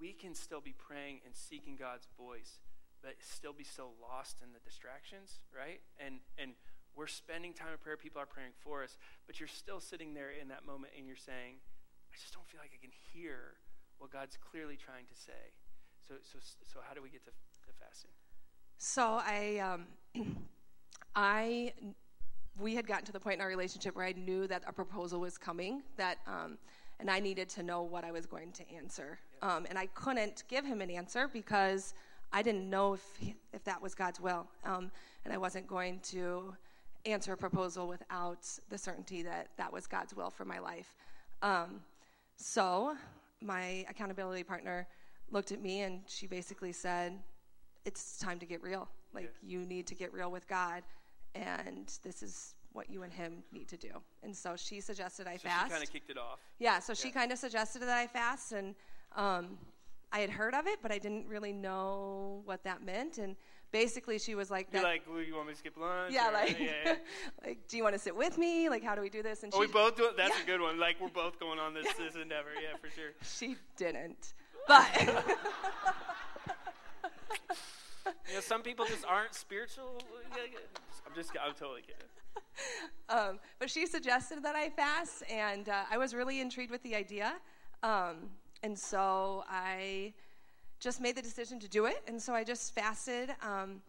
we 0.00 0.12
can 0.14 0.34
still 0.34 0.60
be 0.62 0.72
praying 0.72 1.20
and 1.26 1.36
seeking 1.36 1.76
God's 1.76 2.08
voice, 2.18 2.58
but 3.04 3.14
still 3.20 3.52
be 3.52 3.64
so 3.64 3.92
lost 4.00 4.40
in 4.42 4.56
the 4.56 4.58
distractions, 4.64 5.44
right? 5.52 5.84
And 6.00 6.24
and 6.40 6.56
we're 6.96 7.06
spending 7.06 7.52
time 7.52 7.68
in 7.72 7.78
prayer, 7.78 7.96
people 7.96 8.22
are 8.22 8.26
praying 8.26 8.56
for 8.64 8.82
us, 8.82 8.96
but 9.26 9.38
you're 9.38 9.48
still 9.48 9.80
sitting 9.80 10.14
there 10.14 10.30
in 10.30 10.48
that 10.48 10.64
moment 10.64 10.92
and 10.96 11.06
you're 11.06 11.20
saying, 11.20 11.60
I 12.08 12.16
just 12.16 12.32
don't 12.32 12.46
feel 12.46 12.60
like 12.60 12.70
I 12.72 12.80
can 12.80 12.94
hear 13.12 13.58
what 13.98 14.10
God's 14.10 14.38
clearly 14.38 14.76
trying 14.76 15.04
to 15.06 15.14
say. 15.14 15.52
So 16.08 16.14
so 16.24 16.38
so 16.40 16.80
how 16.82 16.94
do 16.94 17.02
we 17.02 17.10
get 17.10 17.24
to, 17.24 17.30
to 17.30 17.70
fasting? 17.78 18.10
So 18.78 19.20
I 19.20 19.58
um 19.60 19.86
I 21.14 21.74
we 22.58 22.74
had 22.74 22.86
gotten 22.86 23.04
to 23.04 23.12
the 23.12 23.20
point 23.20 23.36
in 23.36 23.40
our 23.42 23.48
relationship 23.48 23.96
where 23.96 24.06
I 24.06 24.12
knew 24.12 24.46
that 24.46 24.62
a 24.66 24.72
proposal 24.72 25.20
was 25.20 25.36
coming, 25.36 25.82
that 25.96 26.18
um, 26.26 26.56
and 27.00 27.10
I 27.10 27.18
needed 27.18 27.48
to 27.50 27.62
know 27.62 27.82
what 27.82 28.04
I 28.04 28.12
was 28.12 28.26
going 28.26 28.52
to 28.52 28.74
answer. 28.74 29.18
Um, 29.42 29.66
and 29.68 29.78
I 29.78 29.86
couldn't 29.86 30.44
give 30.48 30.64
him 30.64 30.80
an 30.80 30.90
answer 30.90 31.28
because 31.28 31.94
I 32.34 32.42
didn't 32.42 32.68
know 32.68 32.94
if, 32.94 33.00
he, 33.18 33.36
if 33.52 33.62
that 33.64 33.80
was 33.80 33.94
God's 33.94 34.20
will. 34.20 34.46
Um, 34.64 34.90
and 35.24 35.32
I 35.32 35.38
wasn't 35.38 35.68
going 35.68 36.00
to 36.10 36.54
answer 37.06 37.32
a 37.32 37.36
proposal 37.36 37.86
without 37.86 38.44
the 38.68 38.76
certainty 38.76 39.22
that 39.22 39.50
that 39.56 39.72
was 39.72 39.86
God's 39.86 40.14
will 40.14 40.30
for 40.30 40.44
my 40.44 40.58
life. 40.58 40.96
Um, 41.42 41.80
so 42.36 42.96
my 43.40 43.86
accountability 43.88 44.42
partner 44.42 44.88
looked 45.30 45.52
at 45.52 45.62
me 45.62 45.82
and 45.82 46.00
she 46.08 46.26
basically 46.26 46.72
said, 46.72 47.12
It's 47.84 48.18
time 48.18 48.40
to 48.40 48.46
get 48.46 48.62
real. 48.62 48.88
Like, 49.14 49.32
yeah. 49.42 49.58
you 49.58 49.64
need 49.64 49.86
to 49.86 49.94
get 49.94 50.12
real 50.12 50.32
with 50.32 50.48
God. 50.48 50.82
And 51.36 51.92
this 52.02 52.20
is 52.20 52.54
what 52.72 52.90
you 52.90 53.04
and 53.04 53.12
him 53.12 53.44
need 53.52 53.68
to 53.68 53.76
do. 53.76 53.90
And 54.24 54.34
so 54.36 54.56
she 54.56 54.80
suggested 54.80 55.28
I 55.28 55.36
so 55.36 55.48
fast. 55.48 55.66
She 55.66 55.70
kind 55.70 55.84
of 55.84 55.92
kicked 55.92 56.10
it 56.10 56.18
off. 56.18 56.40
Yeah, 56.58 56.80
so 56.80 56.92
yeah. 56.92 56.96
she 56.96 57.10
kind 57.12 57.30
of 57.30 57.38
suggested 57.38 57.82
that 57.82 57.88
I 57.90 58.08
fast, 58.08 58.50
and 58.50 58.74
um, 59.14 59.56
I 60.14 60.20
had 60.20 60.30
heard 60.30 60.54
of 60.54 60.68
it, 60.68 60.78
but 60.80 60.92
I 60.92 60.98
didn't 60.98 61.26
really 61.26 61.52
know 61.52 62.42
what 62.44 62.62
that 62.62 62.84
meant. 62.84 63.18
And 63.18 63.34
basically, 63.72 64.20
she 64.20 64.36
was 64.36 64.48
like, 64.48 64.68
"You're 64.72 64.84
like, 64.84 65.02
well, 65.10 65.20
you 65.20 65.34
want 65.34 65.48
me 65.48 65.54
to 65.54 65.58
skip 65.58 65.76
lunch? 65.76 66.12
Yeah, 66.14 66.30
or, 66.30 66.32
like, 66.32 66.56
yeah, 66.60 66.70
yeah. 66.84 66.94
like, 67.44 67.66
do 67.66 67.76
you 67.76 67.82
want 67.82 67.96
to 67.96 67.98
sit 67.98 68.14
with 68.14 68.38
me? 68.38 68.68
Like, 68.68 68.84
how 68.84 68.94
do 68.94 69.00
we 69.00 69.10
do 69.10 69.24
this?" 69.24 69.42
And 69.42 69.52
oh, 69.52 69.60
she, 69.60 69.66
we 69.66 69.72
both 69.72 69.96
do 69.96 70.04
it. 70.04 70.16
That's 70.16 70.40
a 70.40 70.46
good 70.46 70.60
one. 70.60 70.78
Like, 70.78 71.00
we're 71.00 71.08
both 71.08 71.40
going 71.40 71.58
on 71.58 71.74
this 71.74 71.92
this 71.94 72.14
endeavor. 72.14 72.50
Yeah, 72.62 72.76
for 72.80 72.88
sure. 72.90 73.10
She 73.24 73.56
didn't, 73.76 74.34
but. 74.68 74.86
you 78.28 78.34
know, 78.34 78.40
some 78.40 78.62
people 78.62 78.84
just 78.84 79.04
aren't 79.04 79.34
spiritual. 79.34 79.98
I'm 80.32 81.14
just, 81.16 81.32
I'm 81.44 81.54
totally 81.54 81.82
kidding. 81.82 82.06
um, 83.08 83.40
but 83.58 83.68
she 83.68 83.84
suggested 83.86 84.44
that 84.44 84.54
I 84.54 84.70
fast, 84.70 85.24
and 85.28 85.68
uh, 85.68 85.82
I 85.90 85.98
was 85.98 86.14
really 86.14 86.40
intrigued 86.40 86.70
with 86.70 86.84
the 86.84 86.94
idea. 86.94 87.34
Um, 87.82 88.30
and 88.64 88.78
so 88.78 89.44
I 89.46 90.14
just 90.80 90.98
made 90.98 91.16
the 91.16 91.22
decision 91.22 91.60
to 91.60 91.68
do 91.68 91.84
it. 91.84 92.02
And 92.08 92.20
so 92.20 92.34
I 92.34 92.44
just 92.44 92.74
fasted. 92.74 93.28
Um, 93.42 93.82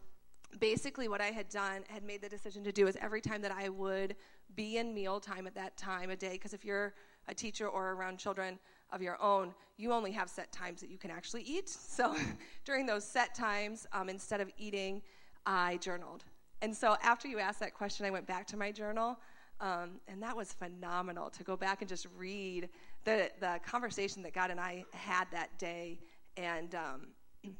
basically, 0.60 1.08
what 1.08 1.22
I 1.22 1.28
had 1.28 1.48
done, 1.48 1.82
had 1.88 2.04
made 2.04 2.20
the 2.20 2.28
decision 2.28 2.62
to 2.64 2.72
do 2.72 2.86
is 2.86 2.94
every 3.00 3.22
time 3.22 3.40
that 3.40 3.52
I 3.52 3.70
would 3.70 4.16
be 4.54 4.76
in 4.76 4.92
meal 4.92 5.18
time 5.18 5.46
at 5.46 5.54
that 5.54 5.78
time 5.78 6.10
of 6.10 6.18
day, 6.18 6.32
because 6.32 6.52
if 6.52 6.62
you're 6.62 6.92
a 7.26 7.32
teacher 7.32 7.66
or 7.68 7.92
around 7.92 8.18
children 8.18 8.58
of 8.92 9.00
your 9.00 9.20
own, 9.22 9.54
you 9.78 9.94
only 9.94 10.12
have 10.12 10.28
set 10.28 10.52
times 10.52 10.82
that 10.82 10.90
you 10.90 10.98
can 10.98 11.10
actually 11.10 11.42
eat. 11.42 11.70
So 11.70 12.14
during 12.66 12.84
those 12.84 13.04
set 13.04 13.34
times, 13.34 13.86
um, 13.94 14.10
instead 14.10 14.42
of 14.42 14.50
eating, 14.58 15.00
I 15.46 15.78
journaled. 15.78 16.24
And 16.60 16.76
so 16.76 16.98
after 17.02 17.28
you 17.28 17.38
asked 17.38 17.60
that 17.60 17.72
question, 17.72 18.04
I 18.04 18.10
went 18.10 18.26
back 18.26 18.46
to 18.48 18.58
my 18.58 18.72
journal, 18.72 19.18
um, 19.62 20.00
and 20.06 20.22
that 20.22 20.36
was 20.36 20.52
phenomenal 20.52 21.30
to 21.30 21.42
go 21.44 21.56
back 21.56 21.80
and 21.80 21.88
just 21.88 22.06
read 22.18 22.68
the, 23.06 23.30
the 23.40 23.58
conversation 23.64 24.22
that 24.24 24.34
God 24.34 24.50
and 24.50 24.60
I 24.60 24.84
had 24.92 25.26
that 25.32 25.56
day. 25.58 25.98
And 26.36 26.74
um, 26.74 27.08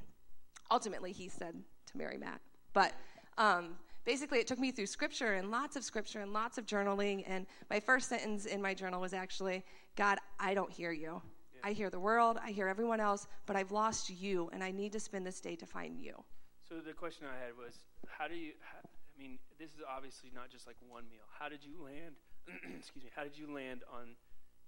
ultimately, 0.71 1.13
He 1.13 1.29
said 1.29 1.55
to 1.87 1.97
marry 1.97 2.19
Matt. 2.19 2.43
But 2.75 2.93
um, 3.39 3.77
basically, 4.05 4.39
it 4.39 4.47
took 4.47 4.59
me 4.59 4.73
through 4.73 4.87
scripture 4.87 5.35
and 5.35 5.51
lots 5.51 5.77
of 5.77 5.85
scripture 5.85 6.21
and 6.21 6.33
lots 6.33 6.59
of 6.59 6.67
journaling. 6.67 7.25
And 7.27 7.47
my 7.71 7.81
first 7.81 8.11
sentence 8.11 8.45
in 8.45 8.61
my 8.61 8.75
journal 8.75 9.01
was 9.01 9.15
actually, 9.15 9.65
God, 9.97 10.19
I 10.39 10.53
don't 10.53 10.71
hear 10.71 10.93
you. 10.93 11.23
I 11.65 11.73
hear 11.73 11.89
the 11.91 11.99
world, 11.99 12.39
I 12.45 12.51
hear 12.51 12.69
everyone 12.69 13.01
else, 13.01 13.27
but 13.47 13.57
I've 13.57 13.73
lost 13.73 14.11
you, 14.11 14.51
and 14.53 14.63
I 14.63 14.71
need 14.71 14.93
to 14.93 15.01
spend 15.01 15.27
this 15.27 15.41
day 15.41 15.57
to 15.57 15.67
find 15.67 15.99
you. 15.99 16.23
So 16.69 16.77
the 16.79 16.93
question 16.93 17.27
I 17.27 17.45
had 17.45 17.57
was, 17.57 17.75
how 18.07 18.29
do 18.29 18.35
you? 18.35 18.53
How, 18.61 18.79
I 18.87 19.19
mean, 19.19 19.39
this 19.59 19.71
is 19.71 19.81
obviously 19.89 20.31
not 20.35 20.51
just 20.51 20.67
like 20.67 20.77
one 20.87 21.05
meal. 21.11 21.25
How 21.39 21.49
did 21.49 21.65
you 21.65 21.83
land? 21.83 22.15
excuse 22.79 23.05
me. 23.05 23.11
How 23.17 23.25
did 23.25 23.37
you 23.37 23.53
land 23.53 23.83
on 23.91 24.15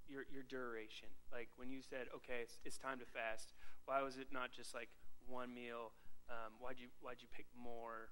your 0.09 0.25
your 0.33 0.43
duration? 0.43 1.09
Like 1.33 1.49
when 1.57 1.71
you 1.71 1.81
said, 1.83 2.07
okay, 2.15 2.41
it's, 2.43 2.59
it's 2.65 2.79
time 2.79 2.99
to 2.99 3.07
fast. 3.07 3.53
Why 3.87 4.03
was 4.03 4.17
it 4.17 4.29
not 4.33 4.51
just 4.53 4.75
like 4.75 4.89
one 5.29 5.55
meal? 5.55 5.93
Um, 6.31 6.55
why'd 6.61 6.77
you 6.79 6.89
why'd 7.01 7.17
you 7.21 7.29
pick 7.35 7.47
more? 7.57 8.11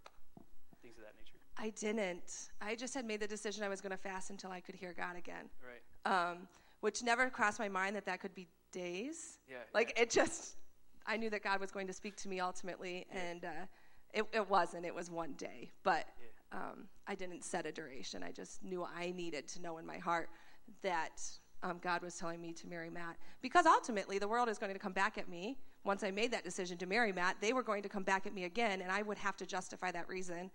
Things 0.82 0.98
of 0.98 1.04
that 1.04 1.14
nature. 1.16 1.38
I 1.56 1.70
didn't. 1.70 2.50
I 2.60 2.74
just 2.74 2.94
had 2.94 3.06
made 3.06 3.20
the 3.20 3.26
decision 3.26 3.64
I 3.64 3.68
was 3.68 3.80
going 3.80 3.90
to 3.92 3.96
fast 3.96 4.30
until 4.30 4.50
I 4.50 4.60
could 4.60 4.74
hear 4.74 4.94
God 4.96 5.16
again. 5.16 5.46
Right. 5.64 6.30
Um, 6.30 6.46
which 6.80 7.02
never 7.02 7.30
crossed 7.30 7.58
my 7.58 7.68
mind 7.68 7.96
that 7.96 8.04
that 8.06 8.20
could 8.20 8.34
be 8.34 8.46
days. 8.72 9.38
Yeah. 9.48 9.56
Like 9.72 9.94
yeah. 9.96 10.02
it 10.02 10.10
just, 10.10 10.56
I 11.06 11.16
knew 11.16 11.30
that 11.30 11.42
God 11.42 11.60
was 11.60 11.70
going 11.70 11.86
to 11.86 11.92
speak 11.94 12.14
to 12.16 12.28
me 12.28 12.40
ultimately, 12.40 13.06
Yeah. 13.10 13.20
and 13.20 13.44
uh, 13.44 13.48
it, 14.12 14.24
it 14.32 14.48
wasn't. 14.48 14.84
It 14.84 14.94
was 14.94 15.10
one 15.10 15.32
day, 15.32 15.70
but 15.82 16.04
Yeah. 16.52 16.58
um, 16.58 16.88
I 17.06 17.14
didn't 17.14 17.42
set 17.42 17.64
a 17.66 17.72
duration. 17.72 18.22
I 18.22 18.30
just 18.32 18.62
knew 18.62 18.84
I 18.84 19.12
needed 19.16 19.48
to 19.48 19.62
know 19.62 19.78
in 19.78 19.86
my 19.86 19.98
heart 19.98 20.28
that 20.82 21.22
um, 21.62 21.78
God 21.82 22.02
was 22.02 22.16
telling 22.16 22.40
me 22.40 22.52
to 22.52 22.66
marry 22.66 22.90
Matt 22.90 23.16
because 23.42 23.66
ultimately 23.66 24.18
the 24.18 24.28
world 24.28 24.48
is 24.48 24.58
going 24.58 24.72
to 24.72 24.78
come 24.78 24.92
back 24.92 25.18
at 25.18 25.28
me. 25.28 25.56
Once 25.84 26.02
I 26.02 26.10
made 26.10 26.32
that 26.32 26.44
decision 26.44 26.76
to 26.78 26.86
marry 26.86 27.12
Matt, 27.12 27.36
they 27.40 27.52
were 27.52 27.62
going 27.62 27.82
to 27.82 27.88
come 27.88 28.02
back 28.02 28.26
at 28.26 28.34
me 28.34 28.44
again, 28.44 28.82
and 28.82 28.90
I 28.90 29.02
would 29.02 29.18
have 29.18 29.36
to 29.38 29.46
justify 29.46 29.90
that 29.92 30.08
reason, 30.08 30.50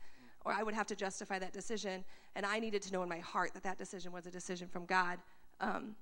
or 0.45 0.51
I 0.53 0.63
would 0.63 0.73
have 0.73 0.87
to 0.87 0.95
justify 0.95 1.39
that 1.39 1.53
decision. 1.53 2.03
And 2.35 2.45
I 2.45 2.59
needed 2.59 2.81
to 2.83 2.93
know 2.93 3.01
in 3.03 3.09
my 3.09 3.19
heart 3.19 3.53
that 3.53 3.63
that 3.63 3.77
decision 3.77 4.11
was 4.11 4.25
a 4.25 4.31
decision 4.31 4.67
from 4.67 4.85
God, 4.85 5.19
um, 5.59 5.95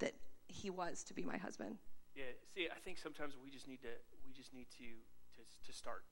that 0.00 0.12
He 0.48 0.68
was 0.68 1.04
to 1.04 1.14
be 1.14 1.22
my 1.22 1.36
husband. 1.36 1.76
Yeah. 2.14 2.24
See, 2.54 2.66
I 2.66 2.78
think 2.80 2.98
sometimes 2.98 3.34
we 3.42 3.50
just 3.50 3.68
need 3.68 3.80
to 3.82 3.94
we 4.26 4.32
just 4.32 4.52
need 4.52 4.66
to 4.78 4.98
to 5.36 5.42
to 5.66 5.72
start. 5.72 6.04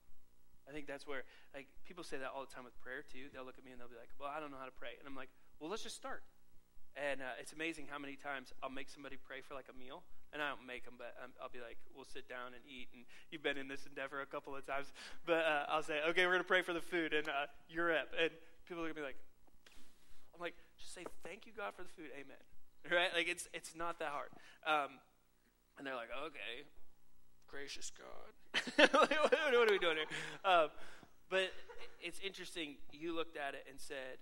I 0.67 0.71
think 0.71 0.87
that's 0.87 1.05
where 1.05 1.23
like 1.53 1.67
people 1.85 2.03
say 2.03 2.17
that 2.17 2.31
all 2.33 2.45
the 2.45 2.53
time 2.53 2.63
with 2.63 2.79
prayer 2.79 3.03
too. 3.03 3.27
They'll 3.33 3.45
look 3.45 3.57
at 3.57 3.65
me 3.65 3.71
and 3.71 3.81
they'll 3.81 3.91
be 3.91 3.99
like, 3.99 4.09
"Well, 4.19 4.31
I 4.31 4.39
don't 4.39 4.51
know 4.51 4.57
how 4.57 4.65
to 4.65 4.77
pray," 4.79 4.95
and 4.99 5.07
I'm 5.07 5.15
like, 5.15 5.29
"Well, 5.59 5.69
let's 5.69 5.83
just 5.83 5.97
start." 5.97 6.23
And 6.97 7.21
uh, 7.21 7.39
it's 7.39 7.53
amazing 7.53 7.87
how 7.89 7.99
many 7.99 8.15
times 8.15 8.51
I'll 8.61 8.73
make 8.73 8.89
somebody 8.89 9.15
pray 9.15 9.41
for 9.41 9.53
like 9.53 9.69
a 9.69 9.77
meal, 9.77 10.03
and 10.33 10.41
I 10.41 10.49
don't 10.49 10.65
make 10.65 10.83
them, 10.83 10.95
but 10.97 11.15
um, 11.23 11.31
I'll 11.41 11.53
be 11.53 11.61
like, 11.61 11.77
"We'll 11.95 12.09
sit 12.09 12.27
down 12.27 12.57
and 12.57 12.61
eat." 12.67 12.89
And 12.93 13.05
you've 13.31 13.43
been 13.43 13.57
in 13.57 13.69
this 13.69 13.85
endeavor 13.85 14.19
a 14.21 14.25
couple 14.25 14.55
of 14.55 14.65
times, 14.65 14.91
but 15.25 15.45
uh, 15.45 15.69
I'll 15.69 15.85
say, 15.85 16.01
"Okay, 16.09 16.25
we're 16.25 16.33
gonna 16.33 16.43
pray 16.43 16.61
for 16.61 16.73
the 16.73 16.81
food," 16.83 17.13
and 17.13 17.29
uh, 17.29 17.47
Europe, 17.69 18.11
and 18.19 18.31
people 18.69 18.83
are 18.83 18.93
going 18.93 18.95
to 18.95 19.01
be 19.01 19.05
like, 19.05 19.17
I'm 20.35 20.39
like, 20.39 20.53
just 20.77 20.93
say 20.93 21.03
thank 21.25 21.47
you 21.47 21.51
God 21.57 21.73
for 21.75 21.81
the 21.81 21.89
food, 21.89 22.13
Amen. 22.13 22.37
Right? 22.85 23.09
Like 23.13 23.27
it's 23.27 23.49
it's 23.51 23.75
not 23.75 23.99
that 23.99 24.13
hard. 24.13 24.29
Um, 24.65 25.01
and 25.77 25.87
they're 25.87 25.95
like, 25.95 26.13
okay, 26.27 26.69
gracious 27.47 27.91
God, 27.91 28.89
what, 28.93 29.09
what 29.09 29.33
are 29.33 29.73
we 29.73 29.79
doing 29.79 29.97
here? 29.97 30.11
Um, 30.45 30.69
but 31.29 31.51
it's 32.01 32.19
interesting. 32.19 32.75
You 32.91 33.15
looked 33.15 33.37
at 33.37 33.53
it 33.53 33.65
and 33.69 33.79
said, 33.79 34.21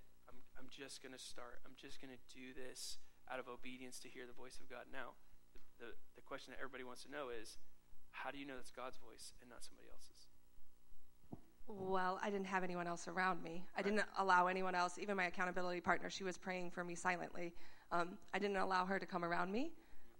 I'm 0.60 0.68
just 0.70 1.01
gonna 1.03 1.20
start. 1.20 1.62
I'm 1.66 1.74
just 1.78 2.01
gonna 2.01 2.20
do 2.34 2.53
this 2.53 2.97
out 3.32 3.39
of 3.39 3.47
obedience 3.47 3.99
to 3.99 4.10
hear 4.10 4.26
the 4.26 4.34
voice 4.34 4.60
of 4.60 4.70
God. 4.70 4.86
Now, 4.91 5.14
the, 5.53 5.60
the, 5.86 5.89
the 6.16 6.22
question 6.22 6.51
that 6.51 6.60
everybody 6.60 6.84
wants 6.84 7.03
to 7.03 7.12
know 7.12 7.30
is, 7.30 7.58
how 8.12 8.32
do 8.32 8.38
you 8.38 8.45
know 8.45 8.55
that's 8.55 8.72
God's 8.72 8.97
voice 8.97 9.34
and 9.41 9.49
not 9.49 9.64
somebody 9.64 9.88
else's? 9.91 10.28
Well, 11.68 12.18
I 12.24 12.30
didn't 12.30 12.47
have 12.47 12.64
anyone 12.64 12.88
else 12.88 13.08
around 13.08 13.43
me. 13.43 13.66
I 13.76 13.80
Right. 13.80 13.86
didn't 13.86 14.05
allow 14.18 14.47
anyone 14.47 14.74
else, 14.74 14.97
even 14.97 15.18
my 15.18 15.26
accountability 15.26 15.82
partner, 15.82 16.10
she 16.10 16.24
was 16.24 16.38
praying 16.38 16.72
for 16.72 16.84
me 16.84 16.95
silently. 16.95 17.53
Um, 17.91 18.18
I 18.34 18.39
didn't 18.39 18.58
allow 18.58 18.86
her 18.86 18.99
to 18.99 19.05
come 19.05 19.26
around 19.26 19.51
me. 19.51 19.72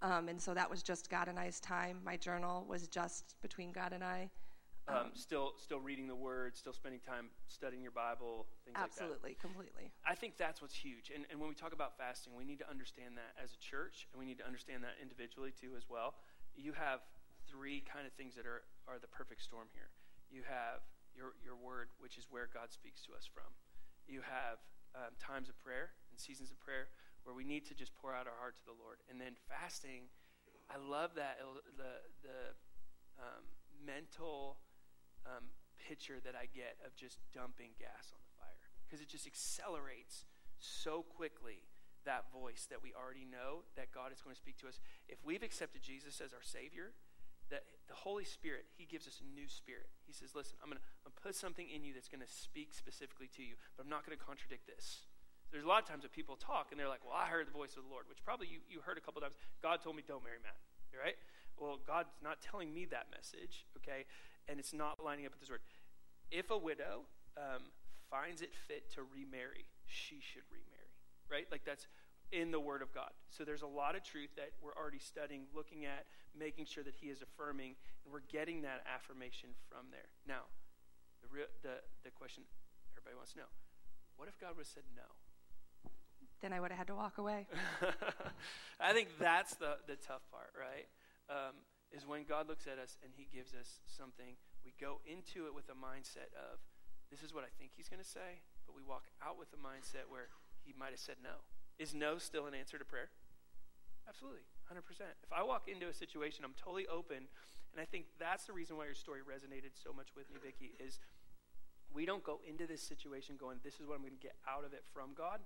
Um, 0.02 0.28
and 0.30 0.40
so 0.40 0.54
that 0.54 0.70
was 0.70 0.84
just 0.84 1.10
God 1.10 1.28
and 1.28 1.40
I's 1.40 1.60
time. 1.60 2.02
My 2.04 2.18
journal 2.18 2.66
was 2.68 2.88
just 2.88 3.36
between 3.42 3.72
God 3.72 3.94
and 3.94 4.04
I. 4.04 4.30
Um, 4.88 5.12
still, 5.20 5.52
still 5.60 5.84
reading 5.84 6.08
the 6.08 6.16
Word, 6.16 6.56
still 6.56 6.72
spending 6.72 7.04
time 7.04 7.28
studying 7.52 7.84
your 7.84 7.92
Bible, 7.92 8.48
things 8.64 8.80
like 8.80 8.88
that. 8.88 9.04
Absolutely, 9.04 9.36
completely. 9.36 9.92
I 10.08 10.16
think 10.16 10.40
that's 10.40 10.64
what's 10.64 10.80
huge. 10.80 11.12
And, 11.12 11.28
and 11.28 11.44
when 11.44 11.52
we 11.52 11.60
talk 11.60 11.76
about 11.76 12.00
fasting, 12.00 12.32
we 12.40 12.48
need 12.48 12.64
to 12.64 12.70
understand 12.72 13.20
that 13.20 13.36
as 13.36 13.52
a 13.52 13.60
church, 13.60 14.08
and 14.08 14.16
we 14.16 14.24
need 14.24 14.40
to 14.40 14.48
understand 14.48 14.88
that 14.88 14.96
individually 15.04 15.52
too 15.52 15.76
as 15.76 15.92
well. 15.92 16.16
You 16.56 16.72
have 16.72 17.04
three 17.52 17.84
kind 17.84 18.08
of 18.08 18.16
things 18.16 18.40
that 18.40 18.48
are, 18.48 18.64
are 18.88 18.96
the 18.96 19.12
perfect 19.12 19.44
storm 19.44 19.68
here. 19.76 19.92
You 20.32 20.48
have 20.48 20.88
your, 21.12 21.36
your 21.44 21.60
word, 21.60 21.92
which 22.00 22.16
is 22.16 22.32
where 22.32 22.48
God 22.48 22.72
speaks 22.72 23.04
to 23.08 23.12
us 23.12 23.28
from. 23.28 23.52
You 24.08 24.24
have 24.24 24.64
um, 24.96 25.20
times 25.20 25.52
of 25.52 25.60
prayer 25.60 26.00
and 26.12 26.16
seasons 26.16 26.48
of 26.48 26.64
prayer 26.64 26.96
where 27.28 27.36
we 27.36 27.44
need 27.44 27.68
to 27.68 27.76
just 27.76 27.92
pour 28.00 28.16
out 28.16 28.24
our 28.24 28.40
heart 28.40 28.56
to 28.56 28.64
the 28.64 28.78
Lord. 28.80 29.04
And 29.12 29.20
then 29.20 29.36
fasting, 29.52 30.08
I 30.72 30.80
love 30.80 31.12
that, 31.20 31.44
the, 31.76 32.08
the 32.24 32.56
um, 33.20 33.44
mental 33.84 34.64
um, 35.28 35.52
picture 35.76 36.24
that 36.24 36.34
I 36.34 36.48
get 36.48 36.80
of 36.88 36.96
just 36.96 37.20
dumping 37.36 37.76
gas 37.78 38.16
on 38.16 38.20
the 38.24 38.34
fire 38.40 38.60
because 38.88 39.04
it 39.04 39.12
just 39.12 39.28
accelerates 39.28 40.24
so 40.58 41.04
quickly 41.04 41.68
that 42.08 42.32
voice 42.32 42.66
that 42.72 42.80
we 42.80 42.96
already 42.96 43.28
know 43.28 43.68
that 43.76 43.92
God 43.92 44.16
is 44.16 44.24
going 44.24 44.34
to 44.34 44.40
speak 44.40 44.56
to 44.64 44.68
us. 44.72 44.80
If 45.12 45.20
we've 45.28 45.44
accepted 45.44 45.84
Jesus 45.84 46.24
as 46.24 46.32
our 46.32 46.44
Savior, 46.44 46.96
that 47.52 47.68
the 47.88 47.96
Holy 47.96 48.24
Spirit, 48.24 48.68
He 48.76 48.88
gives 48.88 49.08
us 49.08 49.20
a 49.20 49.28
new 49.28 49.48
spirit. 49.48 49.92
He 50.08 50.16
says, 50.16 50.32
Listen, 50.36 50.56
I'm 50.64 50.72
going 50.72 50.80
to 50.80 51.12
put 51.20 51.36
something 51.36 51.68
in 51.68 51.84
you 51.84 51.92
that's 51.92 52.08
going 52.08 52.24
to 52.24 52.32
speak 52.32 52.72
specifically 52.72 53.28
to 53.36 53.44
you, 53.44 53.60
but 53.76 53.84
I'm 53.84 53.92
not 53.92 54.08
going 54.08 54.16
to 54.16 54.24
contradict 54.24 54.68
this. 54.68 55.08
There's 55.52 55.64
a 55.64 55.70
lot 55.70 55.80
of 55.80 55.88
times 55.88 56.04
that 56.04 56.12
people 56.12 56.36
talk 56.36 56.72
and 56.72 56.80
they're 56.80 56.92
like, 56.92 57.04
Well, 57.04 57.16
I 57.16 57.28
heard 57.28 57.48
the 57.48 57.56
voice 57.56 57.76
of 57.76 57.84
the 57.88 57.92
Lord, 57.92 58.08
which 58.08 58.24
probably 58.24 58.48
you, 58.48 58.64
you 58.68 58.84
heard 58.84 59.00
a 59.00 59.04
couple 59.04 59.20
times. 59.20 59.36
God 59.64 59.84
told 59.84 59.96
me, 59.96 60.04
Don't 60.04 60.24
marry 60.24 60.40
Matt, 60.44 60.60
right? 60.96 61.20
Well, 61.56 61.80
God's 61.84 62.14
not 62.24 62.40
telling 62.40 62.72
me 62.72 62.86
that 62.92 63.08
message, 63.12 63.66
okay? 63.80 64.06
And 64.48 64.60
it's 64.60 64.74
not 64.74 65.04
lining 65.04 65.26
up 65.26 65.34
with 65.34 65.42
His 65.42 65.50
word. 65.50 65.62
If 66.32 66.52
a 66.52 66.58
widow 66.58 67.08
um, 67.38 67.72
finds 68.10 68.42
it 68.42 68.52
fit 68.68 68.92
to 68.96 69.02
remarry, 69.04 69.68
she 69.86 70.20
should 70.20 70.48
remarry, 70.52 70.92
right? 71.30 71.48
Like 71.52 71.64
that's 71.66 71.88
in 72.32 72.52
the 72.52 72.60
Word 72.60 72.82
of 72.82 72.94
God. 72.94 73.12
So 73.30 73.44
there's 73.44 73.62
a 73.62 73.70
lot 73.70 73.96
of 73.96 74.04
truth 74.04 74.32
that 74.36 74.52
we're 74.62 74.76
already 74.76 75.00
studying, 75.00 75.48
looking 75.56 75.86
at, 75.86 76.06
making 76.38 76.66
sure 76.66 76.84
that 76.84 76.96
He 77.00 77.08
is 77.08 77.22
affirming, 77.22 77.76
and 78.04 78.12
we're 78.12 78.28
getting 78.28 78.62
that 78.64 78.84
affirmation 78.84 79.56
from 79.70 79.88
there. 79.92 80.12
Now, 80.28 80.52
the 81.22 81.28
real, 81.32 81.48
the 81.64 81.84
the 82.04 82.12
question 82.12 82.44
everybody 82.96 83.16
wants 83.16 83.34
to 83.34 83.40
know: 83.40 83.52
What 84.18 84.28
if 84.28 84.40
God 84.40 84.56
would 84.56 84.68
have 84.68 84.74
said 84.74 84.84
no? 84.96 85.08
Then 86.42 86.54
I 86.54 86.60
would 86.60 86.70
have 86.70 86.78
had 86.78 86.88
to 86.88 86.96
walk 86.96 87.18
away. 87.18 87.48
I 88.80 88.94
think 88.94 89.10
that's 89.20 89.56
the, 89.56 89.78
the 89.88 89.96
tough 89.96 90.22
part, 90.30 90.54
right? 90.54 90.86
Um, 91.30 91.56
is 91.92 92.06
when 92.06 92.28
God 92.28 92.48
looks 92.48 92.68
at 92.68 92.80
us 92.80 92.98
and 93.04 93.12
He 93.16 93.28
gives 93.32 93.54
us 93.56 93.80
something, 93.88 94.36
we 94.66 94.76
go 94.76 95.00
into 95.08 95.48
it 95.48 95.56
with 95.56 95.72
a 95.72 95.78
mindset 95.78 96.32
of, 96.36 96.60
this 97.08 97.24
is 97.24 97.32
what 97.32 97.48
I 97.48 97.52
think 97.56 97.72
He's 97.76 97.88
going 97.88 98.04
to 98.04 98.08
say, 98.08 98.44
but 98.68 98.76
we 98.76 98.84
walk 98.84 99.08
out 99.24 99.40
with 99.40 99.52
a 99.56 99.60
mindset 99.60 100.12
where 100.12 100.28
He 100.64 100.76
might 100.76 100.92
have 100.92 101.00
said 101.00 101.24
no. 101.24 101.48
Is 101.80 101.96
no 101.96 102.18
still 102.18 102.46
an 102.48 102.56
answer 102.58 102.78
to 102.78 102.84
prayer? 102.84 103.10
Absolutely, 104.08 104.44
100%. 104.72 104.84
If 105.24 105.32
I 105.32 105.44
walk 105.44 105.68
into 105.68 105.88
a 105.88 105.96
situation, 105.96 106.44
I'm 106.44 106.56
totally 106.56 106.88
open, 106.88 107.28
and 107.72 107.80
I 107.80 107.86
think 107.86 108.08
that's 108.20 108.48
the 108.48 108.54
reason 108.54 108.76
why 108.76 108.86
your 108.86 108.96
story 108.96 109.20
resonated 109.20 109.76
so 109.76 109.92
much 109.92 110.16
with 110.16 110.32
me, 110.32 110.40
Vicki, 110.44 110.76
is 110.80 111.00
we 111.94 112.06
don't 112.06 112.24
go 112.24 112.40
into 112.48 112.68
this 112.68 112.82
situation 112.82 113.36
going, 113.40 113.60
this 113.64 113.80
is 113.80 113.88
what 113.88 113.96
I'm 113.96 114.04
going 114.04 114.16
to 114.16 114.20
get 114.20 114.36
out 114.48 114.66
of 114.66 114.74
it 114.74 114.84
from 114.94 115.12
God. 115.16 115.40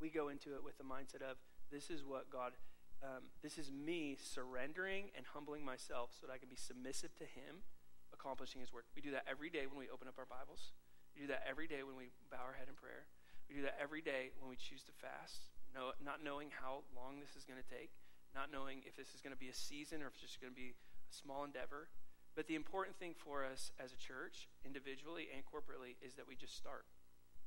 We 0.00 0.10
go 0.10 0.28
into 0.28 0.54
it 0.54 0.62
with 0.62 0.78
the 0.78 0.84
mindset 0.84 1.22
of, 1.22 1.38
this 1.70 1.90
is 1.90 2.02
what 2.04 2.30
God, 2.30 2.52
um, 3.00 3.32
this 3.42 3.56
is 3.56 3.72
me 3.72 4.16
surrendering 4.20 5.08
and 5.16 5.24
humbling 5.32 5.64
myself 5.64 6.12
so 6.12 6.26
that 6.26 6.32
I 6.32 6.38
can 6.38 6.48
be 6.48 6.56
submissive 6.56 7.16
to 7.16 7.24
Him, 7.24 7.64
accomplishing 8.12 8.60
His 8.60 8.72
work. 8.72 8.84
We 8.94 9.00
do 9.00 9.10
that 9.16 9.24
every 9.24 9.48
day 9.48 9.64
when 9.64 9.80
we 9.80 9.88
open 9.88 10.08
up 10.08 10.20
our 10.20 10.28
Bibles. 10.28 10.76
We 11.16 11.24
do 11.24 11.28
that 11.32 11.42
every 11.48 11.66
day 11.66 11.80
when 11.80 11.96
we 11.96 12.12
bow 12.28 12.44
our 12.44 12.54
head 12.54 12.68
in 12.68 12.76
prayer. 12.76 13.08
We 13.48 13.56
do 13.56 13.64
that 13.64 13.80
every 13.80 14.04
day 14.04 14.30
when 14.38 14.52
we 14.52 14.54
choose 14.60 14.84
to 14.86 14.94
fast, 14.94 15.50
know, 15.74 15.96
not 15.98 16.22
knowing 16.22 16.52
how 16.54 16.86
long 16.94 17.18
this 17.18 17.34
is 17.34 17.42
going 17.48 17.58
to 17.58 17.66
take, 17.66 17.90
not 18.36 18.52
knowing 18.52 18.84
if 18.86 18.94
this 18.94 19.10
is 19.16 19.24
going 19.24 19.34
to 19.34 19.40
be 19.40 19.50
a 19.50 19.56
season 19.56 20.04
or 20.04 20.06
if 20.06 20.14
it's 20.14 20.22
just 20.22 20.38
going 20.38 20.52
to 20.52 20.60
be 20.60 20.76
a 20.76 21.12
small 21.12 21.42
endeavor. 21.42 21.90
But 22.38 22.46
the 22.46 22.54
important 22.54 22.94
thing 23.00 23.18
for 23.18 23.42
us 23.42 23.72
as 23.82 23.90
a 23.90 23.98
church, 23.98 24.46
individually 24.62 25.26
and 25.34 25.42
corporately, 25.42 25.98
is 25.98 26.14
that 26.14 26.30
we 26.30 26.38
just 26.38 26.54
start, 26.54 26.86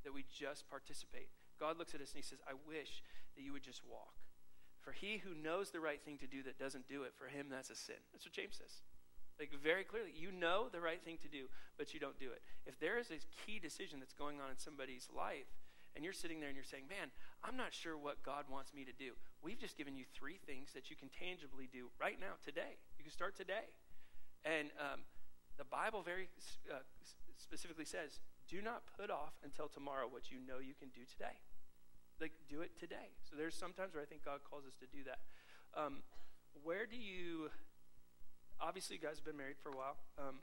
that 0.04 0.12
we 0.12 0.28
just 0.28 0.68
participate. 0.68 1.32
God 1.56 1.78
looks 1.78 1.94
at 1.94 2.02
us 2.02 2.12
and 2.12 2.20
he 2.20 2.26
says, 2.26 2.42
I 2.44 2.52
wish 2.68 3.00
that 3.36 3.42
you 3.42 3.56
would 3.56 3.64
just 3.64 3.80
walk. 3.86 4.23
For 4.84 4.92
he 4.92 5.22
who 5.24 5.34
knows 5.34 5.70
the 5.70 5.80
right 5.80 6.00
thing 6.04 6.18
to 6.18 6.26
do 6.26 6.42
that 6.44 6.58
doesn't 6.58 6.86
do 6.86 7.02
it, 7.04 7.16
for 7.16 7.26
him 7.26 7.46
that's 7.48 7.70
a 7.70 7.76
sin. 7.76 7.96
That's 8.12 8.26
what 8.26 8.36
James 8.36 8.60
says. 8.60 8.84
Like 9.40 9.50
very 9.50 9.82
clearly, 9.82 10.12
you 10.14 10.30
know 10.30 10.68
the 10.70 10.80
right 10.80 11.02
thing 11.02 11.18
to 11.22 11.28
do, 11.28 11.48
but 11.76 11.94
you 11.94 11.98
don't 11.98 12.18
do 12.20 12.30
it. 12.30 12.42
If 12.66 12.78
there 12.78 12.98
is 12.98 13.10
a 13.10 13.18
key 13.42 13.58
decision 13.58 13.98
that's 13.98 14.12
going 14.12 14.38
on 14.40 14.50
in 14.50 14.58
somebody's 14.58 15.08
life, 15.10 15.48
and 15.96 16.04
you're 16.04 16.14
sitting 16.14 16.38
there 16.38 16.50
and 16.50 16.56
you're 16.56 16.66
saying, 16.66 16.84
Man, 16.90 17.10
I'm 17.42 17.56
not 17.56 17.72
sure 17.72 17.96
what 17.96 18.22
God 18.22 18.44
wants 18.50 18.74
me 18.74 18.84
to 18.84 18.92
do. 18.92 19.14
We've 19.42 19.58
just 19.58 19.78
given 19.78 19.96
you 19.96 20.04
three 20.14 20.38
things 20.44 20.74
that 20.74 20.90
you 20.90 20.96
can 20.96 21.08
tangibly 21.08 21.68
do 21.70 21.90
right 22.00 22.18
now, 22.18 22.34
today. 22.44 22.82
You 22.98 23.04
can 23.04 23.12
start 23.12 23.36
today. 23.36 23.70
And 24.44 24.68
um, 24.78 25.06
the 25.56 25.64
Bible 25.64 26.02
very 26.02 26.28
uh, 26.70 26.82
specifically 27.38 27.84
says, 27.84 28.18
Do 28.50 28.60
not 28.60 28.82
put 28.98 29.10
off 29.10 29.38
until 29.42 29.68
tomorrow 29.68 30.06
what 30.10 30.30
you 30.30 30.38
know 30.42 30.58
you 30.58 30.74
can 30.74 30.90
do 30.90 31.06
today. 31.06 31.38
Like, 32.24 32.32
do 32.48 32.64
it 32.64 32.72
today. 32.80 33.12
So 33.28 33.36
there's 33.36 33.52
sometimes 33.52 33.92
where 33.92 34.00
I 34.00 34.08
think 34.08 34.24
God 34.24 34.40
calls 34.48 34.64
us 34.64 34.72
to 34.80 34.88
do 34.88 35.04
that. 35.04 35.20
Um, 35.76 36.00
where 36.64 36.88
do 36.88 36.96
you 36.96 37.52
obviously, 38.64 38.96
you 38.96 39.02
guys 39.02 39.20
have 39.20 39.28
been 39.28 39.36
married 39.36 39.60
for 39.60 39.68
a 39.68 39.76
while. 39.76 40.00
Um, 40.16 40.40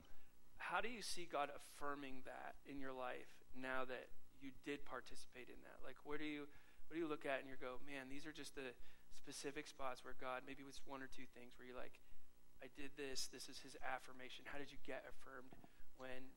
how 0.62 0.78
do 0.78 0.86
you 0.86 1.02
see 1.02 1.26
God 1.26 1.50
affirming 1.50 2.22
that 2.22 2.54
in 2.70 2.78
your 2.78 2.94
life 2.94 3.42
now 3.58 3.82
that 3.82 4.14
you 4.38 4.54
did 4.62 4.86
participate 4.86 5.50
in 5.50 5.58
that? 5.66 5.82
Like, 5.82 5.98
where 6.06 6.18
do 6.18 6.24
you, 6.24 6.46
what 6.86 6.94
do 6.94 7.00
you 7.02 7.10
look 7.10 7.26
at 7.26 7.42
and 7.42 7.50
you 7.50 7.58
go, 7.58 7.82
man, 7.82 8.06
these 8.06 8.26
are 8.30 8.34
just 8.34 8.54
the 8.54 8.70
specific 9.18 9.66
spots 9.66 10.06
where 10.06 10.14
God 10.14 10.46
maybe 10.46 10.62
was 10.62 10.78
one 10.86 11.02
or 11.02 11.10
two 11.10 11.26
things 11.34 11.58
where 11.58 11.66
you're 11.66 11.78
like, 11.78 11.98
I 12.62 12.70
did 12.78 12.94
this. 12.94 13.26
This 13.26 13.50
is 13.50 13.58
His 13.58 13.74
affirmation. 13.82 14.46
How 14.46 14.58
did 14.58 14.70
you 14.70 14.78
get 14.86 15.02
affirmed 15.10 15.50
when 15.98 16.30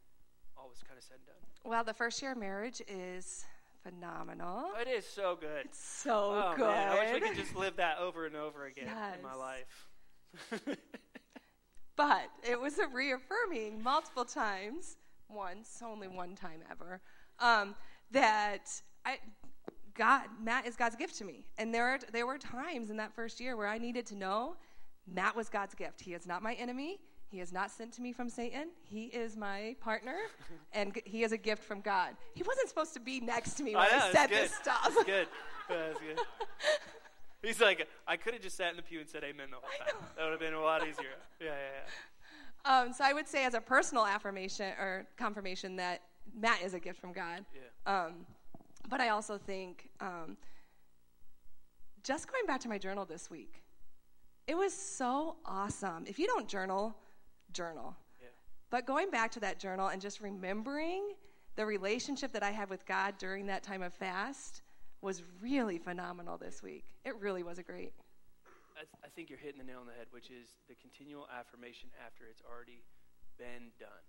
all 0.58 0.74
was 0.74 0.82
kind 0.82 0.98
of 0.98 1.06
said 1.06 1.22
and 1.22 1.30
done? 1.30 1.44
Well, 1.62 1.86
the 1.86 1.94
first 1.94 2.18
year 2.22 2.34
of 2.34 2.42
marriage 2.42 2.82
is 2.90 3.46
phenomenal. 3.90 4.72
It 4.82 4.88
is 4.88 5.06
so 5.06 5.38
good. 5.40 5.66
It's 5.66 5.80
so 5.80 6.52
oh, 6.52 6.54
good. 6.56 6.68
Man, 6.68 6.90
I 6.90 7.00
wish 7.00 7.22
we 7.22 7.28
could 7.30 7.38
just 7.38 7.56
live 7.56 7.76
that 7.78 8.00
over 8.00 8.26
and 8.26 8.36
over 8.36 8.66
again 8.66 8.86
yes. 8.88 9.16
in 9.18 9.24
my 9.24 9.36
life. 9.36 10.78
But 11.96 12.30
it 12.44 12.60
was 12.60 12.78
a 12.78 12.88
reaffirming 12.88 13.82
multiple 13.82 14.26
times, 14.26 14.98
once, 15.30 15.82
only 15.84 16.08
one 16.08 16.36
time 16.36 16.60
ever, 16.70 17.02
um, 17.40 17.76
that 18.12 18.68
I, 19.06 19.20
God, 19.94 20.24
Matt 20.42 20.68
is 20.68 20.76
God's 20.76 20.98
gift 20.98 21.18
to 21.20 21.26
me. 21.26 21.46
And 21.58 21.74
there, 21.74 21.86
are, 21.88 22.00
there 22.12 22.28
were 22.28 22.38
times 22.38 22.90
in 22.90 22.98
that 22.98 23.14
first 23.14 23.40
year 23.40 23.56
where 23.56 23.68
I 23.68 23.78
needed 23.78 24.06
to 24.08 24.16
know 24.16 24.58
Matt 25.08 25.36
was 25.36 25.48
God's 25.48 25.74
gift. 25.74 26.02
He 26.02 26.14
is 26.14 26.28
not 26.28 26.44
my 26.44 26.54
enemy. 26.56 27.00
He 27.36 27.42
is 27.42 27.52
not 27.52 27.70
sent 27.70 27.92
to 27.96 28.02
me 28.02 28.14
from 28.14 28.30
Satan. 28.30 28.70
He 28.90 29.08
is 29.08 29.36
my 29.36 29.76
partner, 29.82 30.16
and 30.72 30.98
he 31.04 31.22
is 31.26 31.34
a 31.34 31.38
gift 31.38 31.66
from 31.66 31.82
God. 31.82 32.16
He 32.34 32.44
wasn't 32.44 32.70
supposed 32.70 32.94
to 32.94 33.02
be 33.02 33.20
next 33.20 33.56
to 33.56 33.64
me 33.64 33.76
when 33.76 33.84
I, 33.84 34.08
I 34.08 34.12
said 34.14 34.30
this 34.30 34.56
stuff. 34.56 34.84
That's 34.86 35.04
good. 35.04 35.28
That's 35.68 36.00
good. 36.00 36.22
He's 37.44 37.60
like, 37.60 37.90
I 38.08 38.16
could 38.16 38.36
have 38.36 38.42
just 38.42 38.56
sat 38.56 38.70
in 38.70 38.78
the 38.78 38.82
pew 38.82 39.02
and 39.02 39.10
said 39.10 39.26
amen 39.26 39.48
the 39.50 39.58
whole 39.58 39.70
time. 39.86 40.02
That 40.16 40.24
would 40.24 40.32
have 40.32 40.40
been 40.40 40.54
a 40.54 40.62
lot 40.62 40.88
easier. 40.88 41.10
Yeah, 41.42 41.48
yeah, 41.48 42.72
yeah. 42.72 42.80
Um, 42.80 42.94
so 42.94 43.04
I 43.04 43.12
would 43.12 43.28
say, 43.28 43.44
as 43.44 43.54
a 43.54 43.60
personal 43.60 44.06
affirmation 44.06 44.72
or 44.80 45.06
confirmation, 45.18 45.76
that 45.76 46.04
Matt 46.40 46.62
is 46.64 46.74
a 46.74 46.80
gift 46.80 47.02
from 47.02 47.12
God. 47.12 47.44
Yeah. 47.54 48.06
Um, 48.06 48.14
but 48.88 49.02
I 49.02 49.10
also 49.10 49.38
think, 49.38 49.90
um, 50.00 50.38
just 52.02 52.32
going 52.32 52.46
back 52.48 52.62
to 52.62 52.70
my 52.70 52.78
journal 52.78 53.04
this 53.04 53.30
week, 53.30 53.62
it 54.48 54.56
was 54.56 54.74
so 54.74 55.36
awesome. 55.46 56.06
If 56.08 56.18
you 56.18 56.28
don't 56.28 56.48
journal, 56.48 56.96
journal. 57.56 57.96
Yeah. 58.22 58.28
But 58.70 58.86
going 58.86 59.10
back 59.10 59.32
to 59.32 59.40
that 59.40 59.60
journal 59.60 59.88
and 59.88 60.02
just 60.02 60.22
remembering 60.22 61.16
the 61.56 61.66
relationship 61.66 62.34
that 62.34 62.44
I 62.44 62.52
had 62.52 62.70
with 62.70 62.86
God 62.86 63.16
during 63.18 63.48
that 63.48 63.64
time 63.64 63.82
of 63.82 63.94
fast 63.94 64.62
was 65.02 65.24
really 65.42 65.80
phenomenal 65.80 66.38
this 66.38 66.62
week. 66.62 66.84
It 67.04 67.16
really 67.20 67.42
was 67.42 67.58
a 67.58 67.64
great. 67.64 67.94
I, 68.76 68.84
th- 68.84 69.02
I, 69.06 69.10
think 69.16 69.32
you're 69.32 69.40
hitting 69.40 69.58
the 69.58 69.64
nail 69.64 69.80
on 69.80 69.88
the 69.88 69.96
head, 69.96 70.12
which 70.12 70.28
is 70.28 70.60
the 70.68 70.76
continual 70.76 71.32
affirmation 71.32 71.88
after 72.04 72.28
it's 72.28 72.44
already 72.44 72.84
been 73.40 73.72
done. 73.80 74.04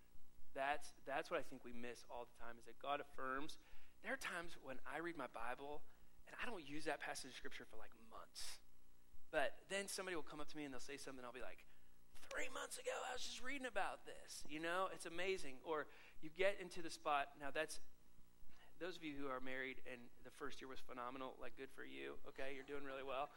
That's 0.59 0.91
that's 1.07 1.31
what 1.31 1.39
I 1.39 1.45
think 1.47 1.63
we 1.63 1.71
miss 1.71 2.03
all 2.11 2.27
the 2.27 2.35
time 2.43 2.59
is 2.59 2.67
that 2.67 2.75
God 2.83 2.99
affirms. 2.99 3.63
There 4.03 4.11
are 4.11 4.19
times 4.19 4.59
when 4.65 4.83
I 4.89 4.99
read 4.99 5.15
my 5.15 5.31
Bible 5.31 5.87
and 6.27 6.35
I 6.41 6.49
don't 6.49 6.65
use 6.67 6.89
that 6.91 6.99
passage 6.99 7.31
of 7.31 7.37
scripture 7.37 7.69
for 7.69 7.79
like 7.79 7.93
months. 8.11 8.59
But 9.31 9.55
then 9.69 9.87
somebody 9.87 10.17
will 10.17 10.27
come 10.27 10.41
up 10.41 10.49
to 10.51 10.57
me 10.57 10.65
and 10.65 10.73
they'll 10.73 10.83
say 10.83 10.97
something, 10.97 11.23
I'll 11.23 11.35
be 11.35 11.45
like, 11.45 11.66
three 12.29 12.51
months 12.53 12.79
ago 12.79 12.95
I 13.09 13.15
was 13.15 13.23
just 13.23 13.43
reading 13.43 13.67
about 13.67 14.05
this. 14.07 14.45
You 14.49 14.61
know, 14.61 14.89
it's 14.93 15.07
amazing. 15.07 15.63
Or 15.65 15.87
you 16.23 16.31
get 16.35 16.59
into 16.61 16.83
the 16.83 16.91
spot, 16.91 17.35
now 17.41 17.49
that's 17.53 17.81
those 18.81 18.97
of 18.97 19.05
you 19.05 19.15
who 19.17 19.29
are 19.29 19.41
married 19.41 19.81
and 19.91 20.01
the 20.25 20.31
first 20.31 20.61
year 20.61 20.69
was 20.69 20.81
phenomenal, 20.85 21.35
like 21.41 21.57
good 21.57 21.73
for 21.73 21.85
you. 21.85 22.21
Okay, 22.29 22.53
you're 22.55 22.67
doing 22.67 22.85
really 22.85 23.07
well. 23.07 23.31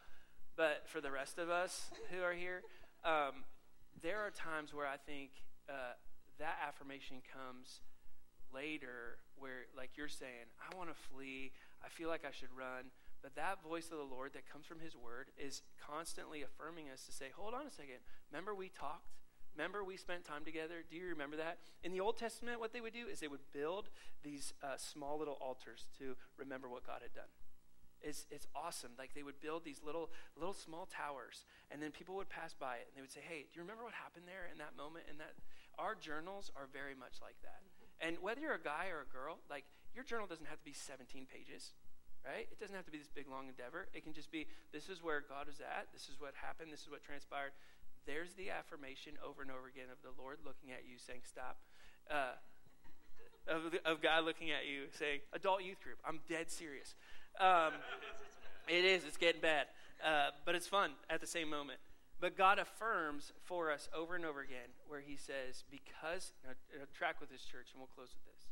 But 0.58 0.84
for 0.88 1.00
the 1.00 1.12
rest 1.12 1.40
of 1.40 1.50
us 1.50 1.90
who 2.12 2.22
are 2.22 2.34
here, 2.34 2.64
um, 3.06 3.48
there 4.02 4.20
are 4.20 4.32
times 4.32 4.74
where 4.74 4.88
I 4.88 4.98
think 4.98 5.32
uh, 5.70 5.96
that 6.40 6.60
affirmation 6.60 7.24
comes 7.24 7.80
later, 8.54 9.20
where 9.38 9.72
like 9.78 9.92
you're 9.96 10.12
saying, 10.12 10.52
I 10.60 10.76
want 10.76 10.90
to 10.90 10.98
flee. 11.14 11.52
I 11.84 11.88
feel 11.88 12.10
like 12.10 12.26
I 12.28 12.32
should 12.32 12.52
run. 12.52 12.92
But 13.22 13.36
that 13.36 13.62
voice 13.62 13.92
of 13.92 13.98
the 13.98 14.16
Lord 14.16 14.34
that 14.34 14.50
comes 14.50 14.66
from 14.66 14.80
His 14.80 14.96
Word 14.96 15.28
is 15.38 15.62
constantly 15.80 16.42
affirming 16.42 16.90
us 16.90 17.06
to 17.06 17.12
say, 17.12 17.28
hold 17.36 17.54
on 17.54 17.68
a 17.68 17.72
second. 17.72 18.00
Remember 18.32 18.56
we 18.56 18.70
talked? 18.70 19.20
Remember, 19.60 19.84
we 19.84 19.98
spent 19.98 20.24
time 20.24 20.46
together? 20.46 20.86
Do 20.88 20.96
you 20.96 21.10
remember 21.10 21.36
that? 21.36 21.58
In 21.84 21.92
the 21.92 22.00
Old 22.00 22.18
Testament, 22.18 22.60
what 22.60 22.72
they 22.72 22.80
would 22.80 22.94
do 22.94 23.08
is 23.12 23.20
they 23.20 23.28
would 23.28 23.44
build 23.52 23.90
these 24.24 24.54
uh, 24.64 24.78
small 24.78 25.20
little 25.20 25.38
altars 25.42 25.88
to 26.00 26.16
remember 26.38 26.70
what 26.70 26.86
God 26.86 27.02
had 27.02 27.14
done. 27.14 27.28
It's, 28.00 28.26
it's 28.32 28.48
awesome. 28.56 28.92
Like 28.98 29.14
they 29.14 29.24
would 29.24 29.42
build 29.42 29.66
these 29.66 29.82
little, 29.84 30.12
little 30.38 30.54
small 30.54 30.88
towers, 30.88 31.44
and 31.70 31.84
then 31.84 31.92
people 31.92 32.16
would 32.16 32.30
pass 32.30 32.56
by 32.56 32.80
it, 32.80 32.88
and 32.88 32.96
they 32.96 33.02
would 33.04 33.12
say, 33.12 33.20
Hey, 33.20 33.52
do 33.52 33.60
you 33.60 33.62
remember 33.62 33.84
what 33.84 33.92
happened 33.92 34.24
there 34.24 34.48
in 34.48 34.58
that 34.64 34.80
moment? 34.80 35.12
And 35.12 35.20
that 35.20 35.36
our 35.76 35.92
journals 35.92 36.52
are 36.56 36.72
very 36.72 36.96
much 36.96 37.20
like 37.20 37.36
that. 37.44 37.60
And 38.00 38.16
whether 38.24 38.40
you're 38.40 38.56
a 38.56 38.64
guy 38.64 38.88
or 38.88 39.04
a 39.04 39.12
girl, 39.12 39.44
like 39.52 39.68
your 39.92 40.08
journal 40.08 40.28
doesn't 40.28 40.48
have 40.48 40.64
to 40.64 40.64
be 40.64 40.72
17 40.72 41.28
pages 41.28 41.76
right? 42.26 42.48
It 42.52 42.60
doesn't 42.60 42.76
have 42.76 42.86
to 42.86 42.92
be 42.92 43.00
this 43.00 43.12
big, 43.12 43.28
long 43.30 43.48
endeavor. 43.48 43.88
It 43.94 44.04
can 44.04 44.14
just 44.14 44.32
be 44.32 44.48
this 44.72 44.90
is 44.90 45.04
where 45.04 45.22
God 45.22 45.48
is 45.48 45.60
at, 45.60 45.88
this 45.94 46.10
is 46.10 46.20
what 46.20 46.34
happened, 46.36 46.72
this 46.72 46.84
is 46.84 46.92
what 46.92 47.04
transpired, 47.04 47.52
there's 48.06 48.34
the 48.34 48.50
affirmation 48.50 49.14
over 49.22 49.42
and 49.42 49.52
over 49.52 49.68
again 49.68 49.92
of 49.92 50.02
the 50.02 50.14
Lord 50.22 50.40
looking 50.46 50.72
at 50.72 50.82
you 50.90 50.98
saying, 50.98 51.22
Stop. 51.28 51.58
Uh, 52.10 52.34
of, 53.48 53.74
of 53.86 54.02
God 54.02 54.26
looking 54.26 54.52
at 54.52 54.66
you 54.66 54.90
saying, 54.98 55.22
Adult 55.34 55.64
youth 55.64 55.82
group, 55.82 55.98
I'm 56.06 56.20
dead 56.30 56.50
serious. 56.50 56.96
Um, 57.40 57.74
it 58.68 58.86
is, 58.86 59.04
it's 59.06 59.18
getting 59.18 59.42
bad. 59.42 59.68
Uh, 60.04 60.32
but 60.46 60.56
it's 60.56 60.68
fun 60.68 60.92
at 61.10 61.22
the 61.22 61.28
same 61.28 61.50
moment. 61.50 61.80
But 62.20 62.36
God 62.38 62.60
affirms 62.60 63.32
for 63.46 63.72
us 63.72 63.88
over 63.96 64.16
and 64.16 64.26
over 64.26 64.42
again 64.42 64.76
where 64.88 65.00
He 65.00 65.16
says, 65.16 65.64
Because, 65.72 66.34
now, 66.46 66.54
track 66.94 67.22
with 67.22 67.30
this 67.32 67.44
church, 67.44 67.72
and 67.72 67.80
we'll 67.80 67.94
close 67.96 68.10
with 68.12 68.26
this. 68.26 68.48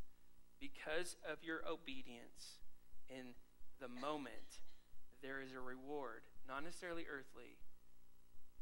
Because 0.60 1.16
of 1.30 1.44
your 1.44 1.62
obedience 1.70 2.62
in 3.10 3.36
the 3.80 3.90
moment, 3.90 4.62
there 5.22 5.42
is 5.42 5.54
a 5.54 5.62
reward, 5.62 6.26
not 6.48 6.64
necessarily 6.64 7.06
earthly, 7.10 7.58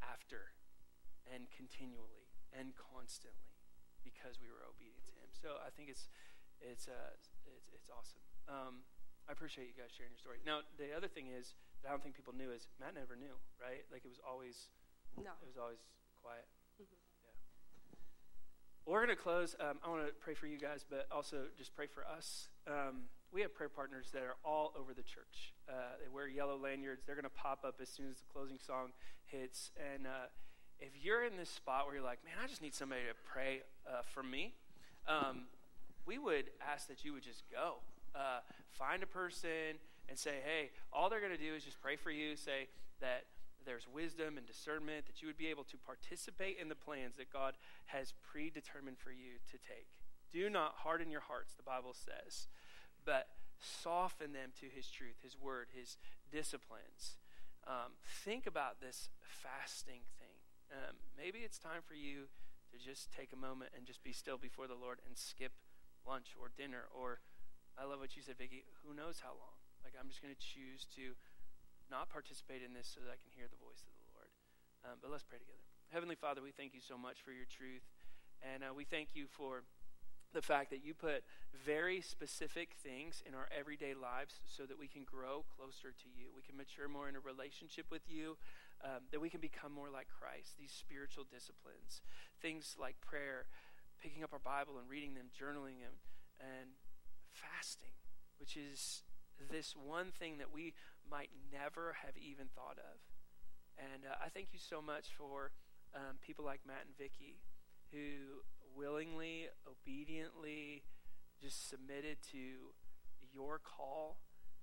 after 0.04 0.52
and 1.26 1.50
continually 1.50 2.30
and 2.54 2.72
constantly 2.78 3.58
because 4.06 4.38
we 4.38 4.46
were 4.46 4.62
obedient 4.62 5.02
to 5.10 5.14
him. 5.18 5.28
So 5.34 5.58
I 5.58 5.74
think 5.74 5.90
it's 5.90 6.08
it's 6.62 6.86
uh, 6.88 7.12
it's, 7.18 7.28
it's 7.74 7.90
awesome. 7.90 8.22
Um, 8.46 8.86
I 9.26 9.34
appreciate 9.34 9.66
you 9.66 9.76
guys 9.76 9.90
sharing 9.90 10.14
your 10.14 10.22
story. 10.22 10.38
Now 10.46 10.62
the 10.78 10.94
other 10.94 11.10
thing 11.10 11.28
is 11.34 11.58
that 11.82 11.90
I 11.90 11.92
don't 11.92 12.02
think 12.02 12.14
people 12.14 12.32
knew 12.32 12.54
is 12.54 12.70
Matt 12.78 12.94
never 12.94 13.18
knew, 13.18 13.34
right? 13.58 13.82
Like 13.90 14.06
it 14.06 14.12
was 14.12 14.22
always 14.22 14.70
no. 15.18 15.34
It 15.42 15.48
was 15.50 15.58
always 15.58 15.82
quiet. 16.22 16.46
Mm-hmm. 16.78 17.02
Yeah. 17.26 17.36
Well, 18.86 18.94
we're 18.94 19.04
gonna 19.04 19.18
close. 19.18 19.58
Um, 19.58 19.82
I 19.82 19.90
want 19.90 20.06
to 20.06 20.14
pray 20.22 20.38
for 20.38 20.46
you 20.46 20.56
guys, 20.56 20.86
but 20.86 21.10
also 21.10 21.50
just 21.58 21.74
pray 21.74 21.90
for 21.90 22.06
us. 22.06 22.48
Um, 22.70 23.10
we 23.32 23.40
have 23.42 23.54
prayer 23.54 23.68
partners 23.68 24.06
that 24.12 24.22
are 24.22 24.36
all 24.44 24.72
over 24.78 24.94
the 24.94 25.02
church. 25.02 25.52
Uh, 25.68 25.72
they 26.00 26.08
wear 26.08 26.28
yellow 26.28 26.56
lanyards. 26.56 27.02
They're 27.06 27.16
going 27.16 27.24
to 27.24 27.30
pop 27.30 27.64
up 27.64 27.76
as 27.80 27.88
soon 27.88 28.06
as 28.10 28.18
the 28.18 28.24
closing 28.32 28.58
song 28.58 28.92
hits. 29.26 29.70
And 29.94 30.06
uh, 30.06 30.30
if 30.78 30.90
you're 31.00 31.24
in 31.24 31.36
this 31.36 31.50
spot 31.50 31.86
where 31.86 31.96
you're 31.96 32.04
like, 32.04 32.24
man, 32.24 32.34
I 32.42 32.46
just 32.46 32.62
need 32.62 32.74
somebody 32.74 33.02
to 33.02 33.16
pray 33.24 33.62
uh, 33.86 34.02
for 34.14 34.22
me, 34.22 34.54
um, 35.08 35.46
we 36.06 36.18
would 36.18 36.50
ask 36.60 36.88
that 36.88 37.04
you 37.04 37.12
would 37.12 37.22
just 37.22 37.42
go. 37.50 37.76
Uh, 38.14 38.40
find 38.72 39.02
a 39.02 39.06
person 39.06 39.76
and 40.08 40.18
say, 40.18 40.36
hey, 40.44 40.70
all 40.92 41.10
they're 41.10 41.20
going 41.20 41.36
to 41.36 41.38
do 41.38 41.54
is 41.54 41.64
just 41.64 41.80
pray 41.80 41.96
for 41.96 42.10
you, 42.10 42.36
say 42.36 42.68
that 43.00 43.24
there's 43.66 43.86
wisdom 43.92 44.38
and 44.38 44.46
discernment, 44.46 45.06
that 45.06 45.20
you 45.20 45.26
would 45.26 45.36
be 45.36 45.48
able 45.48 45.64
to 45.64 45.76
participate 45.76 46.56
in 46.60 46.68
the 46.68 46.74
plans 46.74 47.16
that 47.16 47.32
God 47.32 47.54
has 47.86 48.14
predetermined 48.22 48.96
for 48.98 49.10
you 49.10 49.42
to 49.50 49.58
take. 49.58 49.88
Do 50.32 50.48
not 50.48 50.74
harden 50.76 51.10
your 51.10 51.20
hearts, 51.20 51.54
the 51.54 51.62
Bible 51.62 51.92
says, 51.92 52.46
but 53.06 53.28
soften 53.56 54.34
them 54.34 54.50
to 54.60 54.66
His 54.66 54.90
truth, 54.90 55.22
His 55.22 55.38
word, 55.40 55.68
His 55.72 55.96
disciplines. 56.30 57.16
Um, 57.66 57.96
think 58.04 58.46
about 58.46 58.82
this 58.82 59.08
fasting 59.22 60.04
thing. 60.18 60.36
Um, 60.70 60.98
maybe 61.16 61.46
it's 61.46 61.58
time 61.58 61.80
for 61.86 61.94
you 61.94 62.26
to 62.74 62.76
just 62.76 63.14
take 63.14 63.30
a 63.32 63.38
moment 63.38 63.70
and 63.72 63.86
just 63.86 64.02
be 64.02 64.12
still 64.12 64.36
before 64.36 64.66
the 64.66 64.76
Lord 64.76 64.98
and 65.06 65.16
skip 65.16 65.54
lunch 66.02 66.34
or 66.38 66.50
dinner 66.50 66.90
or 66.90 67.22
I 67.76 67.84
love 67.84 68.00
what 68.00 68.16
you 68.16 68.24
said, 68.24 68.40
Vicki. 68.40 68.64
Who 68.88 68.96
knows 68.96 69.20
how 69.20 69.36
long? 69.36 69.52
Like 69.84 69.92
I'm 70.00 70.08
just 70.08 70.24
going 70.24 70.32
to 70.32 70.40
choose 70.40 70.88
to 70.96 71.12
not 71.92 72.08
participate 72.08 72.64
in 72.64 72.72
this 72.72 72.88
so 72.88 73.04
that 73.04 73.12
I 73.12 73.20
can 73.20 73.30
hear 73.36 73.46
the 73.46 73.60
voice 73.60 73.84
of 73.84 73.92
the 74.00 74.08
Lord. 74.16 74.30
Um, 74.82 74.96
but 75.04 75.12
let's 75.12 75.22
pray 75.22 75.38
together. 75.38 75.62
Heavenly 75.92 76.16
Father, 76.16 76.40
we 76.40 76.50
thank 76.50 76.72
you 76.72 76.82
so 76.82 76.98
much 76.98 77.22
for 77.22 77.30
your 77.30 77.46
truth, 77.46 77.86
and 78.42 78.64
uh, 78.66 78.74
we 78.74 78.82
thank 78.82 79.14
you 79.14 79.30
for 79.30 79.62
the 80.32 80.42
fact 80.42 80.70
that 80.70 80.84
you 80.84 80.94
put 80.94 81.24
very 81.52 82.00
specific 82.00 82.74
things 82.82 83.22
in 83.26 83.34
our 83.34 83.48
everyday 83.56 83.94
lives 83.94 84.40
so 84.46 84.64
that 84.64 84.78
we 84.78 84.86
can 84.88 85.04
grow 85.04 85.44
closer 85.56 85.92
to 85.92 86.08
you. 86.12 86.28
We 86.34 86.42
can 86.42 86.56
mature 86.56 86.88
more 86.88 87.08
in 87.08 87.16
a 87.16 87.20
relationship 87.20 87.86
with 87.90 88.02
you, 88.08 88.36
um, 88.84 89.08
that 89.12 89.20
we 89.20 89.30
can 89.30 89.40
become 89.40 89.72
more 89.72 89.88
like 89.88 90.08
Christ. 90.08 90.58
These 90.58 90.72
spiritual 90.72 91.24
disciplines, 91.24 92.02
things 92.42 92.76
like 92.78 93.00
prayer, 93.00 93.46
picking 94.02 94.22
up 94.22 94.32
our 94.32 94.42
Bible 94.42 94.78
and 94.78 94.88
reading 94.88 95.14
them, 95.14 95.32
journaling 95.32 95.80
them, 95.80 95.96
and 96.40 96.76
fasting, 97.32 97.96
which 98.38 98.56
is 98.56 99.02
this 99.50 99.74
one 99.76 100.12
thing 100.12 100.38
that 100.38 100.52
we 100.52 100.74
might 101.08 101.30
never 101.52 101.96
have 102.04 102.16
even 102.16 102.48
thought 102.54 102.76
of. 102.76 103.00
And 103.76 104.04
uh, 104.04 104.16
I 104.24 104.28
thank 104.28 104.52
you 104.52 104.60
so 104.60 104.80
much 104.80 105.12
for 105.16 105.52
um, 105.94 106.16
people 106.20 106.44
like 106.44 106.60
Matt 106.66 106.84
and 106.88 106.96
Vicky 106.96 107.40
who 107.92 108.42
willingly, 108.76 109.48
obediently, 109.64 110.84
just 111.40 111.68
submitted 111.68 112.18
to 112.32 112.76
your 113.32 113.58
call 113.58 114.18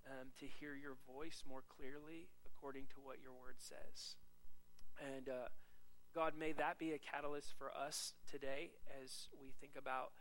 um, 0.06 0.30
to 0.40 0.46
hear 0.46 0.76
your 0.76 0.98
voice 1.08 1.44
more 1.48 1.64
clearly 1.68 2.30
according 2.46 2.86
to 2.94 3.02
what 3.02 3.18
your 3.22 3.34
word 3.34 3.58
says. 3.58 4.16
And 5.02 5.28
uh, 5.28 5.50
God, 6.14 6.34
may 6.38 6.54
that 6.54 6.78
be 6.78 6.94
a 6.94 7.00
catalyst 7.02 7.54
for 7.58 7.74
us 7.74 8.14
today 8.30 8.78
as 9.02 9.28
we 9.34 9.50
think 9.60 9.74
about 9.78 10.14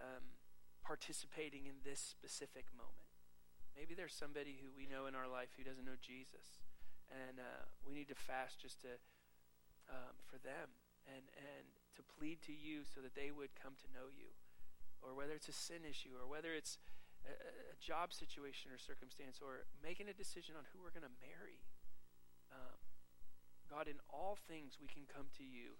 um, 0.00 0.38
participating 0.84 1.66
in 1.66 1.82
this 1.84 2.00
specific 2.00 2.66
moment. 2.70 3.10
Maybe 3.76 3.94
there's 3.94 4.14
somebody 4.14 4.58
who 4.62 4.70
we 4.70 4.86
know 4.86 5.06
in 5.06 5.14
our 5.14 5.28
life 5.28 5.50
who 5.56 5.64
doesn't 5.64 5.84
know 5.84 5.98
Jesus, 6.00 6.62
and 7.10 7.38
uh, 7.38 7.66
we 7.86 7.94
need 7.94 8.08
to 8.08 8.18
fast 8.18 8.60
just 8.60 8.82
to 8.82 8.98
um, 9.90 10.14
for 10.30 10.38
them 10.38 10.70
and 11.06 11.26
and 11.34 11.79
to 12.00 12.12
plead 12.16 12.40
to 12.48 12.56
you 12.56 12.88
so 12.88 13.04
that 13.04 13.12
they 13.12 13.28
would 13.28 13.52
come 13.52 13.76
to 13.84 13.92
know 13.92 14.08
you, 14.08 14.32
or 15.04 15.12
whether 15.12 15.36
it's 15.36 15.52
a 15.52 15.56
sin 15.56 15.84
issue, 15.84 16.16
or 16.16 16.24
whether 16.24 16.56
it's 16.56 16.80
a, 17.28 17.36
a 17.36 17.76
job 17.76 18.16
situation 18.16 18.72
or 18.72 18.80
circumstance, 18.80 19.44
or 19.44 19.68
making 19.84 20.08
a 20.08 20.16
decision 20.16 20.56
on 20.56 20.64
who 20.72 20.80
we're 20.80 20.94
going 20.96 21.04
to 21.04 21.20
marry. 21.20 21.60
Um, 22.48 22.80
God, 23.68 23.84
in 23.84 24.00
all 24.08 24.40
things 24.40 24.80
we 24.80 24.88
can 24.88 25.04
come 25.04 25.28
to 25.36 25.44
you 25.44 25.76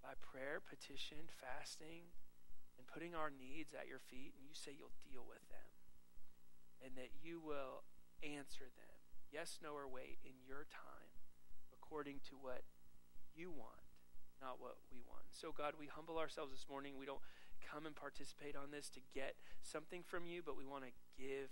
by 0.00 0.16
prayer, 0.18 0.64
petition, 0.64 1.28
fasting, 1.28 2.10
and 2.80 2.88
putting 2.88 3.12
our 3.12 3.28
needs 3.28 3.76
at 3.76 3.86
your 3.86 4.00
feet, 4.00 4.32
and 4.34 4.42
you 4.48 4.56
say 4.56 4.72
you'll 4.72 4.96
deal 5.04 5.28
with 5.28 5.44
them 5.52 5.68
and 6.82 6.94
that 6.94 7.10
you 7.22 7.42
will 7.42 7.82
answer 8.22 8.70
them. 8.70 8.96
Yes, 9.30 9.58
no, 9.62 9.74
or 9.74 9.86
wait 9.86 10.18
in 10.24 10.38
your 10.46 10.64
time 10.70 11.12
according 11.74 12.20
to 12.30 12.34
what 12.40 12.62
you 13.34 13.50
want, 13.50 13.87
not 14.40 14.62
what 14.62 14.78
we 14.90 15.02
want. 15.04 15.26
So, 15.30 15.50
God, 15.50 15.74
we 15.78 15.90
humble 15.90 16.18
ourselves 16.18 16.52
this 16.52 16.66
morning. 16.70 16.94
We 16.98 17.06
don't 17.06 17.22
come 17.62 17.86
and 17.86 17.94
participate 17.94 18.54
on 18.54 18.70
this 18.70 18.88
to 18.94 19.00
get 19.14 19.34
something 19.62 20.02
from 20.06 20.24
you, 20.24 20.40
but 20.42 20.56
we 20.56 20.64
want 20.64 20.86
to 20.86 20.94
give 21.18 21.50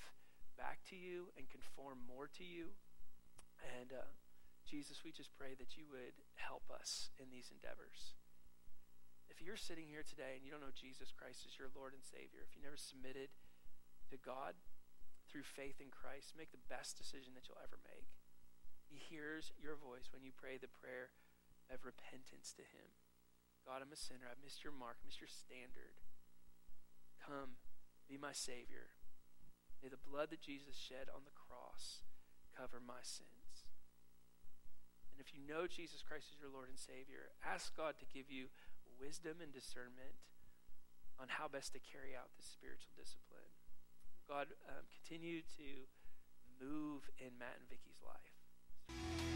back 0.56 0.80
to 0.88 0.96
you 0.96 1.28
and 1.36 1.50
conform 1.50 2.00
more 2.06 2.30
to 2.40 2.44
you. 2.44 2.72
And 3.76 3.92
uh, 3.92 4.08
Jesus, 4.64 5.04
we 5.04 5.12
just 5.12 5.34
pray 5.36 5.54
that 5.58 5.76
you 5.76 5.84
would 5.90 6.16
help 6.38 6.66
us 6.72 7.10
in 7.20 7.28
these 7.28 7.52
endeavors. 7.52 8.16
If 9.28 9.44
you're 9.44 9.58
sitting 9.58 9.90
here 9.90 10.06
today 10.06 10.38
and 10.38 10.46
you 10.46 10.54
don't 10.54 10.64
know 10.64 10.72
Jesus 10.72 11.12
Christ 11.12 11.44
as 11.44 11.58
your 11.60 11.68
Lord 11.74 11.92
and 11.92 12.00
Savior, 12.00 12.40
if 12.40 12.56
you 12.56 12.64
never 12.64 12.78
submitted 12.78 13.28
to 14.08 14.16
God 14.16 14.56
through 15.28 15.44
faith 15.44 15.82
in 15.82 15.92
Christ, 15.92 16.38
make 16.38 16.54
the 16.54 16.68
best 16.70 16.96
decision 16.96 17.36
that 17.36 17.44
you'll 17.44 17.60
ever 17.60 17.76
make. 17.84 18.08
He 18.86 18.96
hears 18.96 19.50
your 19.58 19.74
voice 19.74 20.08
when 20.14 20.22
you 20.22 20.30
pray 20.32 20.56
the 20.56 20.70
prayer 20.70 21.10
of 21.72 21.84
repentance 21.84 22.54
to 22.56 22.64
Him. 22.64 22.94
God, 23.66 23.82
I'm 23.82 23.90
a 23.90 23.98
sinner. 23.98 24.30
I've 24.30 24.42
missed 24.42 24.62
your 24.62 24.74
mark, 24.74 25.02
missed 25.02 25.20
your 25.20 25.32
standard. 25.32 25.98
Come, 27.18 27.58
be 28.06 28.14
my 28.14 28.30
Savior. 28.30 28.94
May 29.82 29.90
the 29.90 30.00
blood 30.00 30.30
that 30.30 30.40
Jesus 30.40 30.78
shed 30.78 31.10
on 31.10 31.26
the 31.26 31.34
cross 31.34 32.06
cover 32.54 32.78
my 32.80 33.02
sins. 33.02 33.66
And 35.12 35.18
if 35.18 35.34
you 35.34 35.40
know 35.42 35.66
Jesus 35.66 36.04
Christ 36.04 36.30
as 36.32 36.40
your 36.40 36.52
Lord 36.52 36.68
and 36.68 36.78
Savior, 36.78 37.34
ask 37.42 37.74
God 37.74 37.98
to 37.98 38.06
give 38.06 38.30
you 38.30 38.52
wisdom 39.00 39.42
and 39.42 39.52
discernment 39.52 40.16
on 41.18 41.28
how 41.28 41.48
best 41.48 41.72
to 41.72 41.80
carry 41.80 42.14
out 42.14 42.32
this 42.36 42.46
spiritual 42.46 42.92
discipline. 42.96 43.52
God, 44.28 44.52
um, 44.68 44.84
continue 44.92 45.40
to 45.56 45.88
move 46.60 47.08
in 47.18 47.38
Matt 47.38 47.56
and 47.60 47.68
Vicky's 47.68 48.00
life. 48.04 49.35